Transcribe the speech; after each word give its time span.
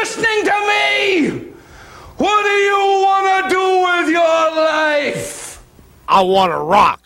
listening 0.00 0.44
to 0.44 0.56
me? 0.68 1.52
What 2.16 2.42
do 2.42 2.50
you 2.50 2.82
want 3.02 3.26
to 3.26 3.54
do 3.54 3.64
with 3.86 4.08
your 4.10 4.44
life? 4.56 5.62
I 6.08 6.20
want 6.22 6.52
to 6.52 6.58
rock. 6.58 7.02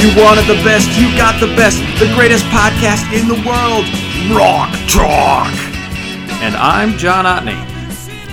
You 0.00 0.22
wanted 0.22 0.46
the 0.46 0.62
best, 0.62 0.88
you 1.00 1.08
got 1.16 1.40
the 1.40 1.48
best, 1.56 1.78
the 1.98 2.12
greatest 2.14 2.44
podcast 2.46 3.12
in 3.12 3.28
the 3.28 3.34
world, 3.46 3.84
Rock 4.36 4.70
Talk. 4.88 5.52
And 6.42 6.54
I'm 6.56 6.98
John 6.98 7.24
Otney. 7.24 7.56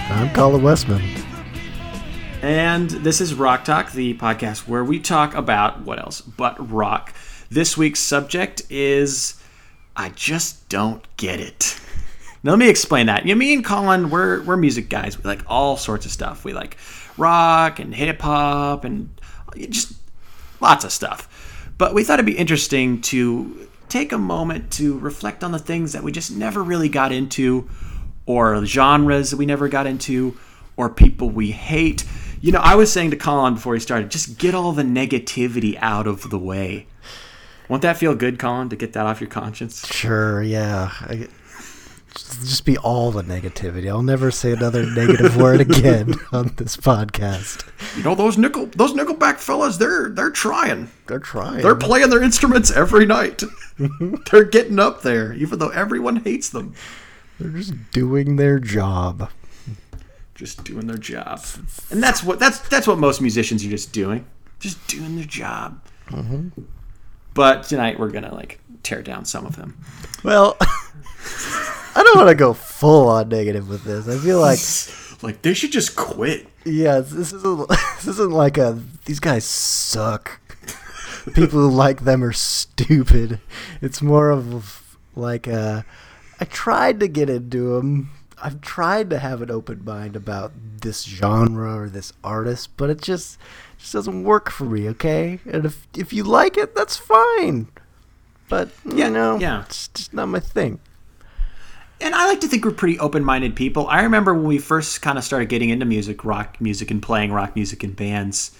I'm 0.09 0.33
Colin 0.33 0.61
Westman. 0.61 1.01
And 2.41 2.89
this 2.89 3.21
is 3.21 3.33
Rock 3.33 3.63
Talk, 3.63 3.93
the 3.93 4.13
podcast 4.15 4.67
where 4.67 4.83
we 4.83 4.99
talk 4.99 5.33
about 5.33 5.81
what 5.81 5.99
else 5.99 6.19
but 6.19 6.71
rock. 6.71 7.13
This 7.53 7.77
week's 7.77 7.99
subject 7.99 8.63
is 8.71 9.39
I 9.95 10.09
just 10.09 10.67
don't 10.69 11.05
get 11.17 11.39
it. 11.39 11.79
Now, 12.41 12.53
let 12.53 12.57
me 12.57 12.67
explain 12.67 13.05
that. 13.05 13.27
You 13.27 13.35
know, 13.35 13.37
me 13.37 13.53
and 13.53 13.63
Colin, 13.63 14.09
we're 14.09 14.41
we're 14.41 14.57
music 14.57 14.89
guys. 14.89 15.19
We 15.19 15.25
like 15.25 15.43
all 15.45 15.77
sorts 15.77 16.07
of 16.07 16.11
stuff. 16.11 16.43
We 16.43 16.53
like 16.53 16.77
rock 17.15 17.77
and 17.77 17.93
hip 17.93 18.21
hop 18.21 18.85
and 18.85 19.07
just 19.69 19.93
lots 20.61 20.83
of 20.83 20.91
stuff. 20.91 21.69
But 21.77 21.93
we 21.93 22.03
thought 22.03 22.15
it'd 22.15 22.25
be 22.25 22.35
interesting 22.35 23.01
to 23.01 23.69
take 23.87 24.11
a 24.11 24.17
moment 24.17 24.71
to 24.71 24.97
reflect 24.97 25.43
on 25.43 25.51
the 25.51 25.59
things 25.59 25.93
that 25.93 26.01
we 26.01 26.11
just 26.11 26.31
never 26.31 26.63
really 26.63 26.89
got 26.89 27.11
into, 27.11 27.69
or 28.25 28.65
genres 28.65 29.29
that 29.29 29.37
we 29.37 29.45
never 29.45 29.67
got 29.69 29.85
into, 29.85 30.35
or 30.75 30.89
people 30.89 31.29
we 31.29 31.51
hate. 31.51 32.03
You 32.41 32.51
know, 32.51 32.61
I 32.61 32.73
was 32.73 32.91
saying 32.91 33.11
to 33.11 33.15
Colin 33.15 33.53
before 33.53 33.75
he 33.75 33.79
started, 33.79 34.09
just 34.09 34.39
get 34.39 34.55
all 34.55 34.71
the 34.71 34.81
negativity 34.81 35.77
out 35.79 36.07
of 36.07 36.31
the 36.31 36.39
way. 36.39 36.87
Won't 37.69 37.81
that 37.83 37.97
feel 37.97 38.15
good, 38.15 38.39
Colin, 38.39 38.69
to 38.69 38.75
get 38.75 38.93
that 38.93 39.05
off 39.05 39.21
your 39.21 39.29
conscience? 39.29 39.87
Sure, 39.87 40.41
yeah. 40.41 40.91
I, 41.01 41.27
just 42.13 42.65
be 42.65 42.77
all 42.77 43.11
the 43.11 43.23
negativity. 43.23 43.89
I'll 43.89 44.03
never 44.03 44.29
say 44.29 44.51
another 44.51 44.85
negative 44.85 45.35
word 45.35 45.61
again 45.61 46.13
on 46.31 46.53
this 46.57 46.77
podcast. 46.77 47.67
You 47.97 48.03
know 48.03 48.15
those 48.15 48.37
nickel 48.37 48.67
those 48.67 48.93
Nickelback 48.93 49.37
fellas, 49.37 49.77
they're 49.77 50.09
they're 50.09 50.29
trying. 50.29 50.91
They're 51.07 51.19
trying. 51.19 51.61
They're 51.61 51.75
playing 51.75 52.09
their 52.09 52.21
instruments 52.21 52.71
every 52.71 53.05
night. 53.05 53.43
they're 54.31 54.43
getting 54.43 54.79
up 54.79 55.01
there, 55.01 55.33
even 55.33 55.59
though 55.59 55.69
everyone 55.69 56.17
hates 56.17 56.49
them. 56.49 56.75
They're 57.39 57.51
just 57.51 57.91
doing 57.91 58.35
their 58.35 58.59
job. 58.59 59.29
Just 60.35 60.63
doing 60.63 60.87
their 60.87 60.97
job, 60.97 61.41
and 61.91 62.01
that's 62.01 62.23
what 62.23 62.39
that's 62.39 62.59
that's 62.69 62.87
what 62.87 62.97
most 62.97 63.21
musicians 63.21 63.63
are 63.65 63.69
just 63.69 63.91
doing, 63.91 64.25
just 64.59 64.85
doing 64.87 65.15
their 65.15 65.25
job. 65.25 65.79
Mm-hmm. 66.07 66.61
But 67.33 67.63
tonight 67.63 67.99
we're 67.99 68.11
gonna 68.11 68.33
like 68.33 68.59
tear 68.83 69.01
down 69.01 69.25
some 69.25 69.45
of 69.45 69.55
them. 69.55 69.77
Well, 70.23 70.57
I 70.61 72.01
don't 72.03 72.17
want 72.17 72.29
to 72.29 72.35
go 72.35 72.53
full 72.53 73.07
on 73.07 73.29
negative 73.29 73.69
with 73.69 73.83
this. 73.83 74.07
I 74.07 74.17
feel 74.17 74.39
like 74.39 74.59
like 75.23 75.41
they 75.41 75.53
should 75.53 75.71
just 75.71 75.95
quit. 75.95 76.47
Yeah, 76.65 76.99
this 76.99 77.33
isn't 77.33 77.69
this 77.69 78.07
isn't 78.07 78.31
like 78.31 78.57
a 78.57 78.81
these 79.05 79.19
guys 79.19 79.45
suck. 79.45 80.39
People 81.33 81.59
who 81.59 81.69
like 81.69 82.01
them 82.01 82.23
are 82.23 82.33
stupid. 82.33 83.39
It's 83.81 84.01
more 84.01 84.29
of 84.29 84.97
like 85.15 85.47
a 85.47 85.85
I 86.39 86.45
tried 86.45 86.99
to 86.99 87.07
get 87.07 87.29
into 87.29 87.75
them. 87.75 88.11
I've 88.41 88.59
tried 88.59 89.09
to 89.11 89.19
have 89.19 89.41
an 89.41 89.49
open 89.49 89.85
mind 89.85 90.17
about 90.17 90.51
this 90.81 91.03
genre 91.03 91.77
or 91.77 91.89
this 91.89 92.11
artist, 92.23 92.75
but 92.75 92.89
it 92.89 93.01
just 93.01 93.37
just 93.83 93.93
doesn't 93.93 94.23
work 94.23 94.49
for 94.49 94.65
me. 94.65 94.89
Okay, 94.89 95.39
and 95.45 95.65
if 95.65 95.87
if 95.95 96.11
you 96.11 96.23
like 96.23 96.57
it, 96.57 96.75
that's 96.75 96.97
fine. 96.97 97.67
But 98.49 98.69
you 98.85 99.09
know, 99.09 99.37
yeah, 99.37 99.63
it's 99.63 99.89
just 99.89 100.13
not 100.13 100.27
my 100.27 100.39
thing 100.39 100.79
and 102.03 102.13
I 102.13 102.27
like 102.27 102.41
to 102.41 102.47
think 102.47 102.65
we're 102.65 102.71
pretty 102.71 102.99
open-minded 102.99 103.55
people. 103.55 103.87
I 103.87 104.03
remember 104.03 104.33
when 104.33 104.43
we 104.43 104.57
first 104.57 105.01
kind 105.01 105.17
of 105.17 105.23
started 105.23 105.47
getting 105.47 105.69
into 105.69 105.85
music, 105.85 106.25
rock 106.25 106.59
music, 106.59 106.91
and 106.91 107.01
playing 107.01 107.31
rock 107.31 107.55
music 107.55 107.83
in 107.83 107.93
bands. 107.93 108.51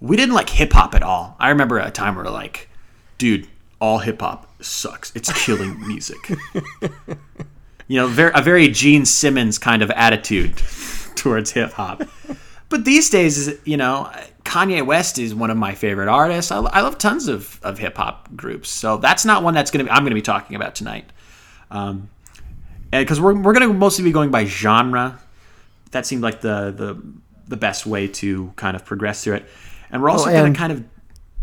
We 0.00 0.16
didn't 0.16 0.34
like 0.34 0.50
hip 0.50 0.72
hop 0.72 0.94
at 0.94 1.02
all. 1.02 1.36
I 1.38 1.50
remember 1.50 1.78
a 1.78 1.90
time 1.92 2.16
where 2.16 2.24
we 2.24 2.30
like, 2.30 2.68
dude, 3.18 3.46
all 3.80 3.98
hip 3.98 4.20
hop 4.20 4.50
sucks. 4.60 5.14
It's 5.14 5.32
killing 5.44 5.78
music. 5.86 6.18
you 7.86 8.00
know, 8.00 8.08
very, 8.08 8.32
a 8.34 8.42
very 8.42 8.68
Gene 8.68 9.06
Simmons 9.06 9.58
kind 9.58 9.82
of 9.82 9.90
attitude 9.92 10.56
towards 11.14 11.52
hip 11.52 11.72
hop. 11.72 12.02
But 12.68 12.84
these 12.84 13.08
days, 13.10 13.54
you 13.64 13.76
know, 13.76 14.10
Kanye 14.46 14.84
West 14.84 15.18
is 15.18 15.34
one 15.34 15.50
of 15.50 15.56
my 15.56 15.74
favorite 15.74 16.08
artists. 16.08 16.50
I, 16.50 16.58
I 16.58 16.80
love 16.80 16.98
tons 16.98 17.28
of, 17.28 17.60
of 17.62 17.78
hip 17.78 17.96
hop 17.96 18.34
groups. 18.34 18.70
So 18.70 18.96
that's 18.96 19.24
not 19.24 19.42
one 19.42 19.54
that's 19.54 19.70
going 19.70 19.84
to 19.84 19.90
be, 19.90 19.90
I'm 19.90 20.02
going 20.02 20.10
to 20.10 20.16
be 20.16 20.22
talking 20.22 20.56
about 20.56 20.74
tonight. 20.74 21.10
Um, 21.70 22.08
because 22.90 23.20
we're, 23.20 23.34
we're 23.34 23.52
going 23.52 23.68
to 23.68 23.74
mostly 23.74 24.04
be 24.04 24.12
going 24.12 24.30
by 24.30 24.44
genre. 24.44 25.18
That 25.90 26.06
seemed 26.06 26.22
like 26.22 26.40
the 26.40 26.72
the 26.76 27.02
the 27.48 27.56
best 27.56 27.86
way 27.86 28.08
to 28.08 28.52
kind 28.56 28.74
of 28.76 28.84
progress 28.84 29.22
through 29.22 29.36
it, 29.36 29.46
and 29.90 30.02
we're 30.02 30.10
also 30.10 30.28
oh, 30.28 30.32
going 30.32 30.52
to 30.52 30.58
kind 30.58 30.72
of 30.72 30.84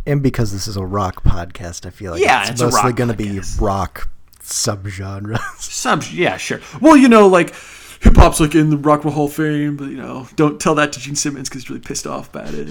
and 0.06 0.22
because 0.22 0.52
this 0.52 0.68
is 0.68 0.75
a 0.75 0.86
rock 0.86 1.24
podcast, 1.24 1.86
I 1.86 1.90
feel 1.90 2.12
like 2.12 2.22
yeah, 2.22 2.42
it's, 2.42 2.52
it's 2.52 2.62
mostly 2.62 2.94
going 2.94 3.09
to 3.09 3.16
be 3.16 3.40
rock 3.59 4.09
subgenres. 4.42 5.40
Sub, 5.59 6.03
yeah, 6.12 6.38
sure. 6.38 6.59
Well, 6.81 6.97
you 6.97 7.08
know, 7.08 7.28
like 7.28 7.53
hip 8.03 8.16
hop's 8.16 8.40
like 8.40 8.53
in 8.53 8.69
the 8.69 8.78
Rock 8.78 9.00
and 9.00 9.06
Roll 9.06 9.14
Hall 9.14 9.25
of 9.25 9.34
Fame, 9.34 9.78
but 9.78 9.86
you 9.86 9.97
know, 9.97 10.28
don't 10.36 10.59
tell 10.59 10.75
that 10.75 10.94
to 10.94 11.00
Gene 11.00 11.16
Simmons 11.16 11.50
because 11.50 11.64
he's 11.64 11.69
really 11.69 11.81
pissed 11.81 12.06
off 12.06 12.30
about 12.30 12.53
it. 12.53 12.68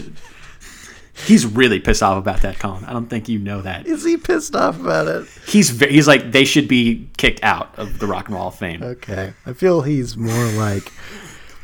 He's 1.26 1.44
really 1.44 1.78
pissed 1.78 2.02
off 2.02 2.16
about 2.18 2.40
that, 2.42 2.58
Colin. 2.58 2.84
I 2.84 2.92
don't 2.92 3.08
think 3.08 3.28
you 3.28 3.38
know 3.38 3.60
that. 3.62 3.86
Is 3.86 4.04
he 4.04 4.16
pissed 4.16 4.56
off 4.56 4.80
about 4.80 5.08
it? 5.08 5.28
He's 5.46 5.78
he's 5.80 6.08
like 6.08 6.32
they 6.32 6.44
should 6.44 6.68
be 6.68 7.08
kicked 7.16 7.42
out 7.42 7.78
of 7.78 7.98
the 7.98 8.06
Rock 8.06 8.26
and 8.26 8.34
Roll 8.34 8.44
Hall 8.44 8.48
of 8.48 8.58
Fame. 8.58 8.82
Okay, 8.82 9.34
I 9.44 9.52
feel 9.52 9.82
he's 9.82 10.16
more 10.16 10.46
like, 10.52 10.90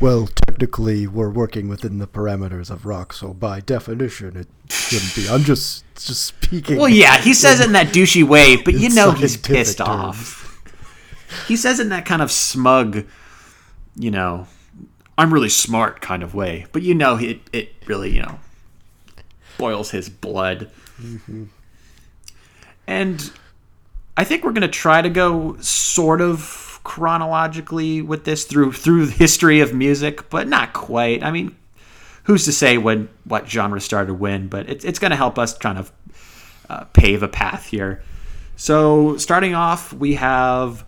well, 0.00 0.28
technically 0.46 1.06
we're 1.06 1.30
working 1.30 1.68
within 1.68 1.98
the 1.98 2.06
parameters 2.06 2.70
of 2.70 2.84
rock, 2.84 3.12
so 3.12 3.32
by 3.32 3.60
definition 3.60 4.36
it 4.36 4.48
shouldn't 4.70 5.14
be. 5.16 5.28
I'm 5.28 5.44
just 5.44 5.84
just 5.94 6.24
speaking. 6.24 6.76
Well, 6.76 6.88
yeah, 6.88 7.18
he 7.18 7.32
says 7.32 7.60
it 7.60 7.66
in 7.66 7.72
that 7.72 7.88
douchey 7.88 8.24
way, 8.24 8.56
but 8.56 8.74
you 8.74 8.90
know 8.90 9.12
he's 9.12 9.36
pissed 9.36 9.78
terms. 9.78 9.88
off. 9.88 10.62
He 11.46 11.56
says 11.56 11.78
it 11.78 11.84
in 11.84 11.88
that 11.88 12.06
kind 12.06 12.22
of 12.22 12.30
smug, 12.30 13.04
you 13.98 14.10
know, 14.10 14.46
I'm 15.18 15.34
really 15.34 15.48
smart 15.48 16.00
kind 16.00 16.22
of 16.22 16.34
way, 16.34 16.66
but 16.72 16.82
you 16.82 16.94
know 16.94 17.16
it 17.16 17.40
it 17.52 17.74
really 17.86 18.10
you 18.10 18.22
know 18.22 18.38
boils 19.58 19.90
his 19.90 20.08
blood. 20.08 20.70
Mm-hmm. 21.00 21.44
And 22.86 23.30
I 24.16 24.24
think 24.24 24.44
we're 24.44 24.52
going 24.52 24.62
to 24.62 24.68
try 24.68 25.02
to 25.02 25.10
go 25.10 25.56
sort 25.58 26.20
of 26.20 26.80
chronologically 26.84 28.00
with 28.00 28.24
this 28.24 28.44
through 28.44 28.72
through 28.72 29.06
the 29.06 29.12
history 29.12 29.60
of 29.60 29.74
music, 29.74 30.30
but 30.30 30.48
not 30.48 30.72
quite. 30.72 31.22
I 31.22 31.30
mean, 31.30 31.54
who's 32.22 32.44
to 32.46 32.52
say 32.52 32.78
when 32.78 33.08
what 33.24 33.48
genre 33.48 33.80
started 33.80 34.14
when? 34.14 34.48
But 34.48 34.70
it, 34.70 34.84
it's 34.84 34.98
going 34.98 35.10
to 35.10 35.16
help 35.16 35.38
us 35.38 35.56
kind 35.58 35.78
of 35.78 35.92
uh, 36.70 36.84
pave 36.84 37.22
a 37.22 37.28
path 37.28 37.66
here. 37.66 38.02
So 38.56 39.16
starting 39.18 39.54
off, 39.54 39.92
we 39.92 40.14
have 40.14 40.84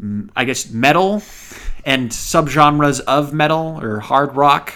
mm, 0.00 0.30
I 0.36 0.44
guess 0.44 0.70
metal 0.70 1.22
and 1.84 2.10
subgenres 2.10 3.00
of 3.00 3.32
metal 3.32 3.78
or 3.82 4.00
hard 4.00 4.36
rock. 4.36 4.74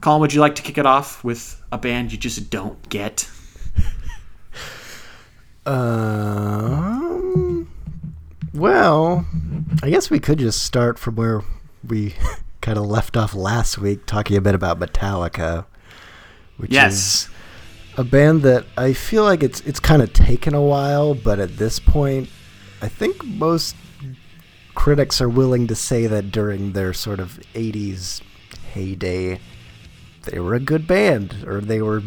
Colin, 0.00 0.20
would 0.20 0.34
you 0.34 0.40
like 0.40 0.54
to 0.56 0.62
kick 0.62 0.78
it 0.78 0.86
off 0.86 1.24
with 1.24 1.60
a 1.72 1.78
band 1.78 2.12
you 2.12 2.18
just 2.18 2.50
don't 2.50 2.88
get? 2.88 3.28
um, 5.66 7.70
well, 8.52 9.26
I 9.82 9.90
guess 9.90 10.10
we 10.10 10.20
could 10.20 10.38
just 10.38 10.62
start 10.62 10.98
from 10.98 11.16
where 11.16 11.42
we 11.86 12.14
kind 12.60 12.78
of 12.78 12.86
left 12.86 13.16
off 13.16 13.34
last 13.34 13.78
week, 13.78 14.06
talking 14.06 14.36
a 14.36 14.40
bit 14.40 14.54
about 14.54 14.78
Metallica, 14.78 15.66
which 16.56 16.70
yes. 16.70 16.94
is 16.94 17.28
a 17.96 18.04
band 18.04 18.42
that 18.42 18.64
I 18.76 18.92
feel 18.92 19.24
like 19.24 19.42
it's 19.42 19.60
it's 19.60 19.80
kind 19.80 20.02
of 20.02 20.12
taken 20.12 20.54
a 20.54 20.62
while, 20.62 21.14
but 21.14 21.38
at 21.38 21.56
this 21.56 21.78
point, 21.78 22.28
I 22.82 22.88
think 22.88 23.24
most 23.24 23.76
critics 24.74 25.20
are 25.20 25.28
willing 25.28 25.66
to 25.66 25.74
say 25.74 26.06
that 26.06 26.30
during 26.30 26.72
their 26.72 26.92
sort 26.92 27.20
of 27.20 27.40
80s 27.54 28.20
heyday, 28.72 29.40
they 30.24 30.38
were 30.38 30.54
a 30.54 30.60
good 30.60 30.86
band, 30.86 31.44
or 31.46 31.60
they 31.60 31.80
were 31.82 32.02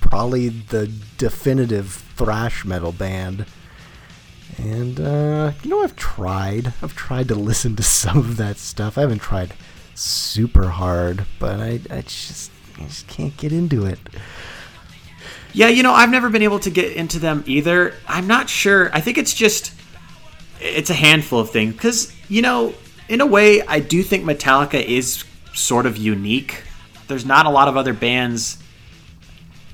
probably 0.00 0.48
the 0.48 0.90
definitive 1.18 1.90
thrash 2.16 2.64
metal 2.64 2.92
band. 2.92 3.46
And 4.58 5.00
uh, 5.00 5.52
you 5.62 5.70
know, 5.70 5.82
I've 5.82 5.96
tried. 5.96 6.72
I've 6.82 6.94
tried 6.94 7.28
to 7.28 7.34
listen 7.34 7.76
to 7.76 7.82
some 7.82 8.18
of 8.18 8.36
that 8.36 8.58
stuff. 8.58 8.96
I 8.96 9.02
haven't 9.02 9.20
tried 9.20 9.54
super 9.94 10.68
hard, 10.68 11.26
but 11.38 11.60
I, 11.60 11.80
I 11.90 12.02
just, 12.02 12.50
I 12.78 12.84
just 12.84 13.06
can't 13.08 13.36
get 13.36 13.52
into 13.52 13.86
it. 13.86 13.98
Yeah, 15.52 15.68
you 15.68 15.82
know, 15.82 15.92
I've 15.92 16.10
never 16.10 16.28
been 16.28 16.42
able 16.42 16.58
to 16.60 16.70
get 16.70 16.92
into 16.92 17.18
them 17.18 17.42
either. 17.46 17.94
I'm 18.06 18.26
not 18.26 18.50
sure. 18.50 18.90
I 18.92 19.00
think 19.00 19.16
it's 19.16 19.32
just 19.32 19.72
it's 20.60 20.90
a 20.90 20.94
handful 20.94 21.40
of 21.40 21.50
things 21.50 21.74
because 21.74 22.12
you 22.28 22.42
know, 22.42 22.74
in 23.08 23.20
a 23.20 23.26
way, 23.26 23.62
I 23.62 23.80
do 23.80 24.02
think 24.02 24.24
Metallica 24.24 24.82
is 24.82 25.24
sort 25.54 25.86
of 25.86 25.96
unique 25.96 26.64
there's 27.08 27.24
not 27.24 27.46
a 27.46 27.50
lot 27.50 27.68
of 27.68 27.76
other 27.76 27.92
bands 27.92 28.58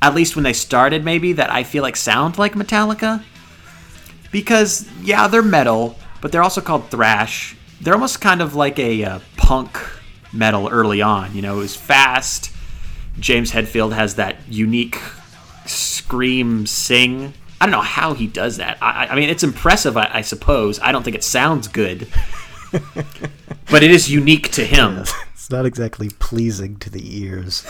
at 0.00 0.16
least 0.16 0.34
when 0.34 0.42
they 0.42 0.52
started, 0.52 1.04
maybe 1.04 1.34
that 1.34 1.48
I 1.50 1.62
feel 1.62 1.82
like 1.84 1.96
sound 1.96 2.36
like 2.36 2.54
Metallica. 2.54 3.22
Because 4.32 4.88
yeah, 5.00 5.28
they're 5.28 5.42
metal, 5.42 5.96
but 6.20 6.32
they're 6.32 6.42
also 6.42 6.60
called 6.60 6.90
thrash. 6.90 7.56
They're 7.80 7.94
almost 7.94 8.20
kind 8.20 8.42
of 8.42 8.56
like 8.56 8.80
a 8.80 9.04
uh, 9.04 9.18
punk 9.36 9.78
metal 10.32 10.68
early 10.68 11.02
on. 11.02 11.36
You 11.36 11.42
know, 11.42 11.54
it 11.54 11.58
was 11.58 11.76
fast. 11.76 12.52
James 13.20 13.52
Hetfield 13.52 13.92
has 13.92 14.16
that 14.16 14.38
unique 14.48 14.98
scream 15.66 16.66
sing. 16.66 17.34
I 17.62 17.66
don't 17.66 17.70
know 17.70 17.80
how 17.80 18.12
he 18.12 18.26
does 18.26 18.56
that. 18.56 18.76
I, 18.82 19.06
I 19.06 19.14
mean, 19.14 19.28
it's 19.28 19.44
impressive, 19.44 19.96
I, 19.96 20.10
I, 20.14 20.22
suppose. 20.22 20.80
I 20.80 20.90
don't 20.90 21.04
think 21.04 21.14
it 21.14 21.22
sounds 21.22 21.68
good, 21.68 22.08
but 23.70 23.84
it 23.84 23.92
is 23.92 24.10
unique 24.10 24.50
to 24.54 24.64
him. 24.64 25.04
it's 25.32 25.48
not 25.48 25.64
exactly 25.64 26.10
pleasing 26.18 26.76
to 26.78 26.90
the 26.90 27.20
ears. 27.20 27.64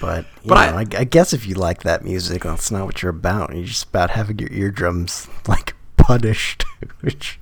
But, 0.00 0.26
but 0.44 0.72
know, 0.72 0.78
I, 0.78 1.00
I, 1.00 1.04
guess 1.04 1.32
if 1.32 1.46
you 1.46 1.54
like 1.54 1.84
that 1.84 2.02
music, 2.02 2.42
that's 2.42 2.72
not 2.72 2.86
what 2.86 3.00
you're 3.00 3.10
about. 3.10 3.54
You're 3.54 3.66
just 3.66 3.84
about 3.84 4.10
having 4.10 4.40
your 4.40 4.50
eardrums 4.50 5.28
like 5.46 5.76
punished, 5.96 6.64
which, 7.00 7.38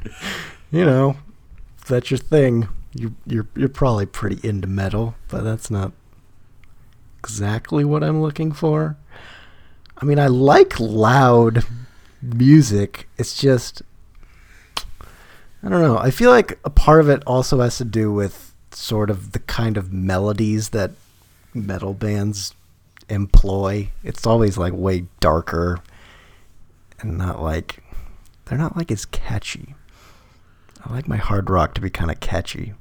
you 0.71 0.85
know, 0.85 1.17
if 1.79 1.87
that's 1.87 2.11
your 2.11 2.19
thing. 2.19 2.69
You, 2.93 3.15
you're 3.27 3.47
you're 3.57 3.71
probably 3.71 4.05
pretty 4.05 4.47
into 4.47 4.69
metal, 4.69 5.15
but 5.29 5.43
that's 5.43 5.71
not 5.71 5.93
exactly 7.19 7.85
what 7.85 8.05
I'm 8.05 8.21
looking 8.21 8.53
for. 8.53 8.99
I 9.99 10.05
mean, 10.05 10.19
I 10.19 10.27
like 10.27 10.79
loud 10.79 11.65
music. 12.23 13.09
It's 13.17 13.39
just 13.39 13.83
I 15.63 15.69
don't 15.69 15.83
know. 15.83 15.99
I 15.99 16.11
feel 16.11 16.31
like 16.31 16.59
a 16.65 16.71
part 16.71 17.01
of 17.01 17.09
it 17.09 17.23
also 17.27 17.61
has 17.61 17.79
to 17.79 17.85
do 17.85 18.13
with 18.13 18.55
sort 18.71 19.11
of 19.11 19.33
the 19.33 19.39
kind 19.41 19.77
of 19.77 19.93
melodies 19.93 20.69
that 20.69 20.93
metal 21.55 21.95
bands 21.95 22.55
employ. 23.09 23.91
It's 24.05 24.27
always 24.27 24.59
like 24.59 24.73
way 24.75 25.07
darker 25.21 25.81
and 27.01 27.19
not 27.19 27.43
like 27.43 27.83
they're 28.45 28.59
not 28.59 28.77
like 28.77 28.91
as 28.91 29.05
catchy. 29.07 29.75
I 30.85 30.93
like 30.93 31.09
my 31.09 31.17
hard 31.17 31.51
rock 31.51 31.75
to 31.75 31.81
be 31.81 31.91
kind 31.91 32.11
of 32.11 32.21
catchy. 32.21 32.75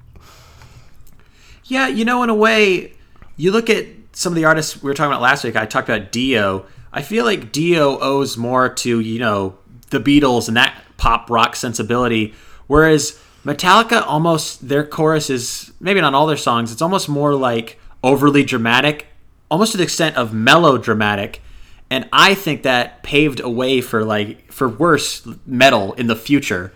Yeah, 1.64 1.88
you 1.88 2.06
know, 2.06 2.22
in 2.22 2.30
a 2.30 2.36
way, 2.36 2.94
you 3.36 3.52
look 3.52 3.70
at 3.70 3.88
some 4.12 4.32
of 4.32 4.36
the 4.36 4.46
artists 4.46 4.82
we 4.82 4.88
were 4.90 4.94
talking 4.94 5.12
about 5.12 5.22
last 5.22 5.44
week. 5.44 5.56
I 5.56 5.66
talked 5.66 5.90
about 5.90 6.12
Dio. 6.12 6.66
I 6.96 7.02
feel 7.02 7.26
like 7.26 7.52
Dio 7.52 8.00
owes 8.00 8.38
more 8.38 8.70
to 8.70 9.00
you 9.02 9.20
know 9.20 9.58
the 9.90 10.00
Beatles 10.00 10.48
and 10.48 10.56
that 10.56 10.82
pop 10.96 11.30
rock 11.30 11.58
sensibility, 11.58 12.34
whereas 12.68 13.20
Metallica 13.44 14.02
almost 14.08 14.68
their 14.68 14.88
chorus 14.88 15.30
is 15.30 15.74
maybe 15.82 16.00
not 16.00 16.14
all 16.14 16.26
their 16.26 16.38
songs. 16.38 16.72
It's 16.72 16.82
almost 16.82 17.10
more 17.10 17.36
like 17.36 17.78
overly 18.02 18.46
dramatic, 18.46 19.08
almost 19.52 19.74
to 19.74 19.78
the 19.78 19.84
extent 19.84 20.16
of 20.16 20.34
melodramatic. 20.34 21.42
And 21.90 22.08
I 22.14 22.34
think 22.34 22.64
that 22.64 23.04
paved 23.04 23.42
a 23.42 23.50
way 23.50 23.82
for 23.82 24.06
like 24.06 24.52
for 24.52 24.70
worse 24.70 25.28
metal 25.46 25.94
in 25.94 26.08
the 26.08 26.16
future. 26.16 26.74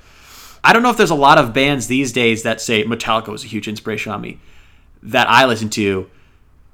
I 0.66 0.74
don't 0.74 0.84
know 0.84 0.90
if 0.90 0.98
there's 0.98 1.10
a 1.10 1.16
lot 1.16 1.38
of 1.38 1.54
bands 1.54 1.88
these 1.88 2.12
days 2.12 2.44
that 2.44 2.60
say 2.60 2.84
Metallica 2.84 3.30
was 3.30 3.46
a 3.46 3.48
huge 3.48 3.70
inspiration 3.70 4.12
on 4.12 4.20
me 4.20 4.38
that 5.02 5.30
I 5.30 5.46
listen 5.46 5.70
to 5.70 6.10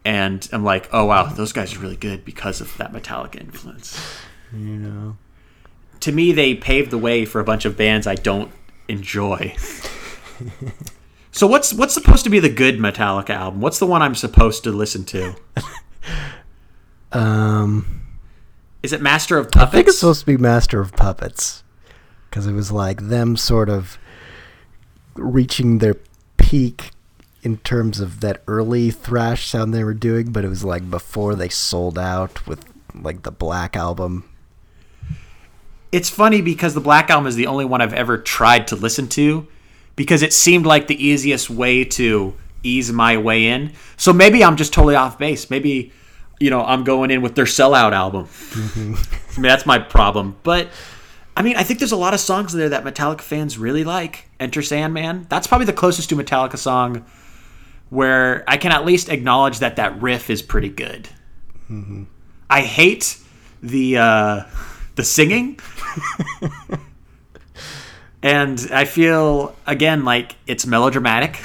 and 0.06 0.48
I'm 0.54 0.64
like, 0.64 0.88
oh 0.94 1.06
wow, 1.06 1.26
those 1.26 1.52
guys 1.52 1.76
are 1.76 1.80
really 1.80 1.96
good 1.98 2.24
because 2.24 2.62
of 2.62 2.78
that 2.78 2.94
Metallica 2.94 3.42
influence. 3.42 4.00
You 4.54 4.78
know. 4.78 5.18
To 6.02 6.12
me, 6.12 6.32
they 6.32 6.54
paved 6.54 6.92
the 6.92 7.00
way 7.00 7.26
for 7.26 7.42
a 7.42 7.44
bunch 7.44 7.66
of 7.66 7.76
bands 7.76 8.06
I 8.06 8.14
don't 8.14 8.52
enjoy. 8.88 9.56
so 11.32 11.48
what's 11.48 11.74
what's 11.74 11.96
supposed 11.96 12.24
to 12.26 12.30
be 12.30 12.40
the 12.40 12.50
good 12.50 12.78
Metallica 12.78 13.32
album? 13.32 13.60
What's 13.60 13.80
the 13.80 13.88
one 13.88 14.04
I'm 14.04 14.16
supposed 14.16 14.64
to 14.66 14.72
listen 14.72 15.04
to? 15.06 15.36
um, 17.12 18.04
is 18.84 18.94
it 18.94 19.02
Master 19.02 19.40
of 19.40 19.50
Puppets? 19.50 19.70
I 19.70 19.72
think 19.72 19.88
it's 19.88 20.00
supposed 20.00 20.20
to 20.20 20.26
be 20.28 20.38
Master 20.38 20.80
of 20.80 20.94
Puppets 20.94 21.64
because 22.30 22.46
it 22.46 22.54
was 22.54 22.72
like 22.72 23.08
them 23.08 23.36
sort 23.36 23.70
of 23.70 23.98
reaching 25.16 25.80
their 25.80 25.96
peak 26.38 26.92
in 27.46 27.58
terms 27.58 28.00
of 28.00 28.22
that 28.22 28.42
early 28.48 28.90
thrash 28.90 29.48
sound 29.48 29.72
they 29.72 29.84
were 29.84 29.94
doing, 29.94 30.32
but 30.32 30.44
it 30.44 30.50
was 30.50 30.66
like 30.66 30.90
before 30.90 31.36
they 31.36 31.48
sold 31.48 31.98
out 31.98 32.46
with 32.48 32.66
like 32.96 33.22
the 33.22 33.32
Black 33.32 33.78
album. 33.78 34.28
It's 35.92 36.10
funny 36.10 36.42
because 36.42 36.74
the 36.74 36.82
Black 36.82 37.12
album 37.12 37.28
is 37.28 37.36
the 37.36 37.46
only 37.46 37.64
one 37.64 37.82
I've 37.82 37.94
ever 37.94 38.18
tried 38.18 38.68
to 38.70 38.76
listen 38.76 39.08
to 39.10 39.48
because 39.96 40.24
it 40.24 40.34
seemed 40.34 40.66
like 40.66 40.88
the 40.88 41.06
easiest 41.06 41.48
way 41.52 41.86
to 41.86 42.34
ease 42.64 42.92
my 42.92 43.16
way 43.16 43.46
in. 43.46 43.74
So 43.96 44.12
maybe 44.12 44.44
I'm 44.44 44.58
just 44.58 44.74
totally 44.74 44.96
off 44.96 45.20
base. 45.20 45.52
Maybe 45.52 45.94
you 46.40 46.50
know 46.50 46.66
I'm 46.66 46.84
going 46.84 47.12
in 47.12 47.22
with 47.22 47.36
their 47.36 47.46
sellout 47.46 47.94
album. 47.94 48.26
Mm-hmm. 48.26 48.94
I 49.38 49.40
mean 49.40 49.50
that's 49.50 49.68
my 49.68 49.78
problem, 49.78 50.36
but. 50.44 50.68
I 51.38 51.42
mean, 51.42 51.58
I 51.58 51.64
think 51.64 51.80
there's 51.80 51.92
a 51.92 51.98
lot 51.98 52.14
of 52.14 52.22
songs 52.22 52.54
there 52.54 52.70
that 52.70 52.86
Metallica 52.86 53.20
fans 53.20 53.58
really 53.58 53.84
like. 53.84 54.30
Enter 54.40 54.62
Sandman. 54.62 55.26
That's 55.28 55.48
probably 55.48 55.66
the 55.66 55.74
closest 55.74 56.08
to 56.08 56.16
Metallica 56.16 56.58
song 56.58 57.04
where 57.90 58.44
I 58.48 58.58
can 58.58 58.72
at 58.72 58.86
least 58.86 59.10
acknowledge 59.10 59.60
that 59.60 59.78
that 59.78 60.02
riff 60.02 60.30
is 60.30 60.42
pretty 60.42 60.70
good. 60.70 61.08
Mm-hmm. 61.70 62.04
I 62.50 62.62
hate 62.62 63.18
the 63.62 63.98
uh, 63.98 64.44
the 64.96 65.04
singing, 65.04 65.60
and 68.24 68.68
I 68.72 68.86
feel 68.86 69.56
again 69.66 70.06
like 70.06 70.36
it's 70.48 70.66
melodramatic. 70.66 71.44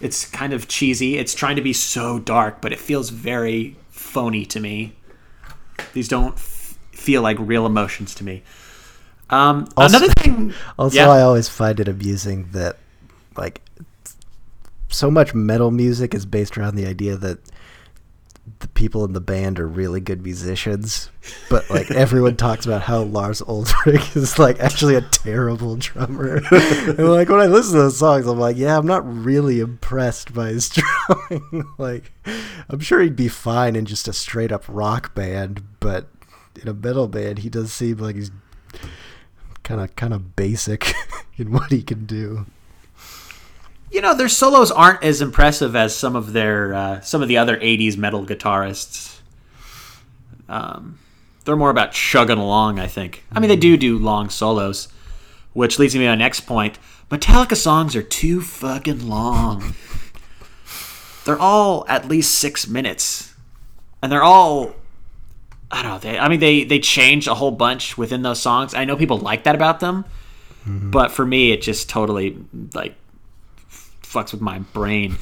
It's 0.00 0.26
kind 0.26 0.52
of 0.52 0.68
cheesy. 0.68 1.16
It's 1.16 1.34
trying 1.34 1.56
to 1.56 1.62
be 1.62 1.72
so 1.72 2.18
dark, 2.18 2.60
but 2.60 2.72
it 2.72 2.78
feels 2.78 3.10
very 3.10 3.76
phony 3.88 4.44
to 4.46 4.60
me. 4.60 4.96
These 5.92 6.08
don't 6.08 6.34
f- 6.34 6.76
feel 6.92 7.22
like 7.22 7.38
real 7.40 7.64
emotions 7.64 8.14
to 8.16 8.24
me. 8.24 8.42
Um, 9.30 9.68
also, 9.76 9.96
another 9.96 10.12
thing. 10.12 10.52
Also, 10.78 10.96
yeah. 10.96 11.08
I 11.08 11.22
always 11.22 11.48
find 11.48 11.80
it 11.80 11.88
amusing 11.88 12.48
that, 12.52 12.76
like, 13.36 13.62
so 14.94 15.10
much 15.10 15.34
metal 15.34 15.70
music 15.70 16.14
is 16.14 16.24
based 16.24 16.56
around 16.56 16.76
the 16.76 16.86
idea 16.86 17.16
that 17.16 17.38
the 18.60 18.68
people 18.68 19.04
in 19.04 19.14
the 19.14 19.20
band 19.20 19.58
are 19.58 19.66
really 19.66 20.00
good 20.00 20.22
musicians, 20.22 21.10
but 21.48 21.68
like 21.70 21.90
everyone 21.90 22.36
talks 22.36 22.66
about 22.66 22.82
how 22.82 23.02
Lars 23.02 23.40
Ulrich 23.42 24.14
is 24.16 24.38
like 24.38 24.60
actually 24.60 24.94
a 24.94 25.00
terrible 25.00 25.76
drummer. 25.76 26.36
and 26.50 27.08
like 27.08 27.28
when 27.28 27.40
I 27.40 27.46
listen 27.46 27.72
to 27.72 27.82
those 27.82 27.98
songs, 27.98 28.26
I'm 28.26 28.38
like, 28.38 28.56
yeah, 28.56 28.76
I'm 28.76 28.86
not 28.86 29.04
really 29.06 29.60
impressed 29.60 30.34
by 30.34 30.48
his 30.48 30.68
drumming. 31.08 31.64
like, 31.78 32.12
I'm 32.68 32.80
sure 32.80 33.00
he'd 33.00 33.16
be 33.16 33.28
fine 33.28 33.76
in 33.76 33.86
just 33.86 34.08
a 34.08 34.12
straight 34.12 34.52
up 34.52 34.64
rock 34.68 35.14
band, 35.14 35.62
but 35.80 36.08
in 36.60 36.68
a 36.68 36.74
metal 36.74 37.08
band, 37.08 37.40
he 37.40 37.48
does 37.48 37.72
seem 37.72 37.96
like 37.96 38.16
he's 38.16 38.30
kind 39.62 39.80
of 39.80 39.96
kind 39.96 40.12
of 40.12 40.36
basic 40.36 40.92
in 41.38 41.50
what 41.50 41.72
he 41.72 41.82
can 41.82 42.04
do 42.04 42.44
you 43.94 44.00
know 44.00 44.12
their 44.12 44.28
solos 44.28 44.72
aren't 44.72 45.04
as 45.04 45.22
impressive 45.22 45.76
as 45.76 45.94
some 45.94 46.16
of 46.16 46.32
their 46.32 46.74
uh, 46.74 47.00
some 47.00 47.22
of 47.22 47.28
the 47.28 47.38
other 47.38 47.56
'80s 47.56 47.96
metal 47.96 48.26
guitarists. 48.26 49.20
Um, 50.48 50.98
they're 51.44 51.56
more 51.56 51.70
about 51.70 51.92
chugging 51.92 52.38
along. 52.38 52.80
I 52.80 52.88
think. 52.88 53.24
I 53.30 53.38
mean, 53.38 53.48
they 53.48 53.56
do 53.56 53.76
do 53.76 53.96
long 53.96 54.30
solos, 54.30 54.88
which 55.52 55.78
leads 55.78 55.94
me 55.94 56.02
to 56.02 56.08
my 56.08 56.16
next 56.16 56.40
point. 56.40 56.78
Metallica 57.08 57.56
songs 57.56 57.94
are 57.94 58.02
too 58.02 58.40
fucking 58.40 59.08
long. 59.08 59.74
they're 61.24 61.38
all 61.38 61.86
at 61.88 62.08
least 62.08 62.34
six 62.34 62.66
minutes, 62.66 63.32
and 64.02 64.10
they're 64.10 64.24
all. 64.24 64.74
I 65.70 65.82
don't 65.82 65.92
know. 65.92 65.98
They, 65.98 66.18
I 66.18 66.28
mean, 66.28 66.40
they 66.40 66.64
they 66.64 66.80
change 66.80 67.28
a 67.28 67.34
whole 67.34 67.52
bunch 67.52 67.96
within 67.96 68.22
those 68.22 68.42
songs. 68.42 68.74
I 68.74 68.86
know 68.86 68.96
people 68.96 69.18
like 69.18 69.44
that 69.44 69.54
about 69.54 69.78
them, 69.78 70.04
mm-hmm. 70.66 70.90
but 70.90 71.12
for 71.12 71.24
me, 71.24 71.52
it 71.52 71.62
just 71.62 71.88
totally 71.88 72.36
like 72.74 72.96
fucks 74.14 74.32
with 74.32 74.40
my 74.40 74.60
brain 74.60 75.16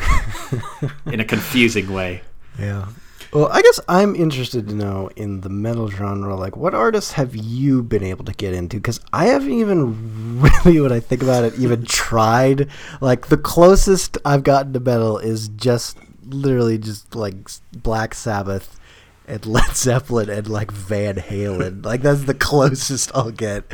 in 1.06 1.20
a 1.20 1.24
confusing 1.24 1.92
way. 1.92 2.20
Yeah. 2.58 2.86
Well, 3.32 3.48
I 3.50 3.62
guess 3.62 3.80
I'm 3.88 4.14
interested 4.14 4.68
to 4.68 4.74
know 4.74 5.08
in 5.16 5.40
the 5.40 5.48
metal 5.48 5.88
genre, 5.88 6.36
like 6.36 6.54
what 6.54 6.74
artists 6.74 7.12
have 7.12 7.34
you 7.34 7.82
been 7.82 8.02
able 8.02 8.26
to 8.26 8.32
get 8.34 8.52
into? 8.52 8.76
Because 8.76 9.00
I 9.10 9.26
haven't 9.26 9.52
even 9.52 10.42
really, 10.64 10.80
when 10.80 10.92
I 10.92 11.00
think 11.00 11.22
about 11.22 11.44
it, 11.44 11.58
even 11.58 11.86
tried. 11.86 12.68
Like 13.00 13.28
the 13.28 13.38
closest 13.38 14.18
I've 14.26 14.42
gotten 14.42 14.74
to 14.74 14.80
metal 14.80 15.16
is 15.16 15.48
just 15.48 15.96
literally 16.26 16.76
just 16.76 17.14
like 17.14 17.34
Black 17.72 18.12
Sabbath 18.14 18.78
and 19.26 19.46
Led 19.56 19.74
Zeppelin 19.74 20.28
and 20.28 20.48
like 20.48 20.70
Van 20.70 21.16
Halen. 21.16 21.86
like 21.86 22.02
that's 22.02 22.24
the 22.24 22.34
closest 22.50 23.10
I'll 23.14 23.30
get. 23.30 23.64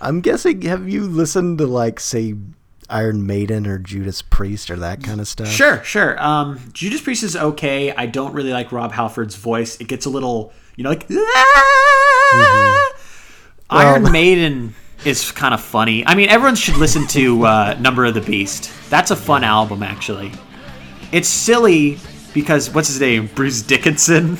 I'm 0.00 0.22
guessing. 0.22 0.62
Have 0.62 0.88
you 0.88 1.02
listened 1.06 1.58
to 1.58 1.66
like 1.66 2.00
say 2.00 2.34
Iron 2.92 3.26
Maiden 3.26 3.66
or 3.66 3.78
Judas 3.78 4.22
Priest 4.22 4.70
or 4.70 4.76
that 4.76 5.02
kind 5.02 5.20
of 5.20 5.26
stuff? 5.26 5.48
Sure, 5.48 5.82
sure. 5.82 6.22
Um, 6.22 6.60
Judas 6.72 7.00
Priest 7.00 7.22
is 7.22 7.36
okay. 7.36 7.92
I 7.92 8.06
don't 8.06 8.34
really 8.34 8.52
like 8.52 8.70
Rob 8.70 8.92
Halford's 8.92 9.34
voice. 9.34 9.80
It 9.80 9.88
gets 9.88 10.06
a 10.06 10.10
little, 10.10 10.52
you 10.76 10.84
know, 10.84 10.90
like. 10.90 11.08
Mm-hmm. 11.08 12.98
Iron 13.70 14.02
well, 14.02 14.12
Maiden 14.12 14.74
is 15.04 15.32
kind 15.32 15.54
of 15.54 15.60
funny. 15.60 16.06
I 16.06 16.14
mean, 16.14 16.28
everyone 16.28 16.54
should 16.54 16.76
listen 16.76 17.06
to 17.08 17.44
uh, 17.46 17.76
Number 17.80 18.04
of 18.04 18.14
the 18.14 18.20
Beast. 18.20 18.70
That's 18.90 19.10
a 19.10 19.16
fun 19.16 19.44
album, 19.44 19.82
actually. 19.82 20.32
It's 21.10 21.28
silly 21.28 21.98
because 22.34 22.70
what's 22.70 22.88
his 22.88 23.00
name? 23.00 23.28
Bruce 23.34 23.62
Dickinson 23.62 24.36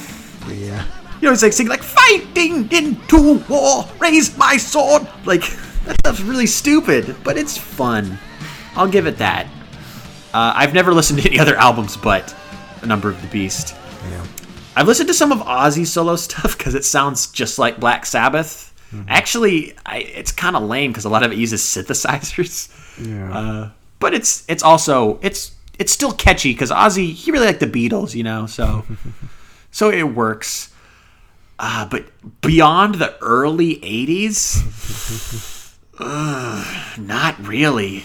Yeah. 0.49 0.85
You 1.21 1.27
know, 1.27 1.31
he's 1.31 1.43
like 1.43 1.53
singing 1.53 1.71
like 1.71 1.83
"Fighting 1.83 2.71
into 2.73 3.39
war, 3.49 3.85
raise 4.01 4.37
my 4.37 4.57
sword." 4.57 5.07
Like 5.25 5.43
that 5.85 5.97
stuff's 6.01 6.21
really 6.21 6.47
stupid, 6.47 7.15
but 7.23 7.37
it's 7.37 7.57
fun. 7.57 8.19
I'll 8.75 8.89
give 8.89 9.07
it 9.07 9.19
that. 9.19 9.47
Uh, 10.33 10.53
I've 10.57 10.73
never 10.73 10.95
listened 10.95 11.21
to 11.21 11.29
any 11.29 11.39
other 11.39 11.57
albums 11.57 11.97
but 11.97 12.35
A 12.83 12.87
Number 12.87 13.09
of 13.09 13.21
the 13.21 13.29
Beast. 13.29 13.75
Yeah. 14.11 14.25
I've 14.75 14.87
listened 14.87 15.09
to 15.09 15.15
some 15.15 15.33
of 15.33 15.41
Ozzy's 15.41 15.93
solo 15.93 16.17
stuff 16.17 16.57
because 16.57 16.75
it 16.75 16.85
sounds 16.85 17.31
just 17.31 17.59
like 17.59 17.79
Black 17.79 18.07
Sabbath. 18.07 18.71
Mm-hmm. 18.93 19.09
Actually, 19.09 19.75
I, 19.87 19.99
it's 19.99 20.33
kind 20.33 20.57
of 20.57 20.63
lame 20.63 20.91
because 20.91 21.05
a 21.05 21.09
lot 21.09 21.23
of 21.23 21.33
it 21.33 21.39
uses 21.39 21.63
synthesizers. 21.63 22.71
Yeah. 22.99 23.39
Uh, 23.39 23.71
but 23.99 24.15
it's 24.15 24.45
it's 24.49 24.63
also 24.63 25.19
it's 25.23 25.55
it's 25.79 25.93
still 25.93 26.13
catchy 26.13 26.53
because 26.53 26.71
Ozzy 26.71 27.13
he 27.13 27.31
really 27.31 27.47
liked 27.47 27.61
the 27.61 27.67
Beatles, 27.67 28.15
you 28.15 28.23
know, 28.23 28.47
so 28.47 28.85
so 29.71 29.91
it 29.91 30.03
works. 30.03 30.71
Uh, 31.59 31.87
but 31.87 32.07
beyond 32.41 32.97
the 32.97 33.17
early 33.23 33.77
'80s, 33.77 35.77
uh, 35.99 36.95
not 36.99 37.47
really. 37.47 38.05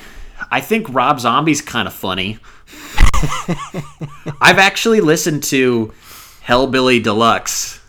I 0.52 0.62
think 0.62 0.88
Rob 0.90 1.20
Zombie's 1.20 1.62
kind 1.62 1.88
of 1.88 1.94
funny. 1.94 2.40
I've 4.42 4.60
actually 4.60 5.02
listened 5.02 5.44
to 5.46 5.94
Hellbilly 6.46 7.02
Deluxe. 7.02 7.80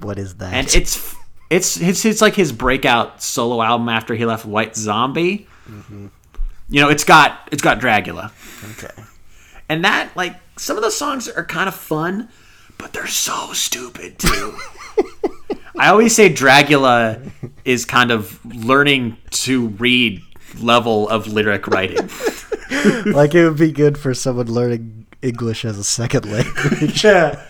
What 0.00 0.18
is 0.18 0.36
that? 0.36 0.52
And 0.52 0.74
it's 0.74 1.16
it's 1.50 1.80
it's 1.80 2.04
it's 2.04 2.20
like 2.20 2.34
his 2.34 2.52
breakout 2.52 3.22
solo 3.22 3.62
album 3.62 3.88
after 3.88 4.14
he 4.14 4.24
left 4.24 4.44
White 4.44 4.76
Zombie. 4.76 5.46
Mm-hmm. 5.68 6.08
You 6.68 6.80
know, 6.82 6.88
it's 6.88 7.04
got 7.04 7.48
it's 7.50 7.62
got 7.62 7.80
Dragula. 7.80 8.32
Okay. 8.72 9.02
And 9.68 9.84
that 9.84 10.16
like 10.16 10.36
some 10.56 10.76
of 10.76 10.82
the 10.82 10.90
songs 10.90 11.28
are 11.28 11.44
kind 11.44 11.68
of 11.68 11.74
fun, 11.74 12.28
but 12.76 12.92
they're 12.92 13.06
so 13.06 13.52
stupid 13.52 14.18
too. 14.18 14.56
I 15.78 15.88
always 15.88 16.14
say 16.14 16.32
Dragula 16.32 17.30
is 17.64 17.84
kind 17.84 18.10
of 18.10 18.44
learning 18.44 19.16
to 19.30 19.68
read 19.68 20.22
level 20.62 21.08
of 21.08 21.26
lyric 21.26 21.66
writing. 21.66 21.96
like 23.06 23.34
it 23.34 23.48
would 23.48 23.58
be 23.58 23.72
good 23.72 23.98
for 23.98 24.14
someone 24.14 24.46
learning 24.46 25.06
English 25.22 25.64
as 25.64 25.78
a 25.78 25.84
second 25.84 26.30
language. 26.30 27.04
Yeah. 27.04 27.44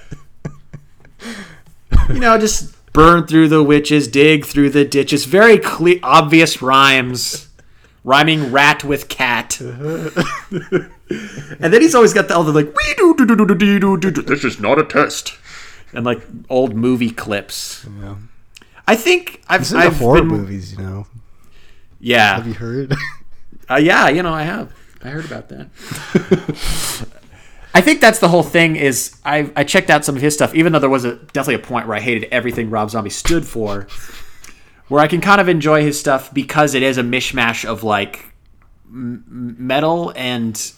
you 2.09 2.21
know, 2.21 2.39
just 2.39 2.75
burn 2.93 3.27
through 3.27 3.49
the 3.49 3.63
witches, 3.63 4.09
dig 4.09 4.45
through 4.45 4.71
the 4.71 4.85
ditches. 4.85 5.25
Very 5.25 5.59
clear, 5.59 5.99
obvious 6.03 6.63
rhymes, 6.63 7.49
rhyming 8.05 8.51
rat 8.53 8.85
with 8.85 9.09
cat. 9.09 9.61
and 9.61 10.91
then 11.61 11.81
he's 11.81 11.95
always 11.95 12.15
got 12.15 12.29
the 12.29 12.37
other 12.37 12.53
like 12.53 12.67
we 12.67 12.95
do 12.97 13.15
do 13.17 13.27
do 13.27 13.37
do 13.37 13.47
do 13.47 13.97
do 13.99 14.11
do. 14.11 14.23
This 14.23 14.45
is 14.45 14.61
not 14.61 14.79
a 14.79 14.85
test. 14.85 15.37
And 15.93 16.05
like 16.05 16.23
old 16.51 16.75
movie 16.75 17.11
clips. 17.11 17.87
Yeah. 18.01 18.17
I 18.87 18.97
think 18.97 19.43
I've, 19.49 19.61
He's 19.61 19.75
I've 19.75 19.99
horror 19.99 20.21
been, 20.21 20.29
movies, 20.29 20.73
you 20.73 20.79
know. 20.79 21.07
Yeah. 22.01 22.37
Have 22.37 22.47
you 22.47 22.55
heard? 22.55 22.95
Uh, 23.71 23.77
yeah, 23.77 24.09
you 24.09 24.23
know, 24.23 24.33
I 24.33 24.45
have. 24.45 24.75
I 25.03 25.09
heard 25.09 25.27
about 25.27 25.51
that. 25.51 25.69
I 27.75 27.83
think 27.83 28.01
that's 28.01 28.19
the 28.19 28.29
whole 28.29 28.43
thing. 28.43 28.77
Is 28.77 29.21
I 29.27 29.51
I 29.55 29.65
checked 29.65 29.91
out 29.91 30.07
some 30.07 30.17
of 30.17 30.23
his 30.23 30.33
stuff, 30.33 30.55
even 30.55 30.73
though 30.73 30.79
there 30.79 30.89
was 30.89 31.05
a 31.05 31.17
definitely 31.17 31.57
a 31.57 31.59
point 31.67 31.87
where 31.87 31.97
I 31.97 32.01
hated 32.01 32.29
everything 32.33 32.71
Rob 32.71 32.89
Zombie 32.89 33.11
stood 33.11 33.47
for, 33.47 33.87
where 34.89 35.03
I 35.03 35.07
can 35.07 35.21
kind 35.21 35.39
of 35.39 35.49
enjoy 35.51 35.83
his 35.83 36.01
stuff 36.01 36.33
because 36.33 36.75
it 36.75 36.83
is 36.83 36.97
a 36.97 37.03
mishmash 37.03 37.67
of 37.67 37.83
like 37.85 38.25
m- 38.87 39.23
metal 39.59 40.15
and 40.17 40.73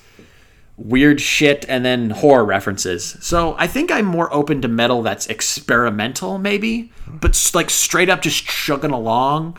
weird 0.76 1.20
shit 1.20 1.64
and 1.68 1.84
then 1.84 2.10
horror 2.10 2.44
references. 2.44 3.16
So 3.20 3.54
I 3.56 3.68
think 3.68 3.92
I'm 3.92 4.06
more 4.06 4.32
open 4.34 4.62
to 4.62 4.68
metal 4.68 5.02
that's 5.02 5.28
experimental, 5.28 6.38
maybe, 6.38 6.90
but 7.06 7.50
like 7.54 7.70
straight 7.70 8.08
up 8.08 8.20
just 8.20 8.46
chugging 8.46 8.90
along. 8.90 9.58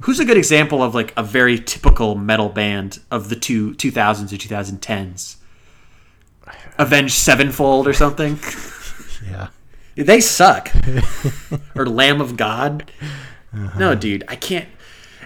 Who's 0.00 0.20
a 0.20 0.24
good 0.24 0.36
example 0.36 0.82
of 0.82 0.94
like 0.94 1.12
a 1.16 1.22
very 1.22 1.58
typical 1.58 2.14
metal 2.14 2.48
band 2.48 3.00
of 3.10 3.28
the 3.28 3.36
two 3.36 3.72
2000s 3.74 4.32
or 4.32 4.36
2010s? 4.36 5.36
Avenged 6.78 7.14
Sevenfold 7.14 7.86
or 7.86 7.92
something. 7.92 8.38
Yeah. 9.26 9.48
They 9.96 10.20
suck. 10.20 10.70
or 11.74 11.86
Lamb 11.86 12.20
of 12.20 12.36
God. 12.36 12.92
Uh-huh. 13.52 13.78
No, 13.78 13.94
dude, 13.94 14.24
I 14.28 14.36
can't. 14.36 14.68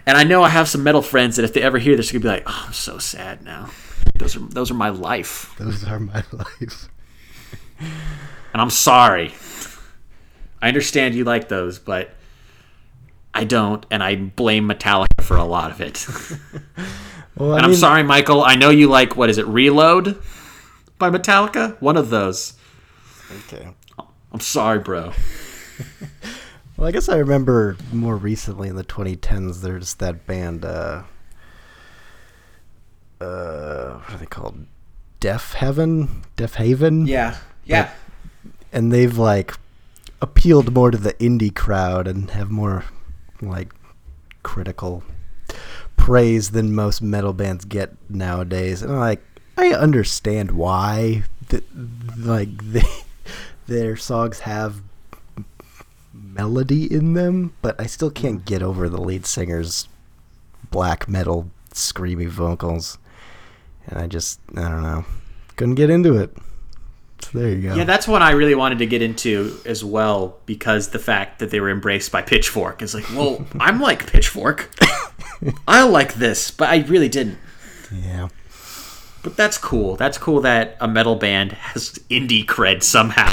And 0.06 0.16
I 0.16 0.22
know 0.24 0.42
I 0.42 0.48
have 0.48 0.68
some 0.68 0.82
metal 0.84 1.02
friends 1.02 1.36
that 1.36 1.44
if 1.44 1.52
they 1.52 1.60
ever 1.60 1.78
hear 1.78 1.96
this, 1.96 2.10
they're 2.10 2.20
gonna 2.20 2.34
be 2.36 2.38
like, 2.40 2.48
"Oh, 2.48 2.64
I'm 2.68 2.72
so 2.72 2.98
sad 2.98 3.42
now." 3.42 3.68
Those 4.16 4.36
are 4.36 4.40
those 4.40 4.70
are 4.70 4.74
my 4.74 4.88
life. 4.90 5.52
Those 5.58 5.84
are 5.84 5.98
my 5.98 6.22
life. 6.32 6.88
and 7.80 8.62
I'm 8.62 8.70
sorry. 8.70 9.34
I 10.62 10.68
understand 10.68 11.14
you 11.14 11.24
like 11.24 11.48
those, 11.48 11.78
but 11.78 12.14
I 13.32 13.44
don't, 13.44 13.86
and 13.90 14.02
I 14.02 14.16
blame 14.16 14.68
Metallica 14.68 15.22
for 15.22 15.36
a 15.36 15.44
lot 15.44 15.70
of 15.70 15.80
it. 15.80 16.06
well, 17.36 17.54
and 17.54 17.64
I 17.64 17.68
am 17.68 17.74
sorry, 17.74 18.02
Michael. 18.02 18.42
I 18.42 18.56
know 18.56 18.70
you 18.70 18.88
like 18.88 19.16
what 19.16 19.30
is 19.30 19.38
it, 19.38 19.46
Reload 19.46 20.20
by 20.98 21.10
Metallica? 21.10 21.80
One 21.80 21.96
of 21.96 22.10
those. 22.10 22.54
Okay. 23.48 23.68
I'm 24.32 24.40
sorry, 24.40 24.78
bro. 24.78 25.12
well, 26.76 26.88
I 26.88 26.92
guess 26.92 27.08
I 27.08 27.16
remember 27.16 27.76
more 27.92 28.16
recently 28.16 28.68
in 28.68 28.76
the 28.76 28.84
2010s. 28.84 29.60
There's 29.60 29.94
that 29.94 30.26
band. 30.26 30.64
Uh, 30.64 31.02
uh, 33.20 33.94
what 33.94 34.14
are 34.14 34.18
they 34.18 34.26
called? 34.26 34.66
Deaf 35.20 35.52
Heaven, 35.54 36.22
Deaf 36.36 36.54
Haven. 36.54 37.06
Yeah, 37.06 37.36
yeah. 37.64 37.90
But, 38.42 38.52
and 38.72 38.92
they've 38.92 39.16
like 39.16 39.54
appealed 40.22 40.72
more 40.72 40.90
to 40.90 40.98
the 40.98 41.14
indie 41.14 41.54
crowd 41.54 42.06
and 42.06 42.30
have 42.30 42.50
more 42.50 42.84
like 43.42 43.72
critical 44.42 45.02
praise 45.96 46.50
than 46.50 46.74
most 46.74 47.02
metal 47.02 47.32
bands 47.32 47.64
get 47.64 47.90
nowadays. 48.08 48.82
And 48.82 48.98
like 48.98 49.22
I 49.56 49.72
understand 49.72 50.52
why 50.52 51.24
that 51.48 51.64
like 52.16 52.48
they 52.72 52.82
their 53.66 53.96
songs 53.96 54.40
have 54.40 54.82
melody 56.12 56.92
in 56.92 57.14
them, 57.14 57.54
but 57.62 57.80
I 57.80 57.86
still 57.86 58.10
can't 58.10 58.40
mm. 58.40 58.44
get 58.44 58.62
over 58.62 58.88
the 58.88 59.00
lead 59.00 59.26
singer's 59.26 59.88
black 60.70 61.08
metal 61.08 61.50
screamy 61.72 62.28
vocals. 62.28 62.98
And 63.86 63.98
I 63.98 64.06
just 64.06 64.40
I 64.56 64.68
don't 64.68 64.82
know. 64.82 65.04
Couldn't 65.56 65.74
get 65.74 65.90
into 65.90 66.16
it. 66.16 66.34
So 67.22 67.38
there 67.38 67.50
you 67.50 67.62
go. 67.68 67.74
Yeah, 67.74 67.84
that's 67.84 68.08
what 68.08 68.22
I 68.22 68.32
really 68.32 68.54
wanted 68.54 68.78
to 68.78 68.86
get 68.86 69.02
into 69.02 69.58
as 69.64 69.84
well 69.84 70.38
because 70.46 70.88
the 70.88 70.98
fact 70.98 71.38
that 71.40 71.50
they 71.50 71.60
were 71.60 71.70
embraced 71.70 72.10
by 72.10 72.22
Pitchfork 72.22 72.82
is 72.82 72.94
like, 72.94 73.08
well, 73.10 73.44
I'm 73.60 73.80
like 73.80 74.06
Pitchfork. 74.06 74.70
I 75.66 75.82
like 75.84 76.14
this, 76.14 76.50
but 76.50 76.68
I 76.68 76.78
really 76.78 77.08
didn't. 77.08 77.38
Yeah. 77.92 78.28
But 79.22 79.36
that's 79.36 79.58
cool. 79.58 79.96
That's 79.96 80.16
cool 80.18 80.40
that 80.42 80.76
a 80.80 80.88
metal 80.88 81.16
band 81.16 81.52
has 81.52 81.98
indie 82.10 82.44
cred 82.44 82.82
somehow. 82.82 83.32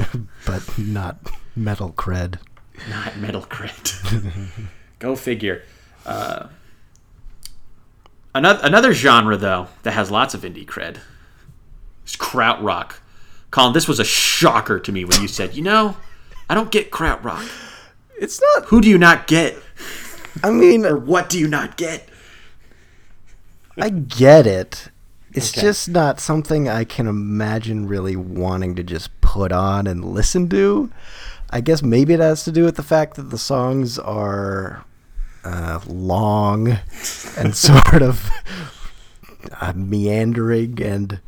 but 0.46 0.78
not 0.78 1.18
metal 1.54 1.92
cred. 1.92 2.38
Not 2.90 3.16
metal 3.18 3.42
cred. 3.42 4.68
Go 4.98 5.14
figure. 5.14 5.62
Uh, 6.04 6.48
another 8.34 8.60
another 8.64 8.92
genre 8.92 9.36
though 9.36 9.68
that 9.82 9.92
has 9.92 10.10
lots 10.10 10.34
of 10.34 10.42
indie 10.42 10.66
cred 10.66 10.98
is 12.04 12.16
krautrock. 12.16 12.94
Colin, 13.50 13.72
this 13.72 13.88
was 13.88 13.98
a 13.98 14.04
shocker 14.04 14.78
to 14.78 14.92
me 14.92 15.04
when 15.04 15.20
you 15.22 15.28
said, 15.28 15.54
you 15.54 15.62
know, 15.62 15.96
I 16.48 16.54
don't 16.54 16.70
get 16.70 16.90
krautrock. 16.90 17.48
It's 18.18 18.40
not. 18.40 18.66
Who 18.66 18.80
do 18.80 18.88
you 18.88 18.98
not 18.98 19.26
get? 19.26 19.56
I 20.42 20.50
mean, 20.50 20.84
or 20.84 20.96
what 20.96 21.28
do 21.28 21.38
you 21.38 21.48
not 21.48 21.76
get? 21.76 22.08
I 23.76 23.90
get 23.90 24.46
it. 24.46 24.90
It's 25.32 25.52
okay. 25.52 25.60
just 25.60 25.88
not 25.88 26.20
something 26.20 26.68
I 26.68 26.84
can 26.84 27.06
imagine 27.06 27.86
really 27.86 28.16
wanting 28.16 28.74
to 28.76 28.82
just 28.82 29.20
put 29.20 29.52
on 29.52 29.86
and 29.86 30.04
listen 30.04 30.48
to. 30.50 30.90
I 31.50 31.60
guess 31.60 31.82
maybe 31.82 32.12
it 32.14 32.20
has 32.20 32.44
to 32.44 32.52
do 32.52 32.64
with 32.64 32.76
the 32.76 32.82
fact 32.82 33.14
that 33.16 33.30
the 33.30 33.38
songs 33.38 33.98
are 33.98 34.84
uh, 35.44 35.80
long 35.86 36.78
and 37.36 37.54
sort 37.56 38.02
of 38.02 38.30
uh, 39.60 39.72
meandering 39.74 40.82
and 40.82 41.20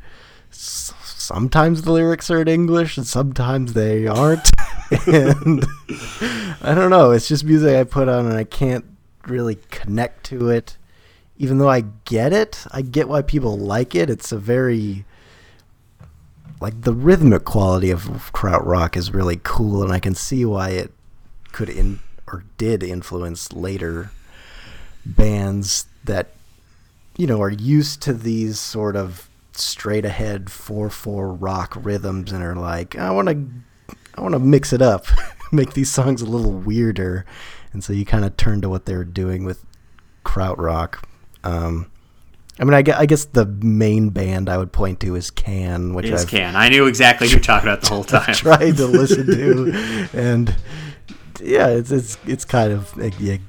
sometimes 1.32 1.82
the 1.82 1.92
lyrics 1.92 2.28
are 2.28 2.40
in 2.40 2.49
English 2.49 2.96
and 2.96 3.06
sometimes 3.06 3.72
they 3.72 4.04
aren't. 4.04 4.50
and 5.06 5.64
I 6.60 6.75
don't 6.75 6.90
know. 6.90 7.12
It's 7.12 7.28
just 7.28 7.44
music 7.44 7.76
I 7.76 7.84
put 7.84 8.08
on 8.08 8.26
and 8.26 8.37
I 8.37 8.42
can't 8.42 8.84
really 9.28 9.58
connect 9.70 10.25
to 10.26 10.50
it. 10.50 10.76
Even 11.38 11.58
though 11.58 11.68
I 11.68 11.82
get 12.04 12.32
it, 12.32 12.66
I 12.72 12.82
get 12.82 13.08
why 13.08 13.22
people 13.22 13.56
like 13.56 13.94
it. 13.94 14.10
It's 14.10 14.32
a 14.32 14.38
very 14.38 15.04
like 16.60 16.82
the 16.82 16.92
rhythmic 16.92 17.44
quality 17.44 17.92
of 17.92 18.32
krautrock 18.34 18.96
is 18.96 19.14
really 19.14 19.40
cool, 19.42 19.82
and 19.82 19.90
I 19.92 19.99
can 19.99 20.14
see 20.14 20.44
why 20.44 20.70
it 20.70 20.92
could 21.52 21.70
in 21.70 22.00
or 22.26 22.44
did 22.58 22.82
influence 22.82 23.52
later 23.52 24.10
bands 25.06 25.87
that 26.04 26.32
you 27.16 27.26
know 27.26 27.40
are 27.40 27.50
used 27.50 28.02
to 28.02 28.12
these 28.12 28.58
sort 28.58 28.96
of 28.96 29.29
straight 29.52 30.04
ahead 30.04 30.50
4 30.50 30.90
4 30.90 31.33
rock 31.33 31.76
rhythms 31.80 32.33
and 32.33 32.42
are 32.42 32.57
like, 32.57 32.97
I 32.97 33.11
want 33.11 33.28
to 33.28 33.47
I 34.14 34.23
want 34.23 34.35
to 34.35 34.38
mix 34.38 34.73
it 34.73 34.83
up, 34.83 35.07
make 35.52 35.75
these 35.75 35.90
songs 35.90 36.23
a 36.23 36.26
little 36.26 36.52
weirder, 36.52 37.25
and 37.73 37.83
so 37.83 37.92
you 37.92 38.04
kind 38.04 38.25
of 38.25 38.37
turn 38.37 38.61
to 38.62 38.69
what 38.69 38.87
they 38.87 38.95
were 38.95 39.04
doing 39.04 39.45
with 39.45 39.64
krautrock. 40.25 41.02
Um, 41.45 41.90
I 42.59 42.64
mean, 42.64 42.75
I 42.75 42.83
guess, 42.83 42.99
I 42.99 43.07
guess 43.07 43.25
the 43.25 43.47
main 43.47 44.11
band 44.11 44.50
I 44.50 44.59
would 44.59 44.73
point 44.73 45.00
to 45.00 45.14
is 45.14 45.30
Can, 45.30 45.95
which 45.95 46.07
is 46.07 46.26
Can. 46.26 46.57
I 46.57 46.69
knew 46.69 46.87
exactly 46.87 47.26
who 47.28 47.33
you're 47.33 47.40
talking 47.40 47.69
about 47.69 47.80
the 47.80 47.88
whole 47.88 48.04
time. 48.04 48.35
tried 48.35 48.76
to 48.76 48.87
listen 48.87 49.26
to, 49.26 50.09
and 50.12 50.54
yeah, 51.42 51.69
it's 51.69 51.90
it's 51.90 52.19
it's 52.26 52.45
kind 52.45 52.73
of 52.73 52.92
a, 52.99 53.40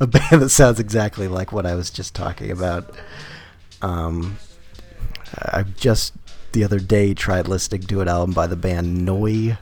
a, 0.00 0.06
band 0.06 0.42
that 0.42 0.50
sounds 0.50 0.78
exactly 0.78 1.26
like 1.26 1.52
what 1.52 1.64
I 1.64 1.74
was 1.74 1.90
just 1.90 2.14
talking 2.14 2.50
about. 2.50 2.94
Um, 3.80 4.36
I 5.36 5.62
just 5.76 6.14
the 6.52 6.64
other 6.64 6.80
day 6.80 7.14
tried 7.14 7.48
listening 7.48 7.82
to 7.82 8.00
an 8.00 8.08
album 8.08 8.34
by 8.34 8.46
the 8.46 8.56
band 8.56 9.06
Neu. 9.06 9.56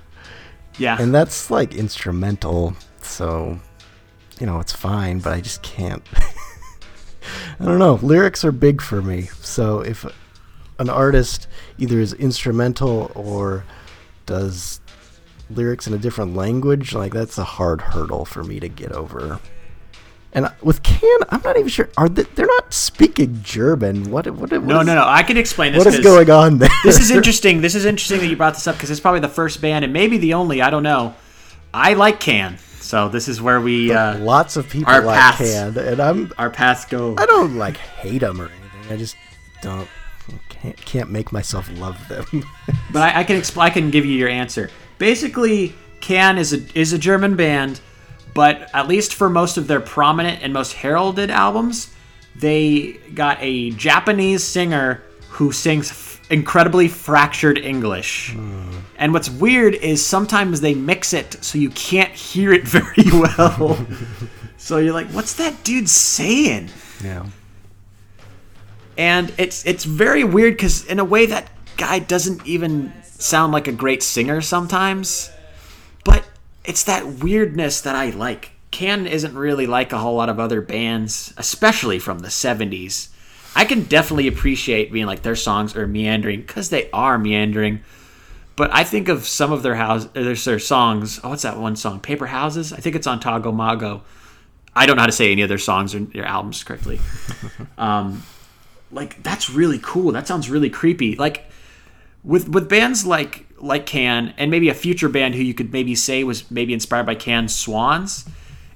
Yeah, 0.78 0.96
and 1.00 1.14
that's 1.14 1.50
like 1.50 1.74
instrumental, 1.74 2.74
so 3.02 3.58
you 4.40 4.46
know 4.46 4.60
it's 4.60 4.72
fine, 4.72 5.18
but 5.18 5.32
I 5.32 5.40
just 5.40 5.62
can't. 5.62 6.02
I 7.60 7.64
don't 7.64 7.78
know. 7.78 7.94
Lyrics 8.02 8.44
are 8.44 8.52
big 8.52 8.80
for 8.80 9.02
me. 9.02 9.22
So 9.40 9.80
if 9.80 10.06
an 10.78 10.88
artist 10.88 11.48
either 11.76 11.98
is 12.00 12.12
instrumental 12.14 13.10
or 13.14 13.64
does 14.26 14.80
lyrics 15.50 15.86
in 15.86 15.94
a 15.94 15.98
different 15.98 16.34
language, 16.34 16.94
like 16.94 17.12
that's 17.12 17.38
a 17.38 17.44
hard 17.44 17.80
hurdle 17.80 18.24
for 18.24 18.44
me 18.44 18.60
to 18.60 18.68
get 18.68 18.92
over. 18.92 19.40
And 20.32 20.52
with 20.62 20.82
Can, 20.82 21.20
I'm 21.30 21.40
not 21.42 21.56
even 21.56 21.68
sure. 21.68 21.88
Are 21.96 22.08
they, 22.08 22.22
they're 22.22 22.46
not 22.46 22.72
speaking 22.72 23.40
German? 23.42 24.10
What? 24.10 24.26
What? 24.26 24.50
what 24.50 24.62
no, 24.62 24.80
is, 24.80 24.86
no, 24.86 24.94
no. 24.94 25.04
I 25.06 25.22
can 25.22 25.36
explain 25.36 25.72
this. 25.72 25.84
What 25.84 25.92
is 25.92 26.00
going 26.00 26.30
on 26.30 26.58
there? 26.58 26.68
This 26.84 27.00
is 27.00 27.10
interesting. 27.10 27.60
This 27.60 27.74
is 27.74 27.84
interesting 27.84 28.20
that 28.20 28.26
you 28.26 28.36
brought 28.36 28.54
this 28.54 28.66
up 28.66 28.76
because 28.76 28.90
it's 28.90 29.00
probably 29.00 29.20
the 29.20 29.28
first 29.28 29.60
band 29.60 29.84
and 29.84 29.92
maybe 29.92 30.18
the 30.18 30.34
only. 30.34 30.60
I 30.60 30.70
don't 30.70 30.82
know. 30.82 31.14
I 31.72 31.94
like 31.94 32.20
Can. 32.20 32.58
So 32.58 33.08
this 33.08 33.28
is 33.28 33.42
where 33.42 33.60
we 33.60 33.92
uh, 33.92 34.18
lots 34.18 34.56
of 34.56 34.68
people 34.68 34.90
our 34.90 35.02
like 35.02 35.18
paths, 35.18 35.38
can, 35.38 35.76
and 35.76 36.00
I'm 36.00 36.32
our 36.38 36.48
paths 36.48 36.86
go. 36.86 37.14
I 37.18 37.26
don't 37.26 37.56
like 37.56 37.76
hate 37.76 38.20
them 38.20 38.40
or 38.40 38.46
anything. 38.46 38.92
I 38.92 38.96
just 38.96 39.16
don't 39.60 39.86
can't, 40.48 40.76
can't 40.76 41.10
make 41.10 41.32
myself 41.32 41.68
love 41.78 42.08
them. 42.08 42.24
but 42.92 43.02
I, 43.02 43.20
I 43.20 43.24
can 43.24 43.36
explain. 43.36 43.66
I 43.66 43.70
can 43.70 43.90
give 43.90 44.04
you 44.04 44.14
your 44.14 44.28
answer. 44.28 44.70
Basically, 44.98 45.74
Can 46.00 46.38
is 46.38 46.52
a 46.52 46.78
is 46.78 46.92
a 46.92 46.98
German 46.98 47.36
band, 47.36 47.80
but 48.38 48.70
at 48.72 48.86
least 48.86 49.14
for 49.14 49.28
most 49.28 49.56
of 49.56 49.66
their 49.66 49.80
prominent 49.80 50.44
and 50.44 50.52
most 50.52 50.72
heralded 50.72 51.28
albums, 51.28 51.92
they 52.36 52.92
got 53.12 53.36
a 53.40 53.70
Japanese 53.70 54.44
singer 54.44 55.02
who 55.28 55.50
sings 55.50 56.20
incredibly 56.30 56.86
fractured 56.86 57.58
English. 57.58 58.32
Mm. 58.36 58.82
And 58.96 59.12
what's 59.12 59.28
weird 59.28 59.74
is 59.74 60.06
sometimes 60.06 60.60
they 60.60 60.72
mix 60.72 61.12
it 61.12 61.42
so 61.42 61.58
you 61.58 61.70
can't 61.70 62.12
hear 62.12 62.52
it 62.52 62.62
very 62.78 63.10
well. 63.10 63.84
so 64.56 64.78
you're 64.78 64.94
like, 64.94 65.08
what's 65.08 65.34
that 65.34 65.64
dude 65.64 65.88
saying? 65.88 66.68
Yeah. 67.02 67.26
And 68.96 69.34
it's 69.36 69.66
it's 69.66 69.82
very 69.82 70.22
weird 70.22 70.54
because 70.54 70.84
in 70.84 71.00
a 71.00 71.04
way 71.04 71.26
that 71.26 71.50
guy 71.76 71.98
doesn't 71.98 72.46
even 72.46 72.92
sound 73.02 73.50
like 73.52 73.66
a 73.66 73.72
great 73.72 74.04
singer 74.04 74.40
sometimes. 74.40 75.32
It's 76.68 76.84
that 76.84 77.06
weirdness 77.06 77.80
that 77.80 77.96
I 77.96 78.10
like. 78.10 78.52
Can 78.70 79.06
isn't 79.06 79.34
really 79.34 79.66
like 79.66 79.92
a 79.92 79.98
whole 79.98 80.16
lot 80.16 80.28
of 80.28 80.38
other 80.38 80.60
bands, 80.60 81.32
especially 81.38 81.98
from 81.98 82.18
the 82.18 82.28
70s 82.28 83.08
I 83.58 83.64
can 83.64 83.82
definitely 83.82 84.28
appreciate 84.28 84.92
being 84.92 85.06
like 85.06 85.22
their 85.22 85.34
songs 85.34 85.76
are 85.76 85.86
meandering 85.86 86.42
because 86.42 86.70
they 86.70 86.88
are 86.92 87.18
meandering. 87.18 87.80
But 88.54 88.72
I 88.72 88.84
think 88.84 89.08
of 89.08 89.26
some 89.26 89.50
of 89.50 89.64
their 89.64 89.74
house, 89.74 90.04
there's 90.12 90.44
their 90.44 90.60
songs. 90.60 91.18
Oh, 91.24 91.30
what's 91.30 91.42
that 91.42 91.58
one 91.58 91.74
song? 91.74 91.98
Paper 91.98 92.26
Houses. 92.26 92.72
I 92.72 92.76
think 92.76 92.94
it's 92.94 93.08
on 93.08 93.18
Tago 93.18 93.52
Mago. 93.52 94.02
I 94.76 94.86
don't 94.86 94.94
know 94.94 95.02
how 95.02 95.06
to 95.06 95.12
say 95.12 95.32
any 95.32 95.42
of 95.42 95.48
their 95.48 95.58
songs 95.58 95.92
or 95.92 96.00
their 96.00 96.24
albums 96.24 96.62
correctly. 96.62 97.00
um, 97.78 98.22
like 98.92 99.22
that's 99.24 99.50
really 99.50 99.80
cool. 99.82 100.12
That 100.12 100.28
sounds 100.28 100.48
really 100.48 100.70
creepy. 100.70 101.16
Like 101.16 101.47
with 102.28 102.48
with 102.48 102.68
bands 102.68 103.04
like 103.06 103.46
like 103.58 103.86
Can 103.86 104.34
and 104.36 104.52
maybe 104.52 104.68
a 104.68 104.74
future 104.74 105.08
band 105.08 105.34
who 105.34 105.42
you 105.42 105.54
could 105.54 105.72
maybe 105.72 105.96
say 105.96 106.22
was 106.22 106.48
maybe 106.50 106.72
inspired 106.72 107.06
by 107.06 107.16
Can 107.16 107.48
Swans. 107.48 108.28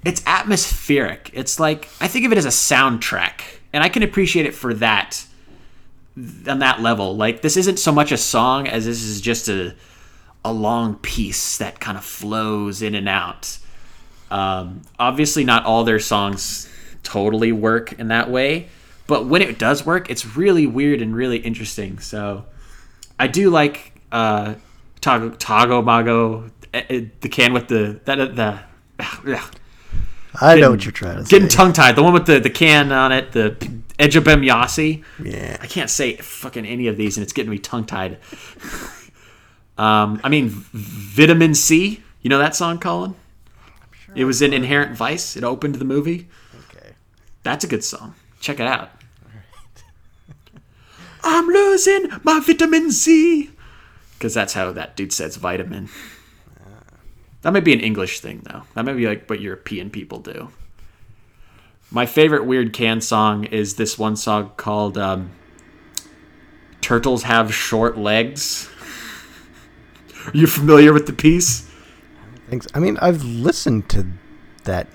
It's 0.04 0.22
atmospheric. 0.26 1.30
It's 1.34 1.60
like 1.60 1.88
I 2.00 2.08
think 2.08 2.26
of 2.26 2.32
it 2.32 2.38
as 2.38 2.46
a 2.46 2.48
soundtrack 2.48 3.42
and 3.72 3.84
I 3.84 3.88
can 3.88 4.02
appreciate 4.02 4.46
it 4.46 4.54
for 4.54 4.74
that 4.74 5.24
on 6.48 6.58
that 6.58 6.80
level. 6.80 7.14
Like 7.14 7.42
this 7.42 7.56
isn't 7.56 7.78
so 7.78 7.92
much 7.92 8.10
a 8.10 8.16
song 8.16 8.66
as 8.66 8.86
this 8.86 9.02
is 9.04 9.20
just 9.20 9.48
a 9.48 9.74
a 10.44 10.52
long 10.52 10.96
piece 10.96 11.58
that 11.58 11.78
kind 11.78 11.96
of 11.96 12.04
flows 12.04 12.82
in 12.82 12.96
and 12.96 13.08
out. 13.08 13.58
Um, 14.30 14.82
obviously, 14.98 15.44
not 15.44 15.64
all 15.66 15.84
their 15.84 16.00
songs 16.00 16.68
totally 17.02 17.52
work 17.52 17.92
in 17.92 18.08
that 18.08 18.30
way, 18.30 18.68
but 19.06 19.26
when 19.26 19.42
it 19.42 19.58
does 19.58 19.84
work, 19.84 20.10
it's 20.10 20.36
really 20.36 20.66
weird 20.66 21.02
and 21.02 21.14
really 21.14 21.36
interesting. 21.36 21.98
So 21.98 22.46
I 23.22 23.28
do 23.28 23.50
like 23.50 23.92
uh, 24.10 24.56
Tago, 25.00 25.38
Tago 25.38 25.84
Mago, 25.84 26.50
eh, 26.74 26.82
eh, 26.90 27.04
the 27.20 27.28
can 27.28 27.52
with 27.52 27.68
the 27.68 28.00
that 28.04 28.34
the. 28.34 28.58
Uh, 28.98 29.40
I 30.40 30.56
know 30.56 30.72
what 30.72 30.84
you're 30.84 30.90
trying 30.90 31.18
to 31.18 31.24
say. 31.24 31.30
Getting 31.30 31.46
tongue 31.46 31.72
tied. 31.72 31.94
The 31.94 32.02
one 32.02 32.14
with 32.14 32.26
the, 32.26 32.40
the 32.40 32.50
can 32.50 32.90
on 32.90 33.12
it, 33.12 33.30
the 33.30 33.50
Ege 34.00 34.20
Bamyasi. 34.20 35.04
Yeah. 35.22 35.56
I 35.60 35.66
can't 35.68 35.88
say 35.88 36.16
fucking 36.16 36.66
any 36.66 36.88
of 36.88 36.96
these, 36.96 37.16
and 37.16 37.22
it's 37.22 37.32
getting 37.32 37.52
me 37.52 37.58
tongue 37.58 37.84
tied. 37.84 38.18
um, 39.78 40.20
I 40.24 40.28
mean, 40.28 40.48
Vitamin 40.48 41.54
C. 41.54 42.02
You 42.22 42.28
know 42.28 42.38
that 42.38 42.56
song, 42.56 42.80
Colin? 42.80 43.14
Sure 43.92 44.14
it 44.16 44.24
was 44.24 44.42
in 44.42 44.52
Inherent 44.52 44.96
Vice. 44.96 45.36
It 45.36 45.44
opened 45.44 45.76
the 45.76 45.84
movie. 45.84 46.28
Okay. 46.70 46.94
That's 47.44 47.62
a 47.62 47.68
good 47.68 47.84
song. 47.84 48.16
Check 48.40 48.58
it 48.58 48.66
out. 48.66 48.90
I'm 51.24 51.46
losing 51.46 52.08
my 52.22 52.40
vitamin 52.40 52.90
C. 52.90 53.50
Because 54.14 54.34
that's 54.34 54.52
how 54.52 54.72
that 54.72 54.96
dude 54.96 55.12
says 55.12 55.36
vitamin. 55.36 55.88
That 57.42 57.52
might 57.52 57.64
be 57.64 57.72
an 57.72 57.80
English 57.80 58.20
thing, 58.20 58.42
though. 58.44 58.62
That 58.74 58.84
might 58.84 58.94
be 58.94 59.06
like 59.06 59.28
what 59.28 59.40
European 59.40 59.90
people 59.90 60.20
do. 60.20 60.50
My 61.90 62.06
favorite 62.06 62.46
weird 62.46 62.72
Can 62.72 63.00
song 63.00 63.44
is 63.44 63.74
this 63.74 63.98
one 63.98 64.16
song 64.16 64.52
called 64.56 64.96
um, 64.96 65.32
"Turtles 66.80 67.24
Have 67.24 67.52
Short 67.52 67.98
Legs." 67.98 68.70
Are 70.26 70.30
you 70.34 70.46
familiar 70.46 70.92
with 70.92 71.06
the 71.06 71.12
piece? 71.12 71.68
Thanks. 72.48 72.68
I 72.74 72.78
mean, 72.78 72.96
I've 73.02 73.24
listened 73.24 73.88
to 73.90 74.06
that 74.64 74.86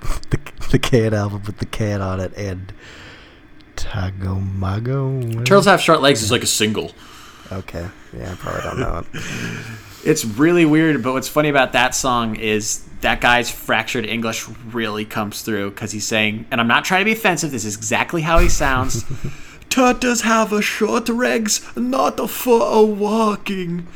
the 0.30 0.38
the 0.70 0.78
Can 0.78 1.14
album 1.14 1.42
with 1.46 1.58
the 1.58 1.66
can 1.66 2.02
on 2.02 2.20
it 2.20 2.32
and 2.36 2.72
Tago 3.94 4.42
Mago. 4.56 5.20
Turtles 5.44 5.66
Have 5.66 5.80
Short 5.80 6.00
Legs 6.00 6.20
is 6.22 6.32
like 6.32 6.42
a 6.42 6.48
single. 6.48 6.90
Okay. 7.52 7.86
Yeah, 8.16 8.32
I 8.32 8.34
probably 8.34 8.62
don't 8.62 8.80
know 8.80 9.04
it. 9.12 9.22
It's 10.04 10.22
really 10.22 10.66
weird, 10.66 11.02
but 11.02 11.14
what's 11.14 11.28
funny 11.28 11.48
about 11.48 11.72
that 11.72 11.94
song 11.94 12.36
is 12.36 12.84
that 13.00 13.22
guy's 13.22 13.50
fractured 13.50 14.04
English 14.04 14.46
really 14.70 15.06
comes 15.06 15.40
through 15.40 15.70
because 15.70 15.92
he's 15.92 16.06
saying, 16.06 16.44
and 16.50 16.60
I'm 16.60 16.68
not 16.68 16.84
trying 16.84 17.00
to 17.00 17.04
be 17.06 17.12
offensive, 17.12 17.50
this 17.50 17.64
is 17.64 17.74
exactly 17.74 18.20
how 18.20 18.38
he 18.38 18.50
sounds. 18.50 19.02
Turtles 19.70 20.20
have 20.20 20.52
a 20.52 20.60
short 20.60 21.08
legs, 21.08 21.66
not 21.74 22.28
for 22.28 22.60
a 22.70 22.82
walking. 22.82 23.86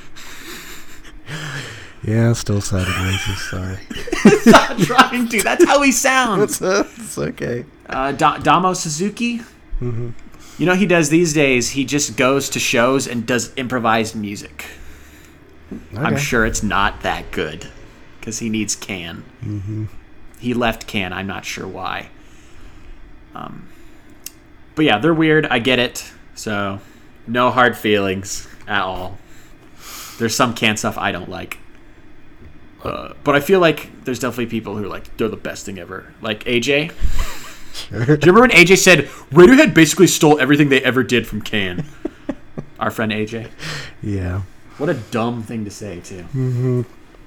Yeah, 2.03 2.33
still 2.33 2.63
sounded 2.63 2.89
racist. 2.89 3.51
Sorry. 3.51 4.47
not 4.51 4.79
trying 4.79 5.29
to. 5.29 5.43
That's 5.43 5.67
how 5.67 5.83
he 5.83 5.93
sounds. 5.93 6.63
it's 6.63 7.19
okay. 7.19 7.67
Uh, 7.87 8.13
da- 8.13 8.39
Damo 8.39 8.73
Suzuki. 8.73 9.43
Mm-hmm. 9.81 10.11
You 10.59 10.67
know, 10.67 10.75
he 10.75 10.87
does 10.87 11.09
these 11.09 11.33
days. 11.33 11.71
He 11.71 11.85
just 11.85 12.17
goes 12.17 12.49
to 12.51 12.59
shows 12.59 13.07
and 13.07 13.27
does 13.27 13.53
improvised 13.57 14.17
music. 14.17 14.65
Okay. 15.73 16.03
I'm 16.03 16.17
sure 16.17 16.47
it's 16.47 16.63
not 16.63 17.03
that 17.03 17.31
good 17.31 17.69
because 18.19 18.39
he 18.39 18.49
needs 18.49 18.75
Can. 18.75 19.25
Mm-hmm. 19.43 19.85
He 20.41 20.55
left 20.55 20.87
Can. 20.87 21.13
I'm 21.13 21.27
not 21.27 21.45
sure 21.45 21.67
why. 21.67 22.09
Um, 23.35 23.69
but 24.75 24.85
yeah, 24.85 24.99
they're 24.99 25.15
weird. 25.15 25.47
I 25.47 25.59
get 25.59 25.79
it. 25.79 26.11
So 26.35 26.81
no 27.27 27.51
hard 27.51 27.77
feelings 27.77 28.49
at 28.67 28.83
all. 28.83 29.19
There's 30.19 30.35
some 30.35 30.55
Can 30.55 30.77
stuff 30.77 30.99
I 30.99 31.13
don't 31.13 31.29
like. 31.29 31.59
Uh, 32.83 33.13
but 33.25 33.35
I 33.35 33.41
feel 33.41 33.61
like 33.61 34.05
there's 34.05 34.19
definitely 34.19 34.47
people 34.47 34.77
who 34.77 34.85
are 34.85 34.89
like 34.89 35.17
they're 35.17 35.29
the 35.29 35.37
best 35.37 35.67
thing 35.67 35.79
ever. 35.79 36.13
Like 36.21 36.45
AJ. 36.45 36.93
Sure. 37.89 38.05
Do 38.05 38.13
you 38.27 38.33
remember 38.33 38.41
when 38.41 38.51
AJ 38.51 38.79
said 38.79 39.05
Radiohead 39.31 39.75
basically 39.75 40.07
stole 40.07 40.41
everything 40.41 40.69
they 40.69 40.83
ever 40.83 41.03
did 41.03 41.27
from 41.27 41.43
Can? 41.43 41.87
Our 42.81 42.91
friend 42.91 43.13
AJ. 43.13 43.51
Yeah. 44.03 44.43
What 44.79 44.89
a 44.89 44.95
dumb 44.95 45.43
thing 45.43 45.65
to 45.65 45.71
say 45.71 46.01
too. 46.01 46.23
Mm-hmm. 46.23 46.83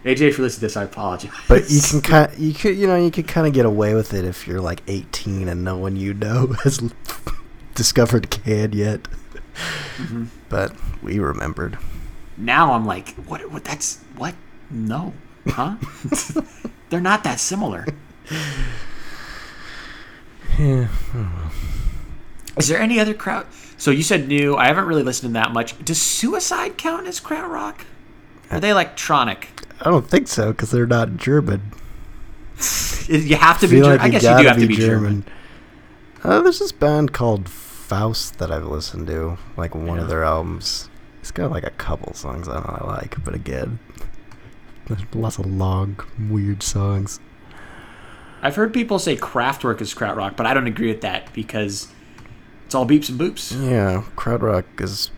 AJ, 0.05 0.21
if 0.21 0.37
you 0.37 0.43
listen 0.43 0.59
to 0.59 0.65
this, 0.65 0.77
I 0.77 0.83
apologize. 0.83 1.31
But 1.47 1.69
you 1.69 1.79
can 1.81 2.01
kind, 2.01 2.37
you 2.37 2.53
could, 2.53 2.75
you 2.75 2.87
know, 2.87 2.95
you 2.95 3.11
could 3.11 3.27
kind 3.27 3.45
of 3.45 3.53
get 3.53 3.65
away 3.65 3.93
with 3.93 4.13
it 4.13 4.25
if 4.25 4.47
you're 4.47 4.61
like 4.61 4.81
18 4.87 5.47
and 5.47 5.63
no 5.63 5.77
one 5.77 5.95
you 5.95 6.13
know 6.13 6.47
has 6.63 6.81
discovered 7.75 8.29
Can 8.29 8.73
yet. 8.73 9.03
Mm-hmm. 9.97 10.25
But 10.49 10.73
we 11.03 11.19
remembered. 11.19 11.77
Now 12.37 12.73
I'm 12.73 12.85
like, 12.85 13.09
what? 13.15 13.51
What? 13.51 13.63
That's 13.63 13.99
what? 14.15 14.33
No. 14.69 15.13
Huh? 15.47 15.75
They're 16.89 17.01
not 17.01 17.23
that 17.23 17.39
similar. 17.39 17.85
Yeah. 20.59 20.87
Is 22.57 22.67
there 22.67 22.79
any 22.79 22.99
other 22.99 23.13
kraut? 23.13 23.47
So 23.77 23.91
you 23.91 24.03
said 24.03 24.27
Neu. 24.27 24.57
I 24.57 24.67
haven't 24.67 24.85
really 24.85 25.03
listened 25.03 25.33
to 25.33 25.39
that 25.39 25.51
much. 25.51 25.83
Does 25.83 26.01
Suicide 26.01 26.77
count 26.77 27.07
as 27.07 27.19
krautrock? 27.19 27.81
Are 28.51 28.59
they 28.59 28.69
electronic? 28.69 29.49
I 29.79 29.89
don't 29.89 30.07
think 30.07 30.27
so 30.27 30.51
because 30.51 30.71
they're 30.71 30.85
not 30.85 31.17
German. 31.17 31.71
You 33.07 33.35
have 33.35 33.59
to 33.59 33.67
be. 33.67 33.77
German. 33.77 33.89
Like 33.89 34.01
I 34.01 34.09
guess 34.09 34.23
you 34.23 34.37
do 34.37 34.47
have 34.47 34.59
to 34.59 34.67
be 34.67 34.75
German. 34.75 35.23
German. 35.23 35.25
Uh, 36.23 36.41
there's 36.41 36.59
this 36.59 36.71
band 36.71 37.11
called 37.11 37.49
Faust 37.49 38.37
that 38.37 38.51
I've 38.51 38.63
listened 38.63 39.07
to, 39.07 39.37
like 39.57 39.75
one 39.75 39.97
yeah. 39.97 40.03
of 40.03 40.07
their 40.07 40.23
albums. 40.23 40.87
It's 41.19 41.31
got 41.31 41.51
like 41.51 41.65
a 41.65 41.71
couple 41.71 42.13
songs 42.13 42.47
I 42.47 42.61
don't 42.61 42.87
like, 42.87 43.21
but 43.25 43.33
again, 43.33 43.79
there's 44.87 45.01
lots 45.13 45.39
of 45.39 45.47
long, 45.47 45.99
weird 46.29 46.63
songs. 46.63 47.19
I've 48.41 48.55
heard 48.55 48.73
people 48.73 48.97
say 48.99 49.15
Kraftwerk 49.15 49.81
is 49.81 49.93
krautrock, 49.93 50.35
but 50.35 50.45
I 50.45 50.53
don't 50.53 50.67
agree 50.67 50.87
with 50.87 51.01
that 51.01 51.31
because 51.33 51.87
it's 52.65 52.73
all 52.73 52.87
beeps 52.87 53.09
and 53.09 53.19
boops. 53.19 53.51
Yeah, 53.51 54.03
krautrock 54.15 54.65
is 54.79 55.11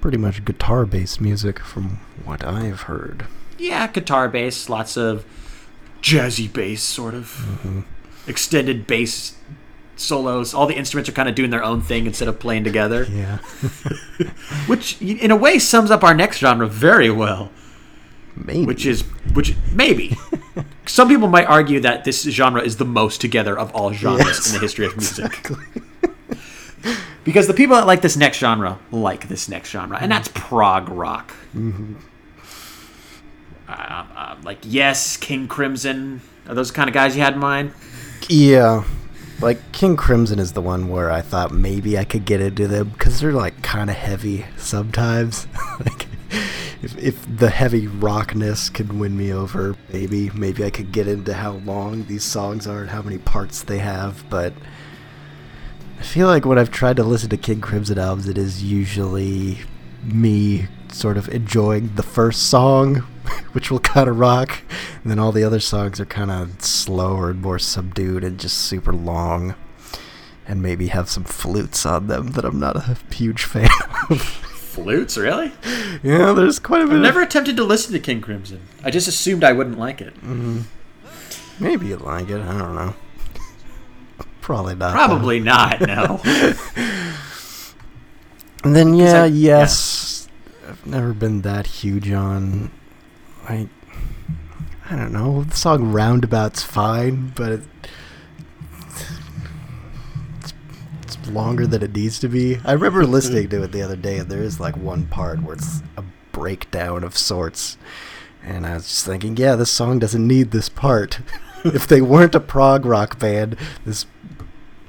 pretty 0.00 0.18
much 0.18 0.44
guitar-based 0.44 1.20
music, 1.20 1.58
from 1.58 1.98
what 2.24 2.44
I've 2.44 2.82
heard. 2.82 3.26
Yeah, 3.58 3.88
guitar-based, 3.88 4.70
lots 4.70 4.96
of 4.96 5.24
jazzy 6.00 6.52
bass, 6.52 6.82
sort 6.82 7.14
of 7.14 7.24
mm-hmm. 7.24 7.80
extended 8.28 8.86
bass 8.86 9.36
solos. 9.96 10.54
All 10.54 10.66
the 10.66 10.76
instruments 10.76 11.08
are 11.08 11.12
kind 11.12 11.28
of 11.28 11.34
doing 11.34 11.50
their 11.50 11.64
own 11.64 11.80
thing 11.80 12.06
instead 12.06 12.28
of 12.28 12.38
playing 12.38 12.62
together. 12.62 13.04
Yeah, 13.10 13.38
which 14.68 15.00
in 15.02 15.32
a 15.32 15.36
way 15.36 15.58
sums 15.58 15.90
up 15.90 16.04
our 16.04 16.14
next 16.14 16.38
genre 16.38 16.68
very 16.68 17.10
well. 17.10 17.50
Maybe. 18.36 18.64
Which 18.64 18.86
is 18.86 19.02
which 19.32 19.56
maybe. 19.72 20.16
Some 20.86 21.08
people 21.08 21.28
might 21.28 21.46
argue 21.46 21.80
that 21.80 22.04
this 22.04 22.22
genre 22.22 22.62
is 22.62 22.76
the 22.76 22.84
most 22.84 23.20
together 23.20 23.58
of 23.58 23.74
all 23.74 23.92
genres 23.92 24.26
yes, 24.26 24.46
in 24.46 24.54
the 24.54 24.58
history 24.60 24.86
of 24.86 24.96
music. 24.96 25.24
Exactly. 25.26 25.82
because 27.24 27.46
the 27.46 27.54
people 27.54 27.76
that 27.76 27.86
like 27.86 28.02
this 28.02 28.16
next 28.16 28.38
genre 28.38 28.78
like 28.90 29.28
this 29.28 29.48
next 29.48 29.70
genre, 29.70 29.98
and 30.00 30.10
that's 30.10 30.28
prog 30.28 30.88
rock. 30.88 31.34
Mm-hmm. 31.54 31.94
Uh, 33.68 33.72
uh, 33.72 34.36
like 34.44 34.58
Yes, 34.62 35.16
King 35.16 35.48
Crimson. 35.48 36.20
Are 36.48 36.54
those 36.54 36.70
kind 36.70 36.88
of 36.88 36.94
guys 36.94 37.16
you 37.16 37.22
had 37.22 37.34
in 37.34 37.40
mind? 37.40 37.72
Yeah, 38.28 38.84
like 39.40 39.72
King 39.72 39.96
Crimson 39.96 40.38
is 40.38 40.52
the 40.52 40.62
one 40.62 40.88
where 40.88 41.10
I 41.10 41.20
thought 41.20 41.50
maybe 41.52 41.98
I 41.98 42.04
could 42.04 42.24
get 42.24 42.40
into 42.40 42.66
them 42.68 42.90
because 42.90 43.20
they're 43.20 43.32
like 43.32 43.62
kind 43.62 43.90
of 43.90 43.96
heavy 43.96 44.46
sometimes. 44.56 45.46
like 45.80 46.06
if 46.82 46.96
if 46.98 47.38
the 47.38 47.50
heavy 47.50 47.86
rockness 47.86 48.68
could 48.68 48.92
win 48.92 49.16
me 49.16 49.32
over, 49.32 49.76
maybe 49.92 50.30
maybe 50.30 50.64
I 50.64 50.70
could 50.70 50.92
get 50.92 51.08
into 51.08 51.34
how 51.34 51.52
long 51.52 52.06
these 52.06 52.24
songs 52.24 52.66
are 52.66 52.80
and 52.80 52.90
how 52.90 53.02
many 53.02 53.18
parts 53.18 53.62
they 53.62 53.78
have, 53.78 54.28
but 54.30 54.52
I 55.98 56.02
feel 56.02 56.26
like 56.26 56.44
when 56.44 56.58
I've 56.58 56.70
tried 56.70 56.96
to 56.96 57.04
listen 57.04 57.30
to 57.30 57.36
King 57.36 57.60
Crimson 57.60 57.98
albums, 57.98 58.28
it 58.28 58.36
is 58.36 58.62
usually 58.62 59.58
me 60.04 60.68
sort 60.92 61.16
of 61.16 61.28
enjoying 61.30 61.94
the 61.94 62.02
first 62.02 62.48
song, 62.48 62.96
which 63.52 63.70
will 63.70 63.80
kind 63.80 64.08
of 64.08 64.18
rock, 64.18 64.62
and 65.02 65.10
then 65.10 65.18
all 65.18 65.32
the 65.32 65.44
other 65.44 65.60
songs 65.60 65.98
are 65.98 66.06
kind 66.06 66.30
of 66.30 66.62
slower 66.62 67.30
and 67.30 67.40
more 67.40 67.58
subdued 67.58 68.24
and 68.24 68.38
just 68.38 68.58
super 68.58 68.92
long, 68.92 69.54
and 70.46 70.62
maybe 70.62 70.88
have 70.88 71.08
some 71.08 71.24
flutes 71.24 71.86
on 71.86 72.08
them 72.08 72.32
that 72.32 72.44
I'm 72.44 72.60
not 72.60 72.76
a 72.76 72.98
huge 73.10 73.44
fan 73.44 73.70
of. 74.10 74.45
Flutes, 74.76 75.16
really? 75.16 75.52
Yeah, 76.02 76.32
there's 76.32 76.58
quite 76.58 76.82
a 76.82 76.86
bit. 76.86 76.96
I've 76.96 77.00
never 77.00 77.22
attempted 77.22 77.56
to 77.56 77.64
listen 77.64 77.94
to 77.94 77.98
King 77.98 78.20
Crimson. 78.20 78.60
I 78.84 78.90
just 78.90 79.08
assumed 79.08 79.42
I 79.42 79.54
wouldn't 79.54 79.78
like 79.78 80.02
it. 80.02 80.14
Mm-hmm. 80.16 80.60
Maybe 81.58 81.86
you'd 81.86 82.02
like 82.02 82.28
it. 82.28 82.42
I 82.42 82.58
don't 82.58 82.74
know. 82.74 82.94
Probably 84.42 84.74
not. 84.74 84.92
Probably 84.92 85.38
though. 85.38 85.44
not. 85.46 85.80
No. 85.80 86.20
and 88.62 88.76
then 88.76 88.92
yeah, 88.92 89.22
I, 89.22 89.26
yes, 89.26 90.28
yeah. 90.62 90.68
I've 90.72 90.86
never 90.86 91.14
been 91.14 91.40
that 91.40 91.66
huge 91.66 92.10
on. 92.10 92.70
I 93.48 93.68
I 94.90 94.96
don't 94.96 95.12
know. 95.12 95.44
The 95.44 95.56
song 95.56 95.90
"Roundabout's" 95.90 96.62
fine, 96.62 97.32
but 97.34 97.50
it, 97.52 97.62
longer 101.28 101.66
than 101.66 101.82
it 101.82 101.94
needs 101.94 102.18
to 102.20 102.28
be. 102.28 102.58
I 102.64 102.72
remember 102.72 103.04
listening 103.04 103.48
to 103.50 103.62
it 103.62 103.72
the 103.72 103.82
other 103.82 103.96
day, 103.96 104.18
and 104.18 104.30
there 104.30 104.42
is 104.42 104.60
like 104.60 104.76
one 104.76 105.06
part 105.06 105.42
where 105.42 105.54
it's 105.54 105.82
a 105.96 106.04
breakdown 106.32 107.02
of 107.02 107.16
sorts, 107.16 107.78
and 108.42 108.66
I 108.66 108.74
was 108.74 108.88
just 108.88 109.06
thinking, 109.06 109.36
yeah, 109.36 109.56
this 109.56 109.70
song 109.70 109.98
doesn't 109.98 110.26
need 110.26 110.50
this 110.50 110.68
part. 110.68 111.20
if 111.64 111.86
they 111.86 112.00
weren't 112.00 112.34
a 112.34 112.40
prog 112.40 112.84
rock 112.84 113.18
band, 113.18 113.56
this 113.84 114.06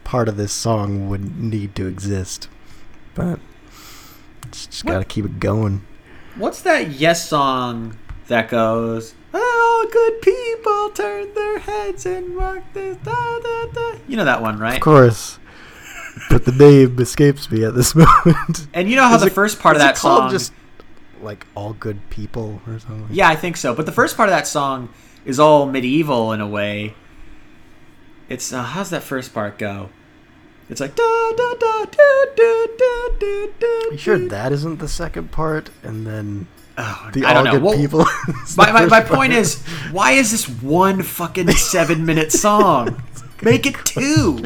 part 0.03 0.29
of 0.29 0.37
this 0.37 0.51
song 0.51 1.09
would 1.09 1.37
need 1.37 1.75
to 1.75 1.87
exist. 1.87 2.49
But 3.15 3.39
it's 4.47 4.67
just 4.67 4.85
got 4.85 4.99
to 4.99 5.05
keep 5.05 5.25
it 5.25 5.39
going. 5.39 5.85
What's 6.35 6.61
that 6.61 6.91
Yes 6.91 7.27
song 7.27 7.97
that 8.27 8.49
goes, 8.49 9.15
All 9.33 9.87
good 9.91 10.21
people 10.21 10.89
turn 10.91 11.33
their 11.33 11.59
heads 11.59 12.05
and 12.05 12.35
rock 12.35 12.63
this, 12.73 12.97
da, 12.97 13.39
da, 13.39 13.65
da. 13.67 13.97
You 14.07 14.17
know 14.17 14.25
that 14.25 14.41
one, 14.41 14.59
right? 14.59 14.75
Of 14.75 14.81
course 14.81 15.39
but 16.29 16.45
the 16.45 16.51
name 16.51 16.99
escapes 16.99 17.49
me 17.51 17.63
at 17.63 17.75
this 17.75 17.95
moment. 17.95 18.67
And 18.73 18.89
you 18.89 18.95
know 18.95 19.03
how 19.03 19.15
is 19.15 19.21
the 19.21 19.27
it, 19.27 19.33
first 19.33 19.59
part 19.59 19.75
of 19.75 19.81
that 19.81 19.97
song 19.97 20.29
just 20.29 20.53
like 21.21 21.45
all 21.55 21.73
good 21.73 22.09
people 22.09 22.61
or 22.67 22.79
something. 22.79 23.07
Yeah, 23.09 23.29
I 23.29 23.35
think 23.35 23.57
so. 23.57 23.73
But 23.73 23.85
the 23.85 23.91
first 23.91 24.17
part 24.17 24.29
of 24.29 24.33
that 24.33 24.47
song 24.47 24.89
is 25.25 25.39
all 25.39 25.65
medieval 25.65 26.31
in 26.31 26.41
a 26.41 26.47
way. 26.47 26.93
It's 28.29 28.51
uh, 28.51 28.63
how's 28.63 28.89
that 28.89 29.03
first 29.03 29.33
part 29.33 29.57
go? 29.57 29.89
It's 30.69 30.81
like 30.81 30.95
da 30.95 31.31
da 31.31 31.53
da 31.53 31.85
da 31.85 32.25
da 32.35 32.65
da 32.77 33.07
da. 33.19 33.47
da. 33.59 33.67
Are 33.87 33.91
you 33.91 33.97
sure 33.97 34.17
that 34.17 34.51
isn't 34.51 34.79
the 34.79 34.87
second 34.87 35.31
part? 35.31 35.69
And 35.83 36.05
then 36.05 36.47
Oh, 36.79 37.09
the 37.11 37.25
I 37.25 37.33
don't 37.33 37.43
know. 37.45 37.59
Well, 37.59 37.75
people. 37.75 38.05
my, 38.57 38.71
my, 38.71 38.85
my 38.85 39.01
point 39.01 39.33
is, 39.33 39.63
why 39.91 40.11
is 40.11 40.29
this 40.29 40.47
one 40.47 41.01
fucking 41.01 41.49
seven 41.51 42.05
minute 42.05 42.31
song? 42.31 43.01
Make 43.41 43.65
it 43.65 43.75
two. 43.83 44.43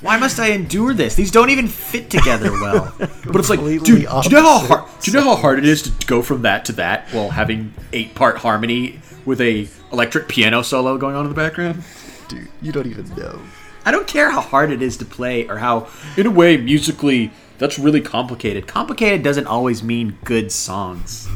Why 0.00 0.16
must 0.16 0.38
I 0.38 0.50
endure 0.50 0.94
this? 0.94 1.16
These 1.16 1.32
don't 1.32 1.50
even 1.50 1.66
fit 1.66 2.08
together 2.10 2.52
well. 2.52 2.94
But 3.28 3.36
it's 3.36 3.50
like, 3.50 3.60
dude, 3.60 3.84
do 3.84 3.98
you 3.98 4.06
know 4.30 4.42
how 4.42 4.58
hard? 4.58 4.84
Do 5.02 5.10
you 5.10 5.16
know 5.18 5.24
how 5.24 5.36
hard 5.36 5.58
it 5.58 5.66
is 5.66 5.82
to 5.82 6.06
go 6.06 6.22
from 6.22 6.42
that 6.42 6.64
to 6.66 6.72
that 6.72 7.08
while 7.10 7.28
having 7.28 7.74
eight 7.92 8.14
part 8.14 8.38
harmony 8.38 9.00
with 9.26 9.40
a 9.42 9.68
electric 9.92 10.28
piano 10.28 10.62
solo 10.62 10.96
going 10.96 11.14
on 11.14 11.26
in 11.26 11.28
the 11.28 11.34
background? 11.34 11.82
Dude, 12.28 12.48
you 12.62 12.72
don't 12.72 12.86
even 12.86 13.06
know. 13.16 13.38
I 13.84 13.90
don't 13.90 14.06
care 14.06 14.30
how 14.30 14.40
hard 14.40 14.70
it 14.70 14.80
is 14.80 14.96
to 14.98 15.04
play 15.04 15.46
or 15.46 15.58
how, 15.58 15.88
in 16.16 16.26
a 16.26 16.30
way, 16.30 16.56
musically, 16.56 17.32
that's 17.58 17.78
really 17.78 18.00
complicated. 18.00 18.66
Complicated 18.66 19.22
doesn't 19.22 19.46
always 19.46 19.82
mean 19.82 20.18
good 20.24 20.50
songs. 20.50 21.28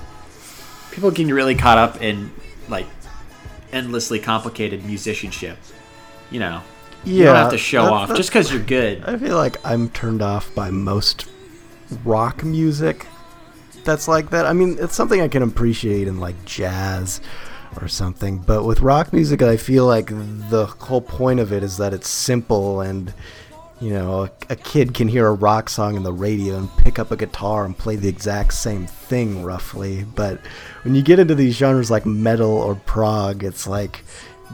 People 0.90 1.10
get 1.10 1.26
really 1.28 1.54
caught 1.54 1.78
up 1.78 2.02
in, 2.02 2.30
like, 2.68 2.86
endlessly 3.72 4.18
complicated 4.18 4.84
musicianship. 4.84 5.58
You 6.30 6.40
know, 6.40 6.62
you 7.06 7.24
don't 7.24 7.36
have 7.36 7.50
to 7.50 7.58
show 7.58 7.84
off 7.84 8.14
just 8.14 8.30
because 8.30 8.52
you're 8.52 8.62
good. 8.62 9.04
I 9.04 9.16
feel 9.16 9.36
like 9.36 9.56
I'm 9.64 9.88
turned 9.90 10.22
off 10.22 10.54
by 10.54 10.70
most 10.70 11.28
rock 12.04 12.44
music 12.44 13.06
that's 13.86 14.08
like 14.08 14.30
that. 14.30 14.44
I 14.44 14.52
mean, 14.52 14.76
it's 14.78 14.94
something 14.94 15.22
I 15.22 15.28
can 15.28 15.42
appreciate 15.42 16.08
in 16.08 16.20
like 16.20 16.44
jazz 16.44 17.22
or 17.80 17.88
something. 17.88 18.38
But 18.38 18.64
with 18.64 18.80
rock 18.80 19.14
music, 19.14 19.40
I 19.40 19.56
feel 19.56 19.86
like 19.86 20.08
the 20.08 20.66
whole 20.66 21.00
point 21.00 21.40
of 21.40 21.52
it 21.52 21.62
is 21.62 21.78
that 21.78 21.94
it's 21.94 22.08
simple 22.08 22.82
and 22.82 23.14
you 23.78 23.90
know, 23.90 24.24
a, 24.24 24.30
a, 24.48 24.56
kid 24.56 24.94
can 24.94 25.06
hear 25.06 25.26
a 25.26 25.34
rock 25.34 25.68
song 25.68 25.96
in 25.96 26.02
the 26.02 26.12
radio 26.12 26.56
and 26.56 26.74
pick 26.78 26.98
up 26.98 27.10
a 27.10 27.16
guitar 27.16 27.66
and 27.66 27.76
play 27.76 27.94
the 27.94 28.08
exact 28.08 28.54
same 28.54 28.86
thing 28.86 29.44
roughly. 29.44 30.04
But 30.14 30.40
when 30.82 30.94
you 30.94 31.02
get 31.02 31.18
into 31.18 31.34
these 31.34 31.54
genres 31.54 31.90
like 31.90 32.06
metal 32.06 32.52
or 32.52 32.74
prog, 32.74 33.44
it's 33.44 33.66
like 33.66 34.02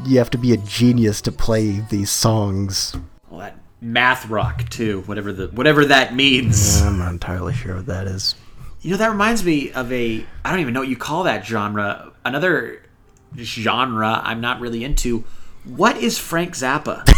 you 0.06 0.18
have 0.18 0.30
to 0.30 0.38
be 0.38 0.52
a 0.52 0.56
genius 0.56 1.20
to 1.22 1.32
play 1.32 1.80
these 1.90 2.10
songs. 2.10 2.96
Well, 3.30 3.40
that 3.40 3.56
math 3.80 4.28
rock 4.28 4.68
too, 4.68 5.02
whatever 5.06 5.32
the 5.32 5.48
whatever 5.48 5.84
that 5.86 6.14
means. 6.14 6.80
Yeah, 6.80 6.88
I'm 6.88 6.98
not 6.98 7.12
entirely 7.12 7.54
sure 7.54 7.76
what 7.76 7.86
that 7.86 8.06
is. 8.06 8.34
You 8.80 8.92
know, 8.92 8.96
that 8.96 9.10
reminds 9.10 9.44
me 9.44 9.70
of 9.72 9.92
a 9.92 10.24
I 10.44 10.50
don't 10.50 10.60
even 10.60 10.74
know 10.74 10.80
what 10.80 10.88
you 10.88 10.96
call 10.96 11.24
that 11.24 11.46
genre. 11.46 12.12
Another 12.24 12.82
genre 13.36 14.20
I'm 14.24 14.40
not 14.40 14.60
really 14.60 14.84
into. 14.84 15.24
What 15.64 15.96
is 15.96 16.18
Frank 16.18 16.54
Zappa? 16.54 17.06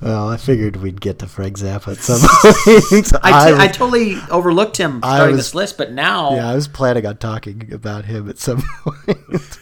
well, 0.00 0.28
I 0.28 0.36
figured 0.36 0.76
we'd 0.76 1.00
get 1.00 1.18
to 1.20 1.26
Frank 1.26 1.58
Zappa 1.58 1.92
at 1.92 1.98
some 1.98 2.20
point. 2.42 2.42
I, 2.86 3.00
t- 3.02 3.16
I, 3.22 3.50
was, 3.50 3.60
I 3.60 3.68
totally 3.68 4.16
overlooked 4.30 4.76
him 4.76 4.98
starting 4.98 5.36
was, 5.36 5.46
this 5.46 5.54
list, 5.54 5.78
but 5.78 5.92
now. 5.92 6.36
Yeah, 6.36 6.50
I 6.50 6.54
was 6.54 6.68
planning 6.68 7.06
on 7.06 7.16
talking 7.16 7.72
about 7.72 8.04
him 8.04 8.28
at 8.28 8.38
some 8.38 8.62
point. 8.84 9.53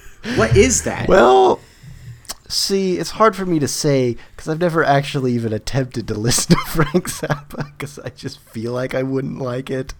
What 0.42 0.56
is 0.56 0.82
that? 0.82 1.08
Well, 1.08 1.60
see, 2.48 2.98
it's 2.98 3.12
hard 3.12 3.36
for 3.36 3.46
me 3.46 3.58
to 3.60 3.68
say 3.68 4.16
because 4.34 4.48
I've 4.48 4.60
never 4.60 4.84
actually 4.84 5.32
even 5.32 5.52
attempted 5.52 6.08
to 6.08 6.14
listen 6.18 6.56
to 6.56 6.62
Frank 6.66 7.08
Zappa 7.08 7.72
because 7.72 7.98
I 8.00 8.10
just 8.10 8.40
feel 8.40 8.72
like 8.72 8.94
I 8.94 9.02
wouldn't 9.02 9.38
like 9.38 9.70
it. 9.70 9.94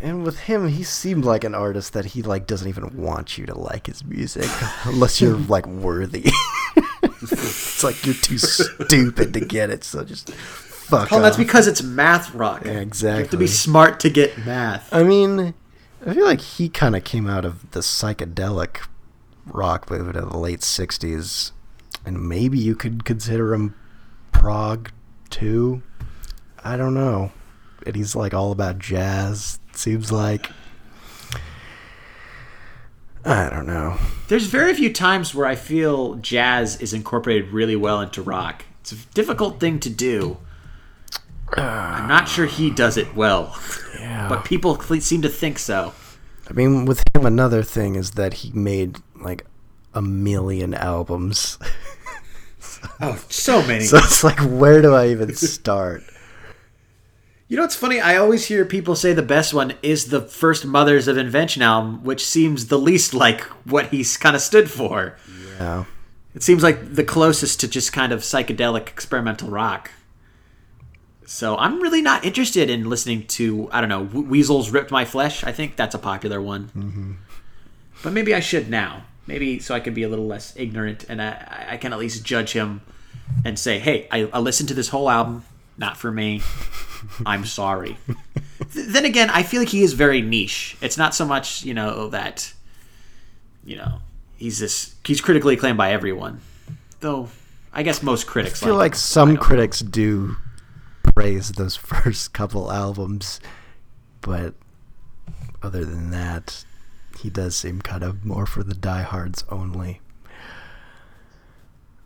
and 0.00 0.24
with 0.24 0.40
him, 0.40 0.68
he 0.68 0.82
seemed 0.84 1.24
like 1.24 1.42
an 1.42 1.54
artist 1.54 1.92
that 1.92 2.06
he 2.06 2.22
like 2.22 2.46
doesn't 2.46 2.68
even 2.68 2.96
want 2.96 3.36
you 3.36 3.46
to 3.46 3.58
like 3.58 3.86
his 3.86 4.04
music 4.04 4.48
unless 4.84 5.20
you're 5.20 5.36
like 5.48 5.66
worthy. 5.66 6.30
it's 7.22 7.82
like 7.82 8.04
you're 8.06 8.14
too 8.14 8.38
stupid 8.38 9.34
to 9.34 9.40
get 9.40 9.70
it, 9.70 9.82
so 9.82 10.04
just 10.04 10.30
fuck. 10.32 11.10
Well, 11.10 11.20
that's 11.20 11.36
because 11.36 11.66
it's 11.66 11.82
math 11.82 12.32
rock. 12.32 12.64
Yeah, 12.64 12.80
exactly. 12.80 13.16
You 13.16 13.22
have 13.22 13.30
to 13.32 13.36
be 13.38 13.46
smart 13.48 13.98
to 14.00 14.10
get 14.10 14.38
math. 14.46 14.92
I 14.92 15.02
mean, 15.02 15.54
I 16.04 16.14
feel 16.14 16.24
like 16.24 16.40
he 16.40 16.68
kind 16.68 16.96
of 16.96 17.04
came 17.04 17.28
out 17.28 17.44
of 17.44 17.72
the 17.72 17.80
psychedelic 17.80 18.86
rock 19.46 19.90
movement 19.90 20.16
of 20.16 20.30
the 20.30 20.38
late 20.38 20.60
'60s, 20.60 21.52
and 22.06 22.26
maybe 22.26 22.58
you 22.58 22.74
could 22.74 23.04
consider 23.04 23.52
him 23.52 23.74
prog 24.32 24.90
too. 25.28 25.82
I 26.64 26.76
don't 26.76 26.94
know. 26.94 27.32
And 27.86 27.96
he's 27.96 28.16
like 28.16 28.32
all 28.32 28.52
about 28.52 28.78
jazz. 28.78 29.58
Seems 29.72 30.10
like. 30.10 30.50
I 33.24 33.50
don't 33.50 33.66
know. 33.66 33.98
There's 34.28 34.46
very 34.46 34.72
few 34.72 34.92
times 34.92 35.34
where 35.34 35.46
I 35.46 35.54
feel 35.54 36.14
jazz 36.14 36.80
is 36.80 36.94
incorporated 36.94 37.50
really 37.50 37.76
well 37.76 38.00
into 38.00 38.22
rock. 38.22 38.64
It's 38.80 38.92
a 38.92 38.96
difficult 39.12 39.60
thing 39.60 39.78
to 39.80 39.90
do. 39.90 40.38
I'm 41.56 42.08
not 42.08 42.28
sure 42.28 42.46
he 42.46 42.70
does 42.70 42.96
it 42.96 43.14
well. 43.14 43.58
Yeah. 43.98 44.28
but 44.28 44.44
people 44.44 44.80
seem 45.00 45.22
to 45.22 45.28
think 45.28 45.58
so. 45.58 45.92
I 46.48 46.52
mean, 46.52 46.84
with 46.84 47.02
him, 47.14 47.26
another 47.26 47.62
thing 47.62 47.94
is 47.94 48.12
that 48.12 48.34
he 48.34 48.50
made 48.52 48.96
like 49.14 49.46
a 49.94 50.02
million 50.02 50.74
albums. 50.74 51.58
oh, 53.00 53.22
so 53.28 53.62
many. 53.66 53.84
So 53.84 53.98
it's 53.98 54.24
like, 54.24 54.38
where 54.40 54.82
do 54.82 54.94
I 54.94 55.08
even 55.08 55.34
start? 55.34 56.02
You 57.48 57.56
know 57.56 57.64
what's 57.64 57.74
funny? 57.74 58.00
I 58.00 58.16
always 58.16 58.46
hear 58.46 58.64
people 58.64 58.94
say 58.94 59.12
the 59.12 59.22
best 59.22 59.52
one 59.52 59.74
is 59.82 60.06
the 60.06 60.20
first 60.20 60.64
Mothers 60.64 61.08
of 61.08 61.18
Invention 61.18 61.62
album, 61.62 62.04
which 62.04 62.24
seems 62.24 62.66
the 62.66 62.78
least 62.78 63.12
like 63.12 63.40
what 63.66 63.88
he's 63.88 64.16
kind 64.16 64.36
of 64.36 64.42
stood 64.42 64.70
for. 64.70 65.16
Yeah. 65.58 65.84
It 66.32 66.44
seems 66.44 66.62
like 66.62 66.94
the 66.94 67.02
closest 67.02 67.58
to 67.60 67.68
just 67.68 67.92
kind 67.92 68.12
of 68.12 68.20
psychedelic 68.20 68.86
experimental 68.88 69.50
rock. 69.50 69.90
So 71.30 71.56
I'm 71.56 71.80
really 71.80 72.02
not 72.02 72.24
interested 72.24 72.68
in 72.68 72.90
listening 72.90 73.24
to 73.28 73.68
I 73.70 73.80
don't 73.80 73.88
know 73.88 74.02
Weasels 74.02 74.70
ripped 74.70 74.90
my 74.90 75.04
flesh. 75.04 75.44
I 75.44 75.52
think 75.52 75.76
that's 75.76 75.94
a 75.94 75.98
popular 75.98 76.42
one. 76.42 76.64
Mm-hmm. 76.76 77.12
But 78.02 78.12
maybe 78.12 78.34
I 78.34 78.40
should 78.40 78.68
now. 78.68 79.04
Maybe 79.28 79.60
so 79.60 79.72
I 79.72 79.78
can 79.78 79.94
be 79.94 80.02
a 80.02 80.08
little 80.08 80.26
less 80.26 80.52
ignorant 80.56 81.04
and 81.08 81.22
I, 81.22 81.66
I 81.70 81.76
can 81.76 81.92
at 81.92 82.00
least 82.00 82.24
judge 82.24 82.52
him 82.52 82.80
and 83.44 83.56
say, 83.56 83.78
hey, 83.78 84.08
I, 84.10 84.28
I 84.32 84.40
listened 84.40 84.70
to 84.70 84.74
this 84.74 84.88
whole 84.88 85.08
album. 85.08 85.44
Not 85.78 85.96
for 85.96 86.10
me. 86.10 86.42
I'm 87.24 87.44
sorry. 87.44 87.96
then 88.74 89.04
again, 89.04 89.30
I 89.30 89.44
feel 89.44 89.60
like 89.60 89.68
he 89.68 89.84
is 89.84 89.92
very 89.92 90.22
niche. 90.22 90.76
It's 90.82 90.98
not 90.98 91.14
so 91.14 91.24
much, 91.24 91.62
you 91.62 91.74
know, 91.74 92.08
that 92.08 92.52
you 93.64 93.76
know, 93.76 94.00
he's 94.36 94.58
this 94.58 94.96
he's 95.04 95.20
critically 95.20 95.54
acclaimed 95.54 95.78
by 95.78 95.92
everyone. 95.92 96.40
Though 96.98 97.28
I 97.72 97.84
guess 97.84 98.02
most 98.02 98.26
critics 98.26 98.60
I 98.64 98.66
feel 98.66 98.74
like, 98.74 98.94
like 98.94 98.94
some 98.96 99.36
critics 99.36 99.78
do 99.78 100.36
praise 101.02 101.52
those 101.52 101.76
first 101.76 102.32
couple 102.32 102.70
albums, 102.70 103.40
but 104.20 104.54
other 105.62 105.84
than 105.84 106.10
that, 106.10 106.64
he 107.20 107.30
does 107.30 107.56
seem 107.56 107.82
kind 107.82 108.02
of 108.02 108.24
more 108.24 108.46
for 108.46 108.62
the 108.62 108.74
diehards 108.74 109.44
only. 109.50 110.00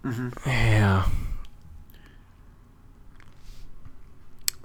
Mm-hmm. 0.04 0.28
Yeah. 0.48 1.08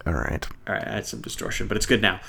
All 0.06 0.14
right. 0.14 0.48
All 0.68 0.74
right, 0.74 0.88
I 0.88 0.92
had 0.96 1.06
some 1.06 1.22
distortion, 1.22 1.68
but 1.68 1.78
it's 1.78 1.86
good 1.86 2.02
now. 2.02 2.20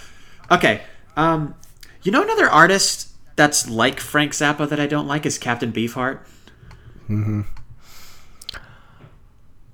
Okay. 0.51 0.83
Um, 1.17 1.55
you 2.03 2.13
know 2.13 2.23
another 2.23 2.49
artist 2.49 3.09
that's 3.37 3.69
like 3.69 4.01
Frank 4.01 4.33
Zappa 4.33 4.69
that 4.69 4.81
I 4.81 4.87
don't 4.87 5.07
like 5.07 5.25
is 5.25 5.39
Captain 5.39 5.73
Beefheart. 5.73 6.21
Mm-hmm. 7.09 7.43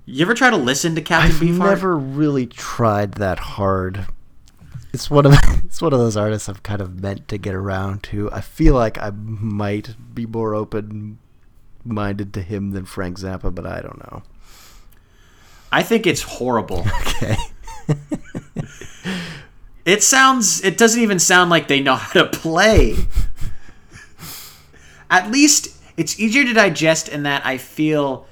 You 0.09 0.21
ever 0.21 0.33
try 0.33 0.49
to 0.49 0.55
listen 0.55 0.95
to 0.95 1.01
Captain 1.01 1.31
Beefheart? 1.31 1.35
I've 1.35 1.57
Beefheart? 1.57 1.69
never 1.69 1.97
really 1.97 2.45
tried 2.45 3.15
that 3.15 3.39
hard. 3.39 4.07
It's 4.93 5.11
one 5.11 5.25
of 5.25 5.33
it's 5.65 5.81
one 5.81 5.91
of 5.91 5.99
those 5.99 6.15
artists 6.15 6.47
I've 6.47 6.63
kind 6.63 6.79
of 6.79 7.01
meant 7.01 7.27
to 7.27 7.37
get 7.37 7.53
around 7.53 8.03
to. 8.03 8.31
I 8.31 8.39
feel 8.39 8.73
like 8.73 8.97
I 8.97 9.09
might 9.09 9.95
be 10.15 10.25
more 10.25 10.55
open 10.55 11.19
minded 11.83 12.33
to 12.35 12.41
him 12.41 12.71
than 12.71 12.85
Frank 12.85 13.19
Zappa, 13.19 13.53
but 13.53 13.65
I 13.65 13.81
don't 13.81 13.99
know. 13.99 14.23
I 15.73 15.83
think 15.83 16.07
it's 16.07 16.21
horrible. 16.21 16.85
Okay. 17.17 17.35
it 19.85 20.03
sounds 20.03 20.63
it 20.63 20.77
doesn't 20.77 21.01
even 21.01 21.19
sound 21.19 21.49
like 21.49 21.67
they 21.67 21.81
know 21.81 21.95
how 21.95 22.21
to 22.21 22.29
play. 22.29 22.95
At 25.09 25.31
least 25.31 25.75
it's 25.97 26.19
easier 26.19 26.43
to 26.45 26.53
digest 26.53 27.09
in 27.09 27.23
that 27.23 27.45
I 27.45 27.57
feel 27.57 28.27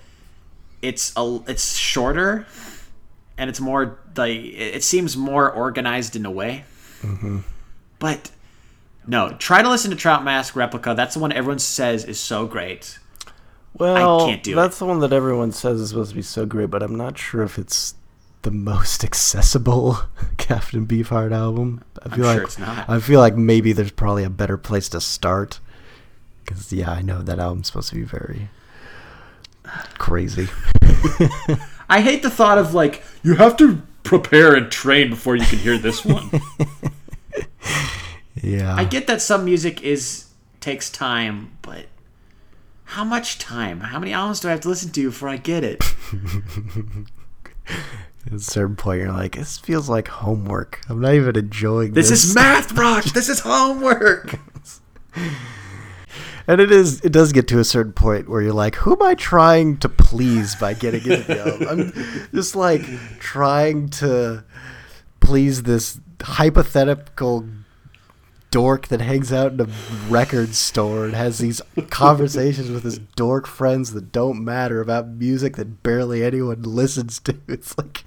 it's 0.88 1.14
a 1.16 1.40
it's 1.48 1.76
shorter 1.76 2.46
and 3.38 3.50
it's 3.50 3.60
more 3.60 4.00
like 4.16 4.40
it 4.40 4.84
seems 4.84 5.18
more 5.18 5.52
organized 5.52 6.16
in 6.16 6.26
a 6.26 6.32
way. 6.32 6.64
Mm-hmm. 7.02 7.40
But 8.00 8.32
no, 9.08 9.36
try 9.38 9.62
to 9.62 9.70
listen 9.70 9.92
to 9.92 9.98
Trout 9.98 10.24
Mask 10.24 10.56
Replica. 10.56 10.94
That's 10.96 11.14
the 11.16 11.20
one 11.20 11.32
everyone 11.32 11.60
says 11.60 12.06
is 12.06 12.20
so 12.20 12.48
great. 12.48 13.00
Well, 13.74 14.22
I 14.22 14.30
can't 14.30 14.44
do 14.44 14.56
that's 14.56 14.78
it. 14.78 14.80
the 14.80 14.86
one 14.86 15.00
that 15.00 15.12
everyone 15.12 15.52
says 15.52 15.82
is 15.82 15.90
supposed 15.90 16.12
to 16.12 16.16
be 16.16 16.22
so 16.22 16.46
great, 16.46 16.70
but 16.70 16.82
I'm 16.82 16.96
not 16.96 17.18
sure 17.18 17.44
if 17.44 17.60
it's 17.60 17.96
the 18.44 18.52
most 18.52 19.04
accessible 19.04 20.00
Captain 20.38 20.88
Beefheart 20.88 21.34
album. 21.34 21.84
I 22.04 22.16
feel 22.16 22.26
I'm 22.26 22.38
like 22.38 22.50
sure 22.52 22.86
I 22.88 23.00
feel 23.00 23.20
like 23.20 23.36
maybe 23.36 23.74
there's 23.74 23.92
probably 23.92 24.24
a 24.24 24.30
better 24.30 24.58
place 24.58 24.90
to 24.90 25.02
start. 25.02 25.60
Because 26.46 26.72
yeah, 26.72 26.92
I 26.92 27.02
know 27.02 27.24
that 27.24 27.40
album's 27.40 27.68
supposed 27.68 27.90
to 27.90 27.96
be 27.96 28.04
very 28.04 28.50
crazy. 29.98 30.48
I 31.90 32.02
hate 32.02 32.24
the 32.24 32.30
thought 32.30 32.58
of 32.58 32.74
like 32.74 33.04
you 33.24 33.36
have 33.36 33.58
to 33.58 33.82
prepare 34.04 34.56
and 34.56 34.72
train 34.72 35.10
before 35.10 35.36
you 35.36 35.46
can 35.46 35.60
hear 35.60 35.78
this 35.78 36.06
one. 36.06 36.30
yeah. 38.42 38.76
I 38.76 38.86
get 38.86 39.08
that 39.08 39.22
some 39.22 39.46
music 39.46 39.82
is 39.84 40.30
takes 40.62 40.90
time, 40.90 41.58
but 41.62 41.86
how 42.86 43.04
much 43.04 43.38
time? 43.40 43.82
How 43.82 44.00
many 44.00 44.14
albums 44.14 44.40
do 44.40 44.48
I 44.48 44.52
have 44.52 44.62
to 44.62 44.70
listen 44.70 44.92
to 44.92 45.10
before 45.10 45.30
I 45.30 45.38
get 45.38 45.64
it? 45.64 45.84
At 48.28 48.34
a 48.34 48.40
certain 48.40 48.76
point, 48.76 49.02
you're 49.02 49.12
like, 49.12 49.36
this 49.36 49.60
feels 49.60 49.88
like 49.90 50.08
homework. 50.08 50.82
I'm 50.90 51.02
not 51.02 51.14
even 51.14 51.36
enjoying 51.36 51.94
this. 51.94 52.10
This 52.10 52.24
is 52.26 52.36
math, 52.36 52.72
Rock. 52.72 53.04
this 53.06 53.30
is 53.30 53.42
homework. 53.42 54.40
And 56.48 56.62
it 56.62 56.72
is. 56.72 57.02
It 57.02 57.12
does 57.12 57.32
get 57.32 57.48
to 57.50 57.60
a 57.60 57.64
certain 57.64 57.94
point 57.94 58.30
where 58.30 58.42
you're 58.42 58.54
like, 58.54 58.76
who 58.76 58.94
am 58.94 59.02
I 59.02 59.16
trying 59.16 59.78
to 59.78 59.90
please 59.90 60.56
by 60.56 60.74
getting 60.74 61.02
into 61.02 61.24
the 61.24 61.40
album? 61.40 61.68
I'm 61.70 62.28
just 62.34 62.56
like 62.56 62.84
trying 63.20 63.90
to 63.90 64.44
please 65.20 65.64
this 65.64 66.00
hypothetical 66.22 67.46
dork 68.52 68.88
that 68.88 69.02
hangs 69.02 69.34
out 69.34 69.52
in 69.52 69.60
a 69.60 69.68
record 70.08 70.56
store 70.56 71.04
and 71.06 71.14
has 71.14 71.40
these 71.40 71.62
conversations 71.90 72.72
with 72.72 72.84
his 72.84 73.00
dork 73.00 73.48
friends 73.48 73.92
that 73.92 74.14
don't 74.14 74.42
matter 74.42 74.80
about 74.80 75.10
music 75.10 75.58
that 75.58 75.84
barely 75.84 76.24
anyone 76.24 76.62
listens 76.62 77.20
to. 77.20 77.38
It's 77.48 77.78
like 77.78 78.06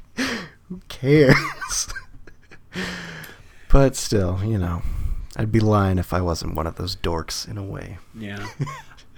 who 0.68 0.80
cares? 0.88 1.88
but 3.68 3.94
still, 3.96 4.40
you 4.44 4.58
know, 4.58 4.82
I'd 5.38 5.52
be 5.52 5.60
lying 5.60 5.98
if 5.98 6.12
I 6.12 6.20
wasn't 6.20 6.54
one 6.54 6.66
of 6.66 6.74
those 6.74 6.96
dorks 6.96 7.48
in 7.48 7.56
a 7.56 7.62
way. 7.62 7.98
Yeah. 8.14 8.46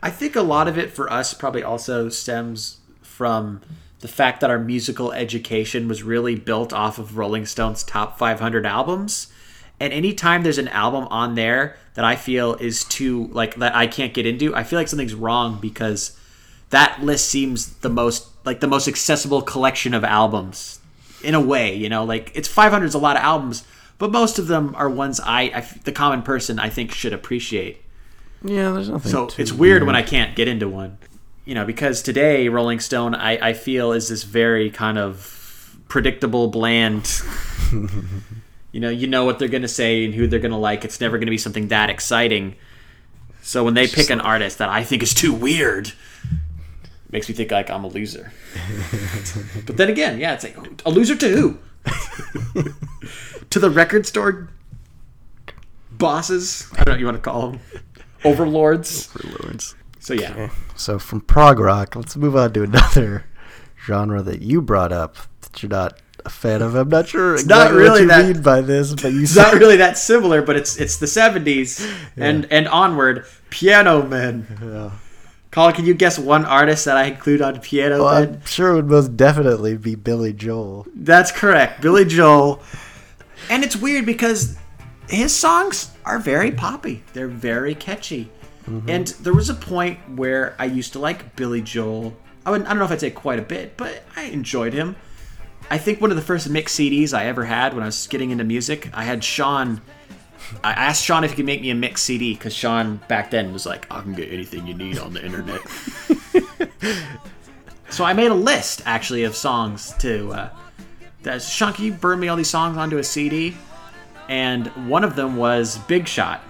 I 0.03 0.11
think 0.11 0.37
a 0.37 0.43
lot 0.43 0.69
of 0.69 0.79
it 0.79 0.91
for 0.91 1.11
us 1.11 1.35
probably 1.35 1.63
also 1.63 2.09
stems 2.09 2.79
from 3.03 3.63
the 4.01 4.09
fact 4.09 4.41
that 4.41 4.51
our 4.51 4.59
musical 4.59 5.13
education 5.13 5.89
was 5.89 6.03
really 6.03 6.35
built 6.35 6.73
off 6.73 6.99
of 6.99 7.17
Rolling 7.17 7.47
Stone's 7.47 7.83
top 7.83 8.19
500 8.19 8.65
albums. 8.65 9.33
And 9.79 9.93
anytime 9.93 10.43
there's 10.43 10.59
an 10.59 10.69
album 10.69 11.09
on 11.11 11.35
there 11.35 11.77
that 11.95 12.05
I 12.05 12.17
feel 12.17 12.55
is 12.55 12.85
too, 12.85 13.27
like, 13.33 13.57
that 13.57 13.75
I 13.75 13.87
can't 13.87 14.15
get 14.15 14.27
into, 14.27 14.55
I 14.55 14.63
feel 14.63 14.79
like 14.79 14.89
something's 14.89 15.15
wrong 15.15 15.59
because 15.61 16.19
that 16.69 17.03
list 17.03 17.29
seems 17.29 17.75
the 17.79 17.89
most, 17.89 18.29
like, 18.45 18.61
the 18.61 18.67
most 18.67 18.89
accessible 18.89 19.43
collection 19.43 19.95
of 19.95 20.05
albums 20.05 20.81
in 21.23 21.35
a 21.35 21.41
way, 21.41 21.75
you 21.75 21.89
know, 21.89 22.05
like 22.05 22.33
it's 22.35 22.49
500 22.49 22.87
is 22.87 22.95
a 22.95 22.99
lot 22.99 23.17
of 23.17 23.23
albums, 23.23 23.65
but 24.01 24.11
most 24.11 24.39
of 24.39 24.49
them 24.49 24.75
are 24.77 24.89
ones 24.89 25.21
I, 25.21 25.43
I 25.43 25.61
the 25.85 25.93
common 25.93 26.23
person 26.23 26.59
I 26.59 26.71
think 26.71 26.93
should 26.93 27.13
appreciate. 27.13 27.85
Yeah, 28.43 28.73
there's 28.73 28.89
nothing. 28.89 29.13
So 29.13 29.29
it's 29.37 29.53
weird, 29.53 29.59
weird 29.59 29.85
when 29.85 29.95
I 29.95 30.03
can't 30.03 30.35
get 30.35 30.49
into 30.49 30.69
one, 30.69 30.97
you 31.45 31.55
know, 31.55 31.67
because 31.67 32.03
today 32.03 32.49
Rolling 32.49 32.81
Stone 32.81 33.15
I, 33.15 33.51
I 33.51 33.53
feel 33.53 33.93
is 33.93 34.09
this 34.09 34.25
very 34.25 34.71
kind 34.71 34.99
of 34.99 35.79
predictable, 35.89 36.49
bland. 36.49 37.23
you 38.73 38.81
know, 38.81 38.89
you 38.89 39.07
know 39.07 39.27
what 39.27 39.39
they're 39.39 39.49
gonna 39.49 39.69
say 39.69 40.07
and 40.07 40.15
who 40.15 40.27
they're 40.27 40.41
gonna 40.41 40.59
like. 40.59 40.83
It's 40.85 41.01
never 41.01 41.19
gonna 41.19 41.31
be 41.31 41.39
something 41.39 41.69
that 41.69 41.91
exciting. 41.91 42.57
So 43.43 43.65
when 43.65 43.75
they 43.75 43.87
pick 43.87 44.09
an 44.09 44.23
artist 44.23 44.59
that 44.59 44.71
I 44.71 44.83
think 44.83 45.03
is 45.03 45.13
too 45.13 45.35
weird, 45.35 45.93
makes 47.11 47.29
me 47.29 47.35
think 47.35 47.51
like 47.51 47.69
I'm 47.69 47.85
a 47.85 47.89
loser. 47.89 48.33
but 49.67 49.77
then 49.77 49.91
again, 49.91 50.19
yeah, 50.19 50.33
it's 50.33 50.45
like 50.45 50.57
a 50.87 50.91
loser 50.91 51.17
to 51.17 51.29
who? 51.29 51.59
to 53.51 53.59
the 53.59 53.71
record 53.71 54.07
store 54.07 54.49
bosses. 55.93 56.69
I 56.73 56.77
don't 56.77 56.87
know 56.87 56.93
what 56.93 57.01
you 57.01 57.07
want 57.07 57.17
to 57.17 57.23
call 57.23 57.51
them. 57.51 57.61
Overlords. 58.25 59.15
Overlords. 59.25 59.75
So 59.99 60.15
yeah. 60.15 60.33
Okay. 60.33 60.51
So 60.77 60.99
from 60.99 61.21
prog 61.21 61.59
rock, 61.59 61.95
let's 61.95 62.17
move 62.17 62.37
on 62.37 62.53
to 62.55 62.63
another 62.65 63.27
genre 63.85 64.23
that 64.23 64.43
you 64.43 64.63
brought 64.63 64.93
up 64.93 65.17
that 65.43 65.63
you're 65.63 65.71
not 65.71 66.01
a 66.25 66.31
fan 66.31 66.63
of. 66.63 66.75
I'm 66.75 66.89
not 66.89 67.09
sure 67.09 67.35
it's 67.35 67.45
exactly 67.45 67.77
not 67.77 67.79
really 67.79 67.91
what 67.91 68.01
you 68.01 68.09
that, 68.09 68.35
mean 68.35 68.43
by 68.43 68.61
this, 68.61 68.95
but 68.95 69.13
you. 69.13 69.23
It's 69.23 69.37
not 69.37 69.55
really 69.55 69.77
that 69.77 69.99
similar, 69.99 70.43
but 70.43 70.57
it's 70.57 70.79
it's 70.79 70.99
the 70.99 71.07
'70s 71.07 71.81
yeah. 72.17 72.25
and 72.25 72.47
and 72.51 72.69
onward. 72.69 73.25
Piano 73.51 74.07
Man. 74.07 74.47
Yeah. 74.63 74.91
Colin, 75.51 75.75
can 75.75 75.85
you 75.85 75.95
guess 75.95 76.17
one 76.17 76.45
artist 76.45 76.85
that 76.85 76.97
I 76.97 77.07
include 77.07 77.43
on 77.43 77.59
Piano 77.61 78.05
well, 78.05 78.21
Man? 78.21 78.35
I'm 78.35 78.47
sure 78.47 78.71
it 78.71 78.75
would 78.77 78.87
most 78.87 79.17
definitely 79.17 79.77
be 79.77 79.97
Billy 79.97 80.33
Joel. 80.33 80.87
That's 80.95 81.33
correct, 81.33 81.81
Billy 81.81 82.05
Joel. 82.05 82.63
And 83.51 83.65
it's 83.65 83.77
weird 83.77 84.07
because 84.07 84.57
his 85.09 85.35
songs 85.35 85.91
are 86.05 86.19
very 86.19 86.53
poppy. 86.53 87.03
They're 87.13 87.29
very 87.29 87.75
catchy. 87.75 88.31
Mm-hmm. 88.67 88.89
And 88.89 89.09
there 89.09 89.35
was 89.35 89.51
a 89.51 89.55
point 89.55 89.99
where 90.17 90.55
I 90.59 90.67
used 90.67 90.93
to 90.93 91.01
like 91.01 91.35
Billy 91.35 91.61
Joel. 91.61 92.17
I, 92.47 92.53
would, 92.53 92.63
I 92.63 92.69
don't 92.69 92.79
know 92.79 92.85
if 92.85 92.93
I'd 92.93 93.01
say 93.01 93.11
quite 93.11 93.41
a 93.41 93.43
bit, 93.43 93.77
but 93.77 94.05
I 94.17 94.23
enjoyed 94.23 94.73
him. 94.73 94.95
I 95.69 95.79
think 95.79 96.01
one 96.01 96.11
of 96.11 96.17
the 96.17 96.23
first 96.23 96.49
mix 96.49 96.75
CDs 96.75 97.13
I 97.13 97.27
ever 97.27 97.45
had 97.45 97.75
when 97.75 97.83
I 97.83 97.87
was 97.87 98.07
getting 98.07 98.31
into 98.31 98.45
music, 98.45 98.89
I 98.95 99.03
had 99.03 99.23
Sean. 99.23 99.83
I 100.65 100.73
asked 100.73 101.05
Sean 101.05 101.25
if 101.25 101.31
he 101.31 101.37
could 101.37 101.45
make 101.45 101.61
me 101.61 101.71
a 101.71 101.75
mix 101.75 102.03
CD 102.03 102.35
because 102.35 102.55
Sean 102.55 103.01
back 103.09 103.31
then 103.31 103.53
was 103.53 103.67
like, 103.67 103.87
I 103.91 104.01
can 104.01 104.15
get 104.15 104.33
anything 104.33 104.67
you 104.67 104.75
need 104.75 104.99
on 104.99 105.13
the 105.13 105.25
internet. 105.25 105.61
so 107.91 108.05
I 108.05 108.13
made 108.13 108.31
a 108.31 108.35
list 108.35 108.83
actually 108.87 109.25
of 109.25 109.35
songs 109.35 109.93
to. 109.99 110.33
Uh, 110.33 110.51
that, 111.23 111.43
Sean, 111.43 111.75
burned 111.97 112.21
me 112.21 112.29
all 112.29 112.37
these 112.37 112.51
songs 112.51 112.77
onto 112.77 112.99
a 112.99 113.05
CD? 113.05 113.57
And 114.29 114.69
one 114.89 115.05
of 115.05 115.17
them 115.17 115.37
was 115.37 115.79
Big 115.79 116.07
Shot 116.07 116.43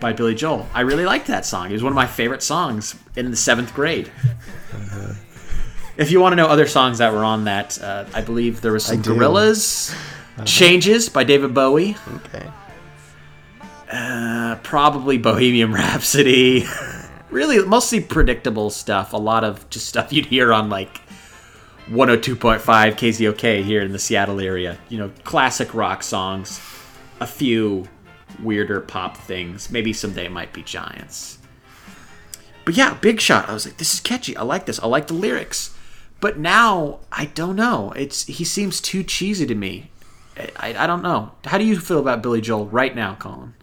by 0.00 0.12
Billy 0.12 0.34
Joel. 0.34 0.68
I 0.74 0.80
really 0.80 1.04
liked 1.04 1.28
that 1.28 1.46
song. 1.46 1.70
It 1.70 1.72
was 1.74 1.82
one 1.82 1.92
of 1.92 1.96
my 1.96 2.06
favorite 2.06 2.42
songs 2.42 2.96
in 3.16 3.30
the 3.30 3.36
seventh 3.36 3.72
grade. 3.74 4.10
Uh-huh. 4.74 5.14
If 5.96 6.10
you 6.10 6.20
want 6.20 6.32
to 6.32 6.36
know 6.36 6.46
other 6.46 6.66
songs 6.66 6.98
that 6.98 7.12
were 7.12 7.24
on 7.24 7.44
that, 7.44 7.80
uh, 7.80 8.06
I 8.12 8.22
believe 8.22 8.60
there 8.60 8.72
was 8.72 8.84
some 8.84 9.02
Gorillaz, 9.02 9.92
uh-huh. 9.92 10.44
Changes 10.44 11.08
by 11.08 11.24
David 11.24 11.54
Bowie. 11.54 11.96
Okay. 12.14 12.50
Uh, 13.90 14.56
probably 14.62 15.18
Bohemian 15.18 15.72
Rhapsody. 15.74 16.64
really, 17.30 17.64
mostly 17.64 18.00
predictable 18.00 18.70
stuff. 18.70 19.12
A 19.12 19.18
lot 19.18 19.44
of 19.44 19.68
just 19.68 19.86
stuff 19.86 20.12
you'd 20.12 20.26
hear 20.26 20.52
on 20.52 20.70
like 20.70 21.01
102.5 21.88 22.60
KZOK 22.60 23.62
here 23.64 23.82
in 23.82 23.92
the 23.92 23.98
Seattle 23.98 24.40
area. 24.40 24.78
You 24.88 24.98
know, 24.98 25.12
classic 25.24 25.74
rock 25.74 26.02
songs. 26.02 26.60
A 27.20 27.26
few 27.26 27.88
weirder 28.42 28.80
pop 28.80 29.16
things. 29.16 29.70
Maybe 29.70 29.92
someday 29.92 30.26
it 30.26 30.32
might 30.32 30.52
be 30.52 30.62
Giants. 30.62 31.38
But 32.64 32.76
yeah, 32.76 32.94
Big 32.94 33.20
Shot. 33.20 33.48
I 33.48 33.52
was 33.52 33.66
like, 33.66 33.76
this 33.76 33.94
is 33.94 34.00
catchy. 34.00 34.36
I 34.36 34.42
like 34.42 34.66
this. 34.66 34.78
I 34.80 34.86
like 34.86 35.08
the 35.08 35.14
lyrics. 35.14 35.76
But 36.20 36.38
now 36.38 37.00
I 37.10 37.26
don't 37.26 37.56
know. 37.56 37.92
It's 37.96 38.26
he 38.26 38.44
seems 38.44 38.80
too 38.80 39.02
cheesy 39.02 39.46
to 39.46 39.54
me. 39.54 39.90
I, 40.56 40.74
I 40.78 40.86
don't 40.86 41.02
know. 41.02 41.32
How 41.44 41.58
do 41.58 41.64
you 41.64 41.78
feel 41.78 41.98
about 41.98 42.22
Billy 42.22 42.40
Joel 42.40 42.66
right 42.66 42.94
now, 42.94 43.16
Colin? 43.16 43.54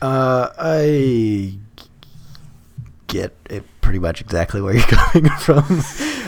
Uh, 0.00 0.50
I 0.58 1.58
get 3.06 3.36
it 3.50 3.64
pretty 3.80 3.98
much 3.98 4.20
exactly 4.20 4.62
where 4.62 4.74
you're 4.74 4.82
coming 4.86 5.30
from. 5.32 5.82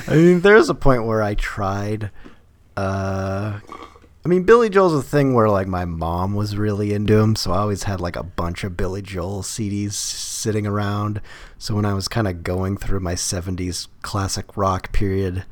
I 0.09 0.15
mean, 0.15 0.41
there's 0.41 0.69
a 0.69 0.75
point 0.75 1.05
where 1.05 1.23
I 1.23 1.35
tried. 1.35 2.11
Uh, 2.77 3.61
I 4.25 4.29
mean, 4.29 4.45
Billy 4.45 4.71
Joel's 4.71 4.95
a 4.95 5.03
thing 5.03 5.35
where 5.35 5.49
like 5.49 5.67
my 5.67 5.85
mom 5.85 6.35
was 6.35 6.57
really 6.57 6.93
into 6.93 7.19
him, 7.19 7.35
so 7.35 7.53
I 7.53 7.59
always 7.59 7.85
had 7.85 8.01
like 8.01 8.17
a 8.17 8.23
bunch 8.23 8.62
of 8.62 8.77
Billy 8.77 9.03
Joel 9.03 9.43
CDs 9.43 9.93
sitting 9.95 10.67
around. 10.67 11.21
So 11.59 11.75
when 11.75 11.85
I 11.85 11.95
was 11.95 12.09
kind 12.09 12.29
of 12.29 12.45
going 12.45 12.77
through 12.77 13.01
my 13.01 13.15
70s 13.15 13.88
classic 14.03 14.57
rock 14.57 14.93
period, 14.93 15.45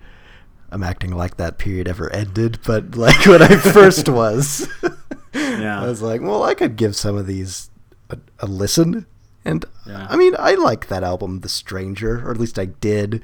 I'm 0.71 0.85
acting 0.85 1.17
like 1.17 1.37
that 1.37 1.59
period 1.59 1.89
ever 1.89 2.13
ended, 2.13 2.61
but 2.65 2.95
like 2.95 3.27
when 3.27 3.43
I 3.43 3.57
first 3.57 4.09
was, 4.09 4.69
yeah. 5.35 5.83
I 5.83 5.87
was 5.87 6.01
like, 6.01 6.21
well, 6.21 6.45
I 6.45 6.55
could 6.55 6.77
give 6.77 6.95
some 6.95 7.17
of 7.17 7.27
these 7.27 7.71
a, 8.09 8.19
a 8.39 8.47
listen. 8.47 9.07
And 9.45 9.65
yeah. 9.87 10.07
I 10.09 10.17
mean, 10.17 10.37
I 10.39 10.55
like 10.55 10.87
that 10.89 11.03
album, 11.03 11.41
The 11.41 11.49
Stranger, 11.49 12.25
or 12.27 12.31
at 12.31 12.39
least 12.39 12.59
I 12.59 12.67
did. 12.67 13.23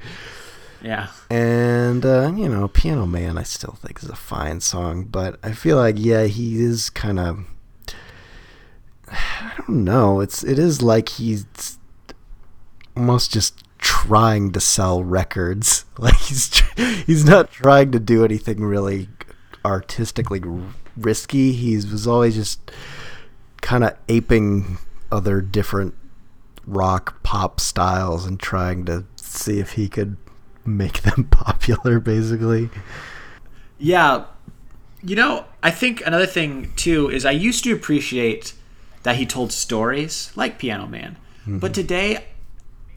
Yeah. 0.81 1.07
And 1.29 2.05
uh, 2.05 2.33
you 2.35 2.49
know, 2.49 2.67
Piano 2.67 3.05
Man, 3.05 3.37
I 3.37 3.43
still 3.43 3.77
think 3.81 4.01
is 4.03 4.09
a 4.09 4.15
fine 4.15 4.59
song, 4.61 5.05
but 5.05 5.39
I 5.43 5.51
feel 5.51 5.77
like 5.77 5.95
yeah, 5.97 6.25
he 6.25 6.61
is 6.63 6.89
kind 6.89 7.19
of. 7.19 7.45
I 9.09 9.53
don't 9.57 9.83
know. 9.85 10.19
It's 10.19 10.43
it 10.43 10.59
is 10.59 10.81
like 10.81 11.09
he's 11.09 11.45
almost 12.95 13.31
just 13.31 13.63
trying 13.77 14.51
to 14.51 14.59
sell 14.59 15.03
records. 15.03 15.85
Like 15.99 16.17
he's 16.17 16.59
he's 17.07 17.25
not 17.25 17.49
trying 17.49 17.91
to 17.91 17.99
do 17.99 18.23
anything 18.23 18.63
really 18.63 19.09
artistically 19.65 20.43
risky. 20.95 21.51
He 21.53 21.75
was 21.75 22.05
always 22.05 22.35
just 22.35 22.71
kind 23.61 23.83
of 23.83 23.97
aping 24.07 24.77
other 25.11 25.41
different 25.41 25.95
rock 26.67 27.23
pop 27.23 27.59
styles 27.59 28.27
and 28.27 28.39
trying 28.39 28.85
to 28.85 29.05
see 29.15 29.59
if 29.59 29.71
he 29.71 29.89
could 29.89 30.17
make 30.67 31.01
them 31.01 31.23
popular, 31.31 31.99
basically. 31.99 32.69
Yeah. 33.77 34.25
You 35.01 35.15
know, 35.15 35.45
I 35.63 35.71
think 35.71 36.05
another 36.05 36.25
thing, 36.25 36.73
too, 36.75 37.09
is 37.09 37.25
I 37.25 37.31
used 37.31 37.63
to 37.63 37.73
appreciate 37.73 38.53
that 39.03 39.15
he 39.15 39.25
told 39.25 39.51
stories 39.51 40.31
like 40.35 40.59
Piano 40.59 40.87
Man. 40.87 41.17
Mm-hmm. 41.41 41.59
But 41.59 41.73
today, 41.73 42.25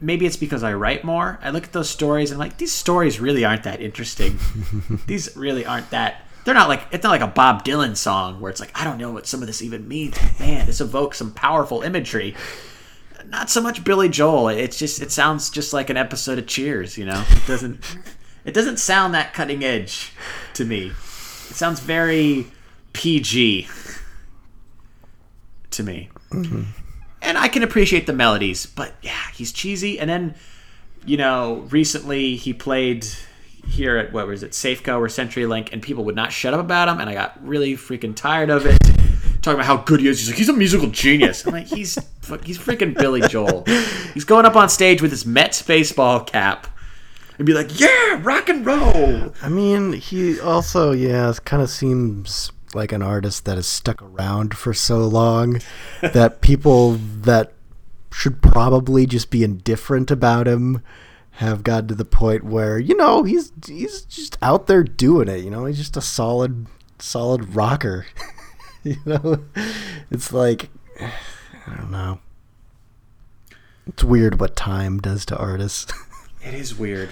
maybe 0.01 0.25
it's 0.25 0.35
because 0.35 0.63
I 0.63 0.73
write 0.73 1.03
more. 1.03 1.39
I 1.41 1.51
look 1.51 1.63
at 1.63 1.71
those 1.71 1.89
stories 1.89 2.31
and 2.31 2.39
like 2.39 2.57
these 2.57 2.73
stories 2.73 3.19
really 3.19 3.45
aren't 3.45 3.63
that 3.63 3.79
interesting. 3.79 4.39
these 5.07 5.35
really 5.37 5.65
aren't 5.65 5.91
that. 5.91 6.25
They're 6.43 6.55
not 6.55 6.67
like 6.67 6.87
it's 6.91 7.03
not 7.03 7.11
like 7.11 7.21
a 7.21 7.27
Bob 7.27 7.63
Dylan 7.63 7.95
song 7.95 8.41
where 8.41 8.49
it's 8.49 8.59
like 8.59 8.71
I 8.73 8.83
don't 8.83 8.97
know 8.97 9.11
what 9.11 9.27
some 9.27 9.41
of 9.41 9.47
this 9.47 9.61
even 9.61 9.87
means. 9.87 10.17
Man, 10.39 10.65
this 10.65 10.81
evokes 10.81 11.19
some 11.19 11.31
powerful 11.31 11.83
imagery 11.83 12.35
not 13.31 13.49
so 13.49 13.61
much 13.61 13.83
Billy 13.83 14.09
Joel. 14.09 14.49
It's 14.49 14.77
just 14.77 15.01
it 15.01 15.11
sounds 15.11 15.49
just 15.49 15.73
like 15.73 15.89
an 15.89 15.97
episode 15.97 16.37
of 16.37 16.45
Cheers. 16.45 16.97
You 16.97 17.05
know, 17.05 17.23
it 17.29 17.47
doesn't 17.47 17.79
it 18.45 18.53
doesn't 18.53 18.77
sound 18.77 19.13
that 19.13 19.33
cutting 19.33 19.63
edge 19.63 20.11
to 20.53 20.65
me. 20.65 20.87
It 20.87 21.55
sounds 21.55 21.79
very 21.79 22.47
PG 22.93 23.67
to 25.71 25.83
me. 25.83 26.09
Mm-hmm. 26.31 26.63
And 27.23 27.37
I 27.37 27.47
can 27.47 27.63
appreciate 27.63 28.07
the 28.07 28.13
melodies, 28.13 28.65
but 28.65 28.93
yeah, 29.01 29.27
he's 29.33 29.51
cheesy. 29.51 29.99
And 29.99 30.09
then, 30.09 30.35
you 31.05 31.17
know, 31.17 31.67
recently 31.69 32.35
he 32.35 32.51
played 32.51 33.05
here 33.67 33.95
at 33.97 34.11
what 34.11 34.27
was 34.27 34.43
it, 34.43 34.51
Safeco 34.51 34.97
or 34.97 35.07
CenturyLink, 35.07 35.71
and 35.71 35.81
people 35.81 36.03
would 36.05 36.15
not 36.15 36.31
shut 36.31 36.53
up 36.53 36.59
about 36.59 36.89
him, 36.89 36.99
and 36.99 37.07
I 37.09 37.13
got 37.13 37.45
really 37.45 37.73
freaking 37.73 38.15
tired 38.15 38.49
of 38.49 38.65
it 38.65 38.77
talking 39.41 39.59
about 39.59 39.65
how 39.65 39.77
good 39.77 39.99
he 39.99 40.07
is. 40.07 40.19
He's 40.19 40.29
like, 40.29 40.37
he's 40.37 40.49
a 40.49 40.53
musical 40.53 40.87
genius. 40.89 41.45
I'm 41.45 41.53
like, 41.53 41.67
he's 41.67 41.95
he's 42.43 42.57
freaking 42.57 42.93
Billy 42.93 43.21
Joel. 43.21 43.63
He's 44.13 44.25
going 44.25 44.45
up 44.45 44.55
on 44.55 44.69
stage 44.69 45.01
with 45.01 45.11
his 45.11 45.25
Mets 45.25 45.61
baseball 45.61 46.23
cap 46.23 46.67
and 47.37 47.45
be 47.45 47.53
like, 47.53 47.79
yeah, 47.79 48.19
rock 48.21 48.49
and 48.49 48.65
roll. 48.65 49.33
I 49.41 49.49
mean, 49.49 49.93
he 49.93 50.39
also, 50.39 50.91
yeah, 50.91 51.33
kind 51.43 51.63
of 51.63 51.69
seems 51.69 52.51
like 52.73 52.91
an 52.91 53.01
artist 53.01 53.45
that 53.45 53.55
has 53.55 53.67
stuck 53.67 54.01
around 54.01 54.55
for 54.55 54.73
so 54.73 54.99
long 54.99 55.59
that 56.01 56.41
people 56.41 56.93
that 56.93 57.53
should 58.13 58.41
probably 58.41 59.05
just 59.05 59.29
be 59.29 59.43
indifferent 59.43 60.11
about 60.11 60.47
him 60.47 60.83
have 61.35 61.63
gotten 61.63 61.87
to 61.87 61.95
the 61.95 62.05
point 62.05 62.43
where 62.43 62.77
you 62.77 62.95
know 62.95 63.23
he's 63.23 63.51
he's 63.65 64.01
just 64.01 64.37
out 64.41 64.67
there 64.67 64.83
doing 64.83 65.29
it 65.29 65.39
you 65.43 65.49
know 65.49 65.65
he's 65.65 65.77
just 65.77 65.95
a 65.95 66.01
solid 66.01 66.67
solid 66.99 67.55
rocker 67.55 68.05
you 68.83 68.97
know, 69.05 69.43
it's 70.09 70.33
like 70.33 70.69
I 70.99 71.75
don't 71.75 71.91
know. 71.91 72.19
It's 73.87 74.03
weird 74.03 74.39
what 74.39 74.55
time 74.55 74.99
does 74.99 75.25
to 75.25 75.37
artists. 75.37 75.91
it 76.43 76.53
is 76.53 76.77
weird. 76.77 77.09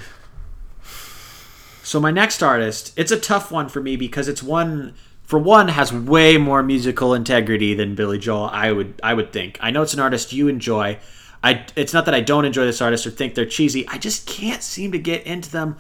So 1.84 2.00
my 2.00 2.12
next 2.12 2.44
artist, 2.44 2.94
it's 2.96 3.12
a 3.12 3.20
tough 3.20 3.52
one 3.52 3.70
for 3.70 3.82
me 3.82 3.96
because 3.96 4.28
it's 4.28 4.44
one 4.44 4.94
for 5.24 5.38
one 5.38 5.68
has 5.68 5.94
way 5.94 6.38
more 6.38 6.64
musical 6.64 7.14
integrity 7.14 7.74
than 7.74 7.96
Billy 7.96 8.18
Joel. 8.18 8.50
I 8.52 8.72
would 8.72 9.00
I 9.04 9.14
would 9.14 9.32
think. 9.32 9.58
I 9.62 9.72
know 9.72 9.82
it's 9.82 9.94
an 9.94 10.00
artist 10.00 10.34
you 10.34 10.48
enjoy. 10.48 11.00
I 11.44 11.66
it's 11.76 11.94
not 11.94 12.06
that 12.06 12.16
I 12.16 12.22
don't 12.22 12.46
enjoy 12.46 12.66
this 12.66 12.82
artist 12.82 13.06
or 13.06 13.12
think 13.12 13.36
they're 13.36 13.46
cheesy. 13.46 13.88
I 13.88 13.98
just 13.98 14.28
can't 14.28 14.64
seem 14.64 14.92
to 14.92 15.00
get 15.00 15.26
into 15.26 15.52
them. 15.52 15.78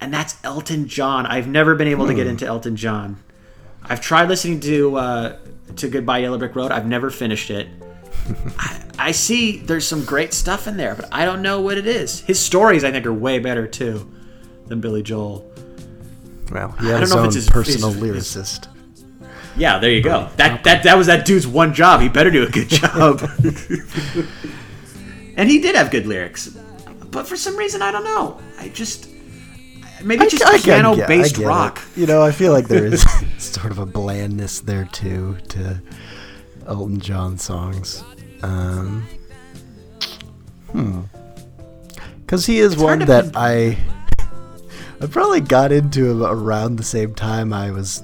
And 0.00 0.12
that's 0.12 0.36
Elton 0.44 0.88
John. 0.88 1.24
I've 1.26 1.48
never 1.48 1.74
been 1.74 1.88
able 1.88 2.04
hmm. 2.04 2.10
to 2.10 2.14
get 2.16 2.24
hmm. 2.24 2.30
into 2.30 2.46
Elton 2.46 2.76
John. 2.76 3.22
I've 3.86 4.00
tried 4.00 4.28
listening 4.28 4.60
to 4.60 4.96
uh, 4.96 5.36
to 5.76 5.88
Goodbye 5.88 6.18
Yellow 6.18 6.38
Brick 6.38 6.54
Road. 6.56 6.72
I've 6.72 6.86
never 6.86 7.10
finished 7.10 7.50
it. 7.50 7.68
I, 8.58 8.82
I, 8.98 9.10
see 9.10 9.58
there's 9.58 9.86
some 9.86 10.04
great 10.04 10.32
stuff 10.32 10.66
in 10.66 10.78
there, 10.78 10.94
but 10.94 11.08
I 11.12 11.26
don't 11.26 11.42
know 11.42 11.60
what 11.60 11.76
it 11.76 11.86
is. 11.86 12.20
His 12.20 12.40
stories, 12.40 12.84
I 12.84 12.90
think, 12.90 13.04
are 13.04 13.12
way 13.12 13.38
better 13.38 13.66
too 13.66 14.10
than 14.66 14.80
Billy 14.80 15.02
Joel. 15.02 15.50
Well, 16.50 16.72
he 16.80 16.86
had 16.86 17.00
his 17.00 17.12
own 17.12 17.26
his, 17.26 17.48
personal 17.48 17.90
his, 17.90 18.02
lyricist. 18.02 18.68
His, 18.92 19.04
Yeah, 19.56 19.78
there 19.78 19.90
you 19.90 20.02
go. 20.02 20.30
That 20.36 20.64
that 20.64 20.84
that 20.84 20.96
was 20.96 21.06
that 21.08 21.26
dude's 21.26 21.46
one 21.46 21.74
job. 21.74 22.00
He 22.00 22.08
better 22.08 22.30
do 22.30 22.46
a 22.46 22.50
good 22.50 22.68
job. 22.68 23.20
and 25.36 25.50
he 25.50 25.60
did 25.60 25.76
have 25.76 25.90
good 25.90 26.06
lyrics, 26.06 26.48
but 27.10 27.26
for 27.26 27.36
some 27.36 27.56
reason 27.56 27.82
I 27.82 27.90
don't 27.90 28.04
know. 28.04 28.40
I 28.58 28.68
just 28.68 29.10
maybe 30.02 30.26
just 30.28 30.64
piano 30.64 30.96
based 31.06 31.38
rock. 31.38 31.82
It. 31.94 32.00
You 32.00 32.06
know, 32.06 32.22
I 32.22 32.32
feel 32.32 32.52
like 32.52 32.68
there 32.68 32.86
is 32.86 33.04
sort 33.64 33.72
of 33.72 33.78
a 33.78 33.86
blandness 33.86 34.60
there 34.60 34.84
too 34.92 35.38
to 35.48 35.80
Elton 36.66 37.00
John 37.00 37.38
songs. 37.38 38.04
Um, 38.42 39.06
hmm. 40.70 41.00
Because 42.20 42.44
he 42.44 42.58
is 42.58 42.74
it's 42.74 42.82
one 42.82 42.98
that 43.06 43.34
I 43.34 43.78
I 45.00 45.06
probably 45.06 45.40
got 45.40 45.72
into 45.72 46.10
him 46.10 46.22
around 46.22 46.76
the 46.76 46.82
same 46.82 47.14
time 47.14 47.54
I 47.54 47.70
was 47.70 48.02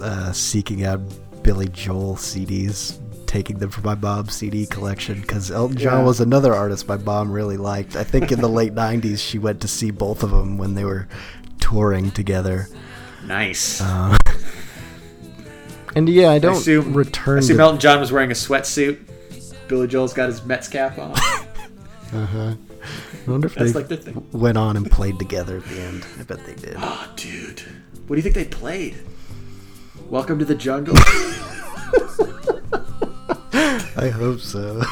uh, 0.00 0.30
seeking 0.30 0.84
out 0.84 1.00
Billy 1.42 1.66
Joel 1.66 2.14
CDs, 2.14 3.00
taking 3.26 3.58
them 3.58 3.70
from 3.70 3.82
my 3.82 3.96
mom's 3.96 4.34
CD 4.34 4.64
collection 4.64 5.22
because 5.22 5.50
Elton 5.50 5.76
John 5.76 5.98
yeah. 5.98 6.04
was 6.04 6.20
another 6.20 6.54
artist 6.54 6.86
my 6.86 6.98
mom 6.98 7.32
really 7.32 7.56
liked. 7.56 7.96
I 7.96 8.04
think 8.04 8.30
in 8.30 8.40
the 8.40 8.48
late 8.60 8.76
'90s 8.76 9.18
she 9.18 9.40
went 9.40 9.60
to 9.62 9.66
see 9.66 9.90
both 9.90 10.22
of 10.22 10.30
them 10.30 10.56
when 10.56 10.76
they 10.76 10.84
were 10.84 11.08
touring 11.58 12.12
together. 12.12 12.68
Nice. 13.26 13.80
Uh, 13.80 14.16
and 15.94 16.08
yeah, 16.08 16.30
I 16.30 16.38
don't 16.38 16.54
I 16.54 16.58
assume, 16.58 16.94
return. 16.94 17.36
I 17.36 17.38
assume 17.40 17.56
to... 17.58 17.62
Elton 17.62 17.80
John 17.80 18.00
was 18.00 18.12
wearing 18.12 18.30
a 18.30 18.34
sweatsuit. 18.34 18.98
Billy 19.68 19.86
Joel's 19.86 20.12
got 20.12 20.28
his 20.28 20.44
Mets 20.44 20.68
cap 20.68 20.98
on. 20.98 21.12
uh 21.12 22.26
huh. 22.26 22.54
I 23.26 23.30
wonder 23.30 23.46
if 23.46 23.54
That's 23.54 23.72
they 23.72 23.78
like 23.78 23.88
the 23.88 23.96
thing. 23.96 24.26
went 24.32 24.56
on 24.56 24.76
and 24.76 24.90
played 24.90 25.18
together 25.18 25.58
at 25.58 25.64
the 25.64 25.80
end. 25.80 26.06
I 26.18 26.22
bet 26.22 26.44
they 26.46 26.54
did. 26.54 26.74
Oh, 26.78 27.12
dude. 27.16 27.60
What 28.06 28.16
do 28.16 28.16
you 28.16 28.22
think 28.22 28.34
they 28.34 28.46
played? 28.46 28.96
Welcome 30.08 30.38
to 30.40 30.44
the 30.44 30.54
jungle. 30.54 30.94
I 33.96 34.08
hope 34.08 34.40
so. 34.40 34.82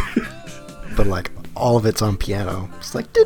but 0.96 1.06
like 1.06 1.30
all 1.56 1.76
of 1.76 1.86
it's 1.86 2.02
on 2.02 2.16
piano. 2.16 2.68
It's 2.78 2.94
like 2.94 3.06
I 3.16 3.24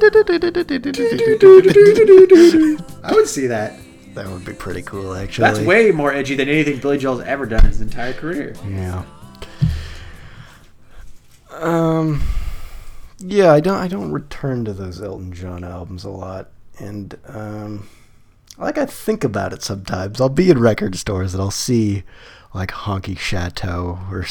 would 3.12 3.28
see 3.28 3.46
that. 3.48 3.78
That 4.14 4.28
would 4.28 4.44
be 4.44 4.52
pretty 4.52 4.82
cool, 4.82 5.14
actually. 5.14 5.44
That's 5.44 5.60
way 5.60 5.90
more 5.90 6.12
edgy 6.12 6.34
than 6.34 6.48
anything 6.48 6.78
Billy 6.78 6.98
Joel's 6.98 7.22
ever 7.22 7.46
done 7.46 7.60
in 7.60 7.66
his 7.66 7.80
entire 7.80 8.12
career. 8.12 8.54
Yeah. 8.68 9.04
Um 11.50 12.22
yeah, 13.24 13.52
I 13.52 13.60
don't 13.60 13.78
I 13.78 13.88
don't 13.88 14.10
return 14.10 14.64
to 14.64 14.72
those 14.72 15.00
Elton 15.00 15.32
John 15.32 15.62
albums 15.62 16.04
a 16.04 16.10
lot, 16.10 16.50
and 16.78 17.16
um, 17.26 17.88
like 18.58 18.78
I 18.78 18.86
think 18.86 19.22
about 19.22 19.52
it 19.52 19.62
sometimes. 19.62 20.20
I'll 20.20 20.28
be 20.28 20.50
in 20.50 20.58
record 20.58 20.96
stores 20.96 21.32
and 21.32 21.40
I'll 21.42 21.50
see 21.50 22.02
like 22.52 22.70
Honky 22.70 23.16
Chateau 23.16 24.00
or 24.10 24.26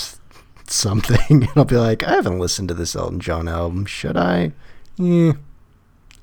something, 0.67 1.19
and 1.29 1.49
I'll 1.55 1.65
be 1.65 1.77
like, 1.77 2.03
I 2.03 2.15
haven't 2.15 2.39
listened 2.39 2.67
to 2.67 2.73
this 2.73 2.95
Elton 2.95 3.21
John 3.21 3.47
album. 3.47 3.85
Should 3.85 4.17
I? 4.17 4.51
Yeah, 4.97 5.33